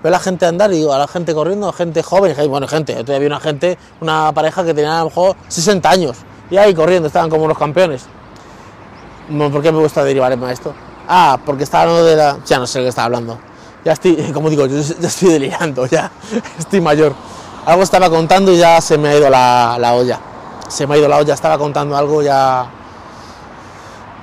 Veo 0.06 0.12
a 0.14 0.18
la 0.18 0.20
gente 0.20 0.46
andar 0.46 0.72
y 0.72 0.76
digo, 0.76 0.94
a 0.94 1.00
la 1.00 1.08
gente 1.08 1.34
corriendo, 1.34 1.74
gente 1.74 2.04
joven, 2.04 2.36
bueno, 2.48 2.68
gente, 2.68 2.94
todavía 2.94 3.18
vi 3.22 3.26
una 3.26 3.40
gente, 3.40 3.76
una 4.02 4.32
pareja 4.34 4.64
que 4.64 4.72
tenía 4.72 4.98
a 4.98 5.00
lo 5.00 5.06
mejor 5.06 5.36
60 5.48 5.90
años 5.90 6.18
y 6.52 6.58
ahí 6.58 6.76
corriendo, 6.76 7.08
estaban 7.08 7.28
como 7.28 7.48
los 7.48 7.58
campeones. 7.58 8.06
¿Por 9.36 9.64
qué 9.64 9.72
me 9.72 9.80
gusta 9.80 10.04
derivarme 10.04 10.46
a 10.46 10.52
esto? 10.52 10.76
Ah, 11.08 11.40
porque 11.44 11.64
estaba 11.64 11.86
hablando 11.86 12.06
de 12.06 12.16
la... 12.18 12.38
Ya 12.46 12.60
no 12.60 12.68
sé 12.68 12.78
de 12.78 12.86
qué 12.86 12.90
estaba 12.90 13.06
hablando. 13.06 13.40
Ya 13.84 13.94
estoy, 13.94 14.16
como 14.34 14.52
digo, 14.52 14.68
yo 14.68 14.80
ya 14.80 15.08
estoy 15.08 15.30
delirando, 15.30 15.88
ya 15.88 16.12
estoy 16.60 16.82
mayor. 16.82 17.16
Algo 17.66 17.82
estaba 17.82 18.08
contando 18.08 18.52
y 18.52 18.58
ya 18.58 18.80
se 18.82 19.00
me 19.00 19.10
ha 19.10 19.18
ido 19.18 19.28
la, 19.28 19.78
la 19.80 19.96
olla. 19.96 20.20
Se 20.68 20.86
me 20.86 20.94
ha 20.94 20.98
ido 21.00 21.08
la 21.08 21.18
olla, 21.18 21.34
estaba 21.34 21.58
contando 21.58 21.98
algo 21.98 22.22
ya... 22.22 22.70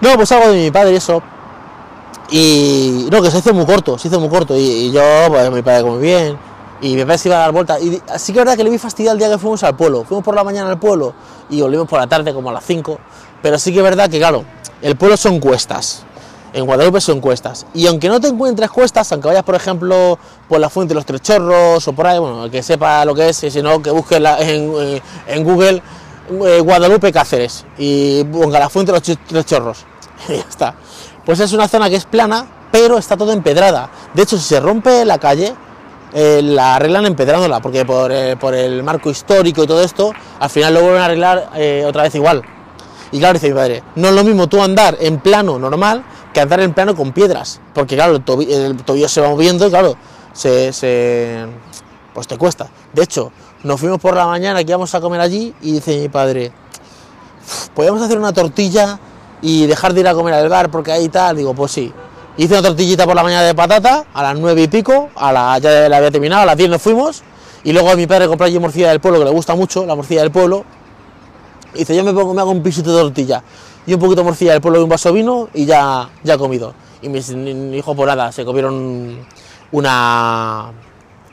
No, 0.01 0.15
pues 0.15 0.31
algo 0.31 0.49
de 0.49 0.63
mi 0.63 0.71
padre 0.71 0.93
y 0.93 0.95
eso. 0.95 1.21
Y 2.33 3.09
no, 3.13 3.21
que 3.21 3.31
se 3.31 3.39
hizo 3.39 3.53
muy 3.53 3.67
corto, 3.67 3.99
se 3.99 4.09
hizo 4.09 4.19
muy 4.19 4.31
corto. 4.31 4.57
Y, 4.57 4.91
yo, 4.91 5.03
pues 5.29 5.51
mi 5.51 5.61
padre 5.61 5.83
como 5.83 5.99
bien. 5.99 6.39
Y 6.81 6.97
mi 6.97 7.03
padre 7.03 7.19
se 7.19 7.29
iba 7.29 7.37
a 7.37 7.41
dar 7.41 7.53
vuelta. 7.53 7.79
Y 7.79 8.01
así 8.09 8.33
que 8.33 8.39
es 8.39 8.45
verdad 8.45 8.57
que 8.57 8.65
le 8.65 8.71
vi 8.71 8.79
fastidiar 8.79 9.13
el 9.13 9.19
día 9.19 9.29
que 9.29 9.37
fuimos 9.37 9.63
al 9.63 9.77
pueblo. 9.77 10.03
Fuimos 10.05 10.25
por 10.25 10.35
la 10.35 10.43
mañana 10.43 10.71
al 10.71 10.79
pueblo 10.79 11.13
y 11.51 11.61
volvimos 11.61 11.87
por 11.87 12.01
la 12.01 12.07
tarde 12.07 12.33
como 12.33 12.49
a 12.49 12.55
las 12.55 12.65
5. 12.65 12.99
Pero 13.43 13.59
sí 13.59 13.71
que 13.71 13.79
es 13.79 13.85
verdad 13.85 14.09
que, 14.09 14.19
claro, 14.19 14.45
el 14.81 14.97
pueblo 14.97 15.19
son 15.19 15.41
cuestas. 15.41 16.05
En 16.55 16.65
Guadalupe 16.65 17.03
son 17.03 17.21
cuestas. 17.21 17.67
Y 17.75 17.87
aunque 17.87 18.09
no 18.09 18.19
te 18.19 18.29
encuentres 18.29 18.71
cuestas, 18.71 19.13
aunque 19.13 19.29
vayas, 19.29 19.45
por 19.45 19.55
ejemplo, 19.55 20.19
por 20.49 20.59
la 20.59 20.71
fuente 20.71 20.93
de 20.93 20.97
los 20.97 21.07
tres 21.07 21.21
chorros 21.21 21.87
o 21.87 21.93
por 21.93 22.07
ahí, 22.07 22.19
bueno, 22.19 22.51
que 22.51 22.63
sepa 22.63 23.05
lo 23.05 23.15
que 23.15 23.29
es, 23.29 23.45
y 23.45 23.51
si 23.51 23.63
no, 23.63 23.83
que 23.83 23.91
busque 23.91 24.17
en, 24.17 24.73
eh, 24.79 25.03
en, 25.27 25.45
Google 25.45 25.83
eh, 26.47 26.61
Guadalupe 26.61 27.13
Cáceres 27.13 27.65
y 27.79 28.25
ponga 28.25 28.59
la 28.59 28.71
fuente 28.71 28.93
de 28.93 28.99
los 28.99 29.19
tres 29.27 29.47
chorros. 29.47 29.85
y 30.29 30.35
ya 30.35 30.45
está. 30.49 30.75
Pues 31.25 31.41
es 31.41 31.53
una 31.53 31.69
zona 31.69 31.89
que 31.89 31.97
es 31.97 32.05
plana, 32.05 32.47
pero 32.71 32.99
está 32.99 33.17
todo 33.17 33.33
empedrada. 33.33 33.91
De 34.15 34.23
hecho, 34.23 34.37
si 34.39 34.45
se 34.45 34.61
rompe 34.61 35.05
la 35.05 35.19
calle, 35.19 35.55
eh, 36.13 36.41
la 36.43 36.77
arreglan 36.77 37.07
empedrándola, 37.07 37.61
porque 37.61 37.85
por, 37.85 38.13
por, 38.39 38.55
el 38.55 38.83
marco 38.83 39.11
histórico 39.11 39.63
y 39.63 39.67
todo 39.67 39.83
esto, 39.83 40.13
al 40.41 40.51
final 40.51 40.75
lo 40.75 40.83
vuelven 40.83 41.03
a 41.03 41.05
arreglar 41.07 41.51
otra 41.87 42.03
vez 42.03 42.15
igual. 42.15 42.43
Y 43.13 43.19
claro, 43.19 43.35
dice 43.35 43.49
mi 43.49 43.55
padre, 43.55 43.83
no 43.95 44.09
es 44.09 44.15
lo 44.15 44.25
mismo 44.25 44.47
tú 44.47 44.63
andar 44.63 44.97
en 44.99 45.21
plano 45.21 45.59
normal 45.59 46.03
que 46.33 46.41
andar 46.41 46.61
en 46.61 46.73
plano 46.73 46.97
con 46.97 47.13
piedras, 47.13 47.61
porque 47.75 47.95
claro, 47.95 48.17
el, 48.17 48.25
tobillo, 48.25 49.09
se 49.09 49.21
va 49.21 49.29
moviendo 49.29 49.67
y 49.67 49.71
claro, 49.71 49.97
se, 50.33 51.47
pues 52.15 52.27
te 52.27 52.39
cuesta. 52.39 52.71
De 52.93 53.03
hecho, 53.03 53.31
nos 53.63 53.79
fuimos 53.79 54.01
por 54.01 54.17
la 54.17 54.27
mañana 54.27 54.65
que 54.65 54.71
íbamos 54.71 54.95
a 54.95 55.01
comer 55.01 55.21
allí 55.21 55.55
y 55.61 55.73
dice 55.73 56.01
mi 56.01 56.09
padre, 56.09 56.53
¿podemos 57.75 58.01
hacer 58.01 58.19
una 58.19 58.33
tortilla 58.33 58.99
y 59.43 59.67
dejar 59.67 59.93
de 59.93 60.01
ir 60.01 60.09
a 60.09 60.15
comer 60.15 60.35
al 60.35 60.49
bar 60.49 60.71
porque 60.71 60.93
ahí 60.93 61.09
tal? 61.09 61.37
Digo, 61.37 61.53
pues 61.53 61.73
sí. 61.73 61.93
Hice 62.37 62.55
una 62.55 62.63
tortillita 62.63 63.05
por 63.05 63.15
la 63.15 63.23
mañana 63.23 63.43
de 63.43 63.55
patata, 63.55 64.07
a 64.15 64.23
las 64.23 64.39
nueve 64.39 64.63
y 64.63 64.69
pico, 64.69 65.11
a 65.17 65.33
la, 65.33 65.59
ya 65.59 65.89
la 65.89 65.99
había 65.99 66.11
terminado, 66.11 66.43
a 66.43 66.47
las 66.47 66.57
10 66.57 66.71
nos 66.71 66.81
fuimos, 66.81 67.23
y 67.63 67.73
luego 67.73 67.95
mi 67.95 68.07
padre 68.07 68.27
compró 68.27 68.47
allí 68.47 68.59
morcilla 68.59 68.89
del 68.89 69.01
pueblo, 69.01 69.19
que 69.19 69.27
le 69.27 69.31
gusta 69.33 69.55
mucho, 69.55 69.85
la 69.85 69.95
morcilla 69.95 70.23
del 70.23 70.31
pueblo, 70.31 70.65
y 71.75 71.81
dice, 71.81 71.95
yo 71.95 72.05
me, 72.05 72.13
pongo, 72.15 72.33
me 72.33 72.41
hago 72.41 72.51
un 72.51 72.63
pisito 72.63 72.95
de 72.95 73.03
tortilla 73.03 73.43
y 73.87 73.95
un 73.95 74.01
poquito 74.01 74.21
de 74.21 74.25
morcilla 74.25 74.53
del 74.53 74.61
pueblo 74.61 74.81
y 74.81 74.83
un 74.83 74.89
vaso 74.89 75.09
de 75.09 75.15
vino 75.15 75.49
y 75.55 75.65
ya, 75.65 76.09
ya 76.23 76.35
he 76.35 76.39
comido. 76.39 76.75
Y 77.01 77.09
mis 77.09 77.31
hijos 77.31 77.97
por 77.97 78.07
nada, 78.07 78.31
se 78.31 78.45
comieron 78.45 79.19
una, 79.73 80.71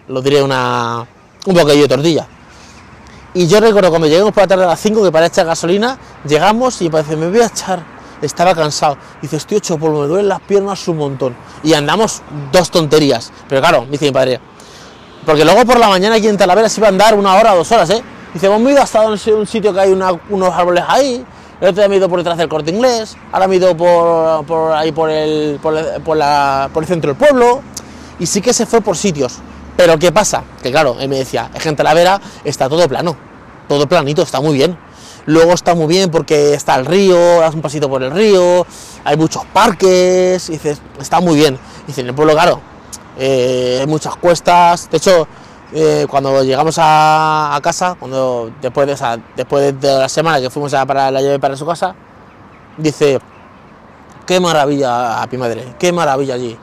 lo 0.08 0.22
diré, 0.22 0.42
una, 0.42 1.06
un 1.46 1.54
bocadillo 1.54 1.84
de 1.84 1.88
tortilla. 1.88 2.28
Y 3.34 3.48
yo 3.48 3.60
recuerdo 3.60 3.90
cuando 3.90 4.08
llegamos 4.08 4.34
por 4.34 4.44
la 4.44 4.48
tarde 4.48 4.64
a 4.64 4.68
las 4.68 4.80
5 4.80 5.04
que 5.04 5.12
para 5.12 5.28
echar 5.28 5.46
gasolina, 5.46 6.00
llegamos 6.26 6.82
y 6.82 6.90
parece, 6.90 7.16
me 7.16 7.30
voy 7.30 7.42
a 7.42 7.46
echar, 7.46 7.84
estaba 8.22 8.56
cansado. 8.56 8.98
Dice, 9.22 9.38
estoy 9.38 9.58
hecho 9.58 9.78
polvo, 9.78 10.02
me 10.02 10.08
duelen 10.08 10.30
las 10.30 10.42
piernas 10.42 10.88
un 10.88 10.98
montón. 10.98 11.36
Y 11.64 11.74
andamos 11.74 12.22
dos 12.52 12.70
tonterías. 12.72 13.32
Pero 13.48 13.62
claro, 13.62 13.86
dice 13.90 14.06
mi 14.06 14.12
padre, 14.12 14.40
porque 15.26 15.46
luego 15.46 15.66
por 15.66 15.80
la 15.80 15.90
mañana 15.90 16.16
aquí 16.16 16.28
en 16.28 16.38
Talavera 16.38 16.70
se 16.70 16.80
iba 16.80 16.88
a 16.88 16.92
andar 16.92 17.16
una 17.16 17.36
hora 17.36 17.54
o 17.54 17.58
dos 17.58 17.72
horas, 17.72 17.90
¿eh? 17.90 18.02
Dice, 18.34 18.48
hemos 18.48 18.72
ido 18.72 18.82
hasta 18.82 19.02
un 19.02 19.18
sitio 19.18 19.74
que 19.74 19.80
hay 19.80 19.92
unos 19.92 20.54
árboles 20.54 20.84
ahí, 20.88 21.26
el 21.62 21.68
otro 21.68 21.82
día 21.82 21.90
me 21.90 21.96
he 21.96 21.98
ido 21.98 22.08
por 22.08 22.20
detrás 22.20 22.38
del 22.38 22.48
corte 22.48 22.72
inglés, 22.72 23.18
ahora 23.32 23.48
me 23.48 23.56
he 23.56 23.58
ido 23.58 23.76
por, 23.76 24.72
ahí 24.72 24.92
por 24.92 25.10
el, 25.10 25.60
por, 25.62 25.76
el 25.76 26.86
centro 26.86 27.14
del 27.14 27.18
pueblo, 27.18 27.62
y 28.18 28.26
sí 28.26 28.42
que 28.42 28.54
se 28.54 28.66
fue 28.66 28.82
por 28.82 28.96
sitios. 28.96 29.40
Pero 29.76 29.98
¿qué 29.98 30.12
pasa? 30.12 30.44
Que 30.62 30.72
claro, 30.72 30.98
él 31.00 31.10
me 31.10 31.18
decía, 31.18 31.50
es 31.54 31.62
que 31.62 31.70
en 31.70 31.76
Talavera 31.76 32.22
está 32.44 32.70
todo 32.70 32.88
plano, 32.88 33.16
todo 33.68 33.88
planito, 33.88 34.22
está 34.22 34.40
muy 34.40 34.56
bien. 34.56 34.78
Luego 35.26 35.54
está 35.54 35.76
muy 35.76 35.88
bien 35.88 36.10
porque 36.10 36.54
está 36.54 36.76
el 36.76 36.86
río, 36.86 37.40
das 37.40 37.54
un 37.54 37.62
pasito 37.62 37.90
por 37.90 38.02
el 38.04 38.12
río, 38.12 38.66
hay 39.04 39.18
muchos 39.18 39.46
parques, 39.46 40.48
dices, 40.48 40.82
está 41.00 41.20
muy 41.20 41.36
bien. 41.36 41.60
Y 41.84 41.88
dice, 41.88 42.02
en 42.02 42.08
el 42.08 42.14
pueblo, 42.14 42.34
claro, 42.34 42.62
eh, 43.18 43.78
hay 43.82 43.88
muchas 43.88 44.16
cuestas. 44.16 44.90
De 44.90 44.98
hecho, 44.98 45.28
eh, 45.72 46.08
cuando 46.10 46.44
llegamos 46.44 46.78
a, 46.80 47.60
casa, 47.62 47.96
cuando 48.00 48.52
después 48.62 48.88
de, 48.88 49.22
después 49.36 49.80
de 49.80 49.98
la 50.00 50.10
semana 50.10 50.42
que 50.42 50.50
fuimos 50.50 50.74
a 50.74 50.86
para 50.86 51.12
la 51.12 51.22
llave 51.22 51.38
para 51.40 51.56
su 51.56 51.66
casa, 51.66 51.96
dice, 52.78 53.20
qué 54.26 54.40
maravilla 54.40 55.22
a 55.22 55.28
mi 55.28 55.38
madre, 55.38 55.76
qué 55.78 55.92
maravilla 55.92 56.36
allí. 56.36 56.58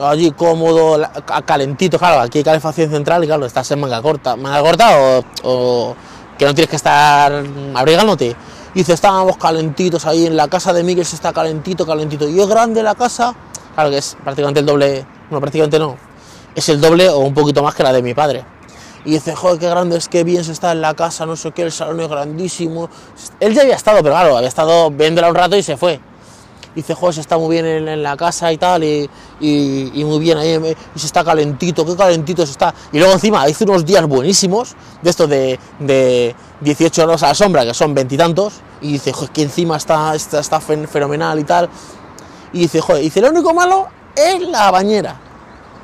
Allí 0.00 0.32
cómodo, 0.32 1.00
calentito, 1.46 1.98
claro, 1.98 2.20
aquí 2.20 2.38
hay 2.38 2.44
calefacción 2.44 2.90
central 2.90 3.22
y 3.22 3.28
claro, 3.28 3.46
estás 3.46 3.70
en 3.70 3.80
manga 3.80 4.02
corta, 4.02 4.34
manga 4.34 4.60
corta 4.60 5.22
o, 5.44 5.94
que 6.38 6.44
no 6.44 6.54
tienes 6.54 6.70
que 6.70 6.76
estar 6.76 7.44
abrigándote. 7.74 8.36
Dice, 8.74 8.92
estábamos 8.92 9.36
calentitos 9.36 10.04
ahí 10.06 10.26
en 10.26 10.36
la 10.36 10.48
casa 10.48 10.72
de 10.72 10.82
Miguel, 10.82 11.06
se 11.06 11.14
está 11.14 11.32
calentito, 11.32 11.86
calentito. 11.86 12.28
Y 12.28 12.40
es 12.40 12.48
grande 12.48 12.82
la 12.82 12.94
casa, 12.94 13.34
claro 13.74 13.90
que 13.90 13.98
es 13.98 14.16
prácticamente 14.22 14.60
el 14.60 14.66
doble, 14.66 15.06
no, 15.30 15.40
prácticamente 15.40 15.78
no, 15.78 15.96
es 16.54 16.68
el 16.68 16.80
doble 16.80 17.08
o 17.08 17.18
un 17.18 17.34
poquito 17.34 17.62
más 17.62 17.74
que 17.74 17.84
la 17.84 17.92
de 17.92 18.02
mi 18.02 18.14
padre. 18.14 18.44
Y 19.04 19.12
dice, 19.12 19.34
joder, 19.34 19.60
qué 19.60 19.68
grande 19.68 19.96
es, 19.98 20.08
qué 20.08 20.24
bien 20.24 20.42
se 20.42 20.52
está 20.52 20.72
en 20.72 20.80
la 20.80 20.94
casa, 20.94 21.26
no 21.26 21.36
sé 21.36 21.52
qué, 21.52 21.62
el 21.62 21.72
salón 21.72 22.00
es 22.00 22.08
grandísimo. 22.08 22.88
Él 23.38 23.54
ya 23.54 23.62
había 23.62 23.76
estado, 23.76 23.98
pero 24.02 24.14
claro, 24.14 24.36
había 24.36 24.48
estado 24.48 24.90
viéndola 24.90 25.28
un 25.28 25.34
rato 25.34 25.56
y 25.56 25.62
se 25.62 25.76
fue. 25.76 26.00
Y 26.74 26.78
dice, 26.78 26.94
joder, 26.94 27.14
se 27.14 27.20
está 27.20 27.38
muy 27.38 27.54
bien 27.54 27.66
en, 27.66 28.02
la 28.02 28.16
casa 28.16 28.52
y 28.52 28.58
tal, 28.58 28.82
y, 28.82 29.08
muy 29.40 30.18
bien 30.18 30.38
ahí, 30.38 30.76
y 30.94 30.98
se 30.98 31.06
está 31.06 31.24
calentito, 31.24 31.86
qué 31.86 31.96
calentito 31.96 32.44
se 32.44 32.52
está. 32.52 32.74
Y 32.92 32.98
luego 32.98 33.12
encima 33.12 33.48
hizo 33.48 33.64
unos 33.64 33.84
días 33.84 34.06
buenísimos, 34.06 34.74
de 35.00 35.10
estos 35.10 35.28
de, 35.28 35.58
de 35.78 36.34
18 36.60 37.04
horas 37.04 37.22
a 37.22 37.28
la 37.28 37.34
sombra, 37.34 37.64
que 37.64 37.74
son 37.74 37.94
veintitantos, 37.94 38.54
y, 38.80 38.92
dice, 38.92 39.12
joder, 39.12 39.30
que 39.30 39.42
encima 39.42 39.76
está, 39.76 40.14
está, 40.14 40.60
fenomenal 40.60 41.38
y 41.38 41.44
tal. 41.44 41.68
Y 42.52 42.60
dice, 42.60 42.80
joder, 42.80 43.02
dice, 43.02 43.20
lo 43.20 43.30
único 43.30 43.54
malo 43.54 43.88
es 44.16 44.40
la 44.48 44.70
bañera 44.70 45.20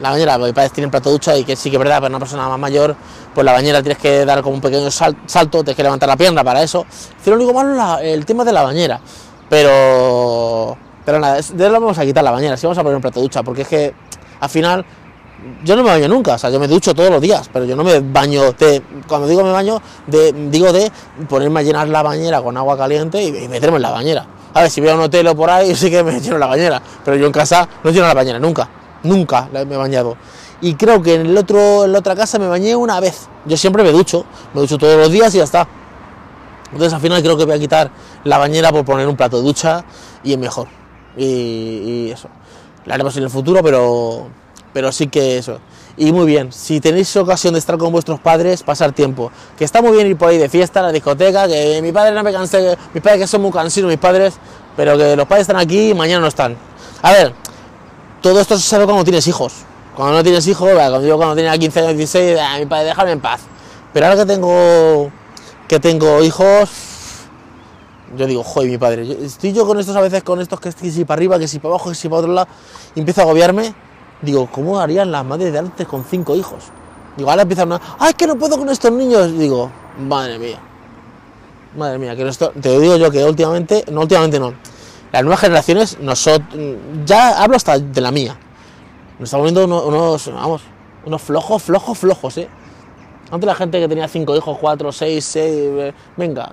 la 0.01 0.11
bañera, 0.11 0.39
mis 0.39 0.53
padres 0.53 0.73
tienen 0.73 0.91
plato 0.91 1.11
de 1.11 1.13
ducha 1.15 1.37
y 1.37 1.45
que 1.45 1.55
sí 1.57 1.71
que 1.71 1.77
es 1.77 1.79
verdad, 1.79 1.97
para 1.97 2.09
una 2.09 2.19
persona 2.19 2.49
más 2.49 2.59
mayor, 2.59 2.97
pues 3.35 3.45
la 3.45 3.53
bañera 3.53 3.83
tienes 3.83 3.99
que 3.99 4.25
dar 4.25 4.43
como 4.43 4.55
un 4.57 4.61
pequeño 4.61 4.91
salto, 4.91 5.63
tienes 5.63 5.77
que 5.77 5.83
levantar 5.83 6.09
la 6.09 6.17
pierna 6.17 6.43
para 6.43 6.63
eso. 6.63 6.87
lo 7.27 7.35
único 7.35 7.53
malo 7.53 7.99
es 7.99 8.15
el 8.15 8.25
tema 8.25 8.45
de 8.45 8.53
la 8.53 8.63
bañera, 8.63 9.01
pero, 9.51 10.77
pero 11.05 11.19
nada, 11.19 11.35
de 11.35 11.41
eso 11.41 11.73
vamos 11.73 11.99
a 11.99 12.05
quitar 12.07 12.25
la 12.25 12.31
bañera, 12.31 12.57
si 12.57 12.67
vamos 12.67 12.79
a 12.79 12.83
poner 12.83 12.97
un 12.97 13.03
plato 13.03 13.19
de 13.19 13.25
ducha, 13.25 13.43
porque 13.43 13.63
es 13.63 13.69
que 13.69 13.95
al 14.41 14.49
final 14.49 14.85
yo 15.65 15.75
no 15.75 15.83
me 15.83 15.91
baño 15.91 16.07
nunca, 16.07 16.35
o 16.35 16.39
sea, 16.39 16.51
yo 16.51 16.61
me 16.61 16.69
ducho 16.69 16.95
todos 16.95 17.11
los 17.11 17.21
días, 17.21 17.51
pero 17.53 17.65
yo 17.65 17.75
no 17.75 17.83
me 17.83 17.99
baño 17.99 18.53
de, 18.53 18.81
cuando 19.09 19.27
digo 19.27 19.43
me 19.43 19.51
baño, 19.51 19.83
de, 20.07 20.33
digo 20.51 20.73
de 20.73 20.91
ponerme 21.29 21.61
a 21.61 21.63
llenar 21.65 21.89
la 21.89 22.03
bañera 22.03 22.41
con 22.41 22.57
agua 22.57 22.79
caliente 22.79 23.23
y, 23.23 23.49
meterme 23.49 23.77
en 23.77 23.83
la 23.83 23.91
bañera. 23.91 24.27
A 24.55 24.63
ver, 24.63 24.71
si 24.71 24.87
a 24.87 24.95
un 24.95 25.01
hotel 25.01 25.27
o 25.27 25.35
por 25.35 25.51
ahí, 25.51 25.75
sí 25.75 25.91
que 25.91 26.05
me 26.05 26.21
lleno 26.21 26.39
la 26.39 26.47
bañera, 26.47 26.81
pero 27.05 27.17
yo 27.17 27.27
en 27.27 27.33
casa 27.33 27.69
no 27.83 27.91
lleno 27.91 28.07
la 28.07 28.15
bañera 28.15 28.39
nunca, 28.39 28.69
nunca 29.03 29.49
me 29.53 29.63
he 29.63 29.79
bañado. 29.79 30.17
Y 30.61 30.75
creo 30.75 31.03
que 31.03 31.15
en, 31.15 31.27
el 31.27 31.37
otro, 31.37 31.87
en 31.87 31.93
la 31.93 31.99
otra 31.99 32.15
casa 32.15 32.39
me 32.39 32.47
bañé 32.47 32.77
una 32.77 33.01
vez. 33.01 33.29
Yo 33.47 33.57
siempre 33.57 33.83
me 33.83 33.91
ducho, 33.93 34.27
me 34.55 34.61
ducho 34.61 34.79
todos 34.79 34.97
los 34.97 35.11
días 35.11 35.35
y 35.35 35.39
ya 35.39 35.45
está. 35.45 35.67
Entonces 36.73 36.93
al 36.93 37.01
final 37.01 37.23
creo 37.23 37.37
que 37.37 37.45
voy 37.45 37.55
a 37.55 37.59
quitar 37.59 37.91
la 38.25 38.39
bañera 38.39 38.71
por 38.71 38.85
poner 38.85 39.09
un 39.09 39.17
plato 39.17 39.39
de 39.39 39.43
ducha 39.43 39.85
y 40.23 40.33
es 40.33 40.39
mejor. 40.39 40.69
Y, 41.17 42.11
eso. 42.11 42.29
Lo 42.87 42.95
haremos 42.95 43.17
en 43.17 43.25
el 43.25 43.31
futuro, 43.31 43.63
pero 43.63 44.29
pero 44.73 44.93
sí 44.93 45.09
que 45.09 45.39
eso. 45.39 45.59
Y 45.97 46.13
muy 46.13 46.27
bien, 46.27 46.53
si 46.53 46.81
tenéis 46.81 47.15
ocasión 47.17 47.55
de 47.55 47.59
estar 47.59 47.77
con 47.77 47.93
vuestros 47.93 48.21
padres, 48.21 48.63
pasar 48.63 48.93
tiempo. 48.93 49.33
Que 49.59 49.65
está 49.65 49.83
muy 49.83 49.93
bien 49.93 50.07
ir 50.07 50.17
por 50.17 50.29
ahí 50.29 50.39
de 50.39 50.49
fiesta, 50.49 50.81
a 50.81 50.85
la 50.85 50.93
discoteca, 50.93 51.49
que 51.49 51.81
mi 51.83 51.93
padre 51.93 52.15
no 52.15 52.23
me 52.23 52.33
canse, 52.33 52.77
mis 52.95 53.03
padres 53.03 53.21
que 53.21 53.27
son 53.27 53.43
muy 53.43 53.51
cansinos, 53.51 53.91
mis 53.91 53.99
padres, 53.99 54.35
pero 54.77 54.97
que 54.97 55.17
los 55.17 55.27
padres 55.27 55.43
están 55.43 55.57
aquí 55.57 55.91
y 55.91 55.95
mañana 55.95 56.21
no 56.21 56.29
están. 56.29 56.57
A 57.03 57.13
ver, 57.13 57.35
todo 58.23 58.41
esto 58.41 58.57
se 58.57 58.69
sabe 58.69 58.85
cuando 58.85 59.03
tienes 59.05 59.27
hijos. 59.27 59.53
Cuando 59.97 60.15
no 60.15 60.23
tienes 60.23 60.47
hijos, 60.47 60.71
cuando 60.73 61.05
yo 61.05 61.17
cuando 61.17 61.35
tenía 61.35 61.59
15 61.59 61.81
años, 61.81 61.97
16, 61.97 62.39
ah, 62.41 62.59
mi 62.59 62.67
padre, 62.67 62.87
déjame 62.87 63.13
en 63.13 63.21
paz. 63.21 63.41
Pero 63.93 64.07
ahora 64.07 64.21
que 64.21 64.27
tengo 64.27 65.11
que 65.71 65.79
tengo 65.79 66.21
hijos, 66.21 66.69
yo 68.17 68.27
digo, 68.27 68.43
joder, 68.43 68.69
mi 68.69 68.77
padre, 68.77 69.07
estoy 69.25 69.53
yo 69.53 69.65
con 69.65 69.79
estos 69.79 69.95
a 69.95 70.01
veces 70.01 70.25
con 70.25 70.41
estos 70.41 70.59
que 70.59 70.73
si 70.73 71.05
para 71.05 71.17
arriba, 71.17 71.39
que 71.39 71.47
si 71.47 71.61
para 71.61 71.75
abajo, 71.75 71.91
que 71.91 71.95
si 71.95 72.09
para 72.09 72.23
otro 72.23 72.33
lado, 72.33 72.49
y 72.97 72.99
empiezo 72.99 73.21
a 73.21 73.25
agobiarme 73.25 73.73
Digo, 74.21 74.49
¿cómo 74.51 74.81
harían 74.81 75.13
las 75.13 75.25
madres 75.25 75.53
de 75.53 75.61
antes 75.61 75.87
con 75.87 76.05
cinco 76.05 76.35
hijos? 76.35 76.65
Digo, 77.17 77.31
ahora 77.31 77.43
empiezan 77.43 77.71
a... 77.71 77.81
¡Ay, 78.01 78.15
que 78.15 78.27
no 78.27 78.35
puedo 78.35 78.59
con 78.59 78.69
estos 78.69 78.91
niños! 78.91 79.39
Digo, 79.39 79.71
madre 79.97 80.41
mía. 80.41 80.59
Madre 81.77 81.99
mía, 81.99 82.17
que 82.17 82.27
esto, 82.27 82.53
te 82.61 82.77
digo 82.81 82.97
yo 82.97 83.09
que 83.13 83.25
últimamente, 83.25 83.85
no 83.93 84.01
últimamente 84.01 84.41
no, 84.41 84.53
las 85.13 85.23
nuevas 85.23 85.39
generaciones, 85.39 86.01
nosotros, 86.01 86.49
ya 87.07 87.41
hablo 87.41 87.57
hasta 87.57 87.79
de 87.79 88.01
la 88.01 88.11
mía, 88.11 88.37
nos 89.21 89.29
estamos 89.29 89.45
viendo 89.45 89.65
unos, 89.65 90.33
vamos, 90.35 90.63
unos 91.07 91.23
flojos, 91.23 91.63
flojos, 91.63 91.97
flojos, 91.97 92.39
¿eh? 92.39 92.49
Antes 93.31 93.47
la 93.47 93.55
gente 93.55 93.79
que 93.79 93.89
tenía 93.89 94.09
cinco 94.09 94.37
hijos, 94.37 94.59
cuatro, 94.59 94.91
seis, 94.93 95.25
seis, 95.25 95.55
eh, 95.55 95.95
venga. 96.17 96.53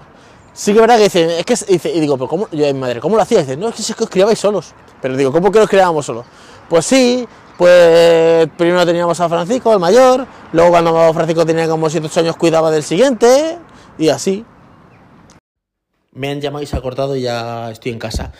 Sí 0.53 0.71
que 0.71 0.77
es 0.77 0.81
verdad 0.81 0.97
que 0.97 1.03
dicen, 1.03 1.29
es 1.29 1.45
que, 1.45 1.55
dice, 1.71 1.91
y 1.91 1.99
digo, 1.99 2.17
pero 2.17 2.27
¿cómo, 2.27 2.47
yo, 2.51 2.65
mi 2.65 2.73
madre, 2.73 2.99
¿cómo 2.99 3.15
lo 3.15 3.21
hacía? 3.21 3.39
Dice, 3.39 3.57
no, 3.57 3.69
es 3.69 3.75
que, 3.75 3.81
es 3.81 3.95
que 3.95 4.03
os 4.03 4.09
criabais 4.09 4.39
solos. 4.39 4.73
Pero 5.01 5.15
digo, 5.15 5.31
¿cómo 5.31 5.51
que 5.51 5.59
os 5.59 5.69
criábamos 5.69 6.05
solos? 6.05 6.25
Pues 6.67 6.85
sí, 6.85 7.27
pues 7.57 8.47
primero 8.57 8.85
teníamos 8.85 9.19
a 9.19 9.29
Francisco, 9.29 9.73
el 9.73 9.79
mayor, 9.79 10.27
luego 10.51 10.71
cuando 10.71 11.13
Francisco 11.13 11.45
tenía 11.45 11.67
como 11.67 11.89
7 11.89 12.05
8 12.07 12.19
años 12.21 12.37
cuidaba 12.37 12.71
del 12.71 12.83
siguiente, 12.83 13.57
y 13.97 14.09
así. 14.09 14.45
Me 16.11 16.29
han 16.29 16.41
llamado 16.41 16.63
y 16.63 16.65
se 16.65 16.75
ha 16.75 16.81
cortado 16.81 17.15
y 17.15 17.21
ya 17.21 17.71
estoy 17.71 17.91
en 17.91 17.99
casa. 17.99 18.31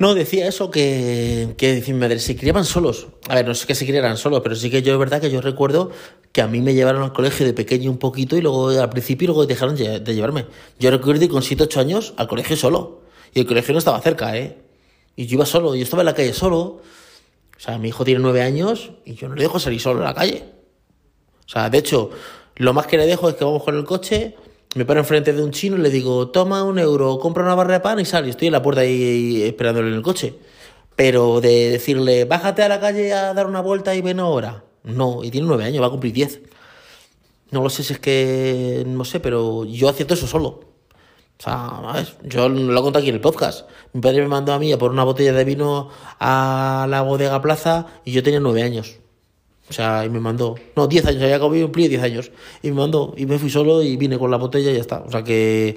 No, 0.00 0.14
decía 0.14 0.48
eso 0.48 0.70
que, 0.72 1.54
que 1.56 1.74
decir, 1.74 1.94
madre, 1.94 2.18
se 2.18 2.34
criaban 2.34 2.64
solos. 2.64 3.06
A 3.28 3.36
ver, 3.36 3.46
no 3.46 3.54
sé 3.54 3.68
que 3.68 3.76
se 3.76 3.86
criaran 3.86 4.16
solos, 4.16 4.40
pero 4.42 4.56
sí 4.56 4.68
que 4.68 4.82
yo 4.82 4.92
es 4.94 4.98
verdad 4.98 5.20
que 5.20 5.30
yo 5.30 5.40
recuerdo 5.40 5.92
que 6.32 6.42
a 6.42 6.48
mí 6.48 6.60
me 6.60 6.74
llevaron 6.74 7.02
al 7.02 7.12
colegio 7.12 7.46
de 7.46 7.52
pequeño 7.52 7.90
un 7.90 7.98
poquito 7.98 8.36
y 8.36 8.40
luego 8.40 8.70
al 8.70 8.90
principio 8.90 9.28
luego 9.28 9.46
dejaron 9.46 9.76
de 9.76 10.14
llevarme. 10.14 10.46
Yo 10.80 10.90
recuerdo 10.90 11.22
ir 11.22 11.30
con 11.30 11.42
7 11.42 11.62
8 11.62 11.80
años 11.80 12.14
al 12.16 12.26
colegio 12.26 12.56
solo. 12.56 13.02
Y 13.32 13.40
el 13.40 13.46
colegio 13.46 13.72
no 13.74 13.78
estaba 13.78 14.00
cerca, 14.00 14.36
¿eh? 14.36 14.58
Y 15.14 15.26
yo 15.26 15.34
iba 15.34 15.46
solo, 15.46 15.76
yo 15.76 15.84
estaba 15.84 16.02
en 16.02 16.06
la 16.06 16.14
calle 16.14 16.32
solo 16.32 16.80
o 17.60 17.62
sea, 17.62 17.76
mi 17.76 17.88
hijo 17.88 18.06
tiene 18.06 18.20
nueve 18.20 18.40
años 18.40 18.92
y 19.04 19.16
yo 19.16 19.28
no 19.28 19.34
le 19.34 19.42
dejo 19.42 19.60
salir 19.60 19.78
solo 19.78 20.00
a 20.00 20.04
la 20.04 20.14
calle. 20.14 20.44
O 21.44 21.48
sea, 21.48 21.68
de 21.68 21.76
hecho, 21.76 22.08
lo 22.56 22.72
más 22.72 22.86
que 22.86 22.96
le 22.96 23.04
dejo 23.04 23.28
es 23.28 23.34
que 23.34 23.44
vamos 23.44 23.62
con 23.62 23.76
el 23.76 23.84
coche, 23.84 24.34
me 24.74 24.84
paro 24.84 25.00
enfrente 25.00 25.32
de 25.32 25.42
un 25.42 25.50
chino 25.50 25.76
y 25.76 25.80
le 25.80 25.90
digo, 25.90 26.28
toma 26.28 26.62
un 26.62 26.78
euro, 26.78 27.18
compra 27.18 27.42
una 27.42 27.54
barra 27.54 27.74
de 27.74 27.80
pan 27.80 27.98
y 28.00 28.04
sal. 28.04 28.26
Y 28.26 28.30
estoy 28.30 28.48
en 28.48 28.52
la 28.52 28.62
puerta 28.62 28.82
ahí 28.82 29.42
esperándole 29.42 29.88
en 29.88 29.94
el 29.94 30.02
coche. 30.02 30.34
Pero 30.96 31.40
de 31.40 31.70
decirle, 31.70 32.24
bájate 32.24 32.62
a 32.62 32.68
la 32.68 32.80
calle 32.80 33.12
a 33.12 33.34
dar 33.34 33.46
una 33.46 33.60
vuelta 33.60 33.94
y 33.94 34.00
ven 34.00 34.20
ahora. 34.20 34.64
No, 34.84 35.24
y 35.24 35.30
tiene 35.30 35.46
nueve 35.46 35.64
años, 35.64 35.82
va 35.82 35.88
a 35.88 35.90
cumplir 35.90 36.12
diez. 36.12 36.40
No 37.50 37.62
lo 37.62 37.70
sé 37.70 37.82
si 37.82 37.94
es 37.94 37.98
que, 37.98 38.84
no 38.86 39.04
sé, 39.04 39.18
pero 39.20 39.64
yo 39.64 39.92
todo 39.92 40.14
eso 40.14 40.26
solo. 40.26 40.70
O 41.38 41.42
sea, 41.42 42.04
yo 42.24 42.48
lo 42.48 42.78
he 42.78 42.82
contado 42.82 43.00
aquí 43.00 43.08
en 43.08 43.14
el 43.14 43.20
podcast. 43.20 43.68
Mi 43.92 44.00
padre 44.00 44.20
me 44.22 44.28
mandó 44.28 44.52
a 44.52 44.58
mí 44.58 44.72
a 44.72 44.78
por 44.78 44.90
una 44.92 45.04
botella 45.04 45.32
de 45.32 45.44
vino 45.44 45.88
a 46.20 46.86
la 46.88 47.02
bodega 47.02 47.40
plaza 47.40 47.86
y 48.04 48.12
yo 48.12 48.22
tenía 48.22 48.40
nueve 48.40 48.62
años. 48.62 49.00
O 49.70 49.72
sea, 49.72 50.04
y 50.04 50.10
me 50.10 50.18
mandó, 50.18 50.56
no, 50.74 50.88
diez 50.88 51.06
años, 51.06 51.22
había 51.22 51.38
cumplido 51.38 51.88
diez 51.88 52.02
años. 52.02 52.32
Y 52.62 52.70
me 52.70 52.78
mandó, 52.78 53.14
y 53.16 53.24
me 53.24 53.38
fui 53.38 53.48
solo 53.48 53.82
y 53.82 53.96
vine 53.96 54.18
con 54.18 54.30
la 54.30 54.36
botella 54.36 54.70
y 54.72 54.74
ya 54.74 54.80
está. 54.80 55.04
O 55.06 55.10
sea 55.10 55.22
que 55.22 55.76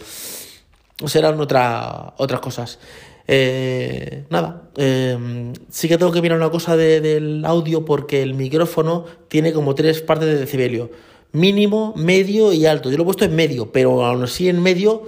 serán 1.05 1.39
otra, 1.39 2.13
otras 2.17 2.41
cosas. 2.41 2.79
Eh, 3.27 4.25
nada, 4.29 4.63
eh, 4.75 5.53
sí 5.69 5.87
que 5.87 5.97
tengo 5.97 6.11
que 6.11 6.21
mirar 6.21 6.37
una 6.37 6.49
cosa 6.49 6.75
del 6.75 7.45
audio 7.45 7.85
porque 7.85 8.21
el 8.21 8.33
micrófono 8.33 9.05
tiene 9.27 9.53
como 9.53 9.75
tres 9.75 10.01
partes 10.01 10.27
de 10.27 10.39
decibelio. 10.39 10.89
Mínimo, 11.31 11.93
medio 11.95 12.51
y 12.51 12.65
alto. 12.65 12.89
Yo 12.89 12.97
lo 12.97 13.03
he 13.03 13.05
puesto 13.05 13.25
en 13.25 13.35
medio, 13.35 13.71
pero 13.71 14.05
aún 14.05 14.23
así 14.23 14.49
en 14.49 14.61
medio 14.61 15.03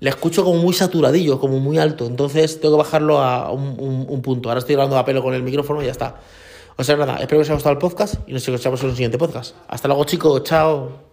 le 0.00 0.10
escucho 0.10 0.44
como 0.44 0.58
muy 0.60 0.74
saturadillo, 0.74 1.38
como 1.38 1.60
muy 1.60 1.78
alto. 1.78 2.06
Entonces 2.06 2.60
tengo 2.60 2.76
que 2.76 2.82
bajarlo 2.84 3.18
a 3.18 3.52
un, 3.52 4.22
punto. 4.22 4.48
Ahora 4.48 4.60
estoy 4.60 4.74
hablando 4.74 4.98
a 4.98 5.04
pelo 5.04 5.22
con 5.22 5.34
el 5.34 5.42
micrófono 5.42 5.82
y 5.82 5.86
ya 5.86 5.92
está. 5.92 6.20
O 6.80 6.84
sea, 6.84 6.96
nada, 6.96 7.16
espero 7.16 7.36
que 7.36 7.42
os 7.42 7.48
haya 7.48 7.54
gustado 7.56 7.74
el 7.74 7.78
podcast 7.78 8.14
y 8.26 8.32
nos 8.32 8.48
escuchamos 8.48 8.82
en 8.82 8.88
un 8.88 8.96
siguiente 8.96 9.18
podcast. 9.18 9.54
Hasta 9.68 9.86
luego, 9.86 10.02
chicos. 10.04 10.42
Chao. 10.44 11.09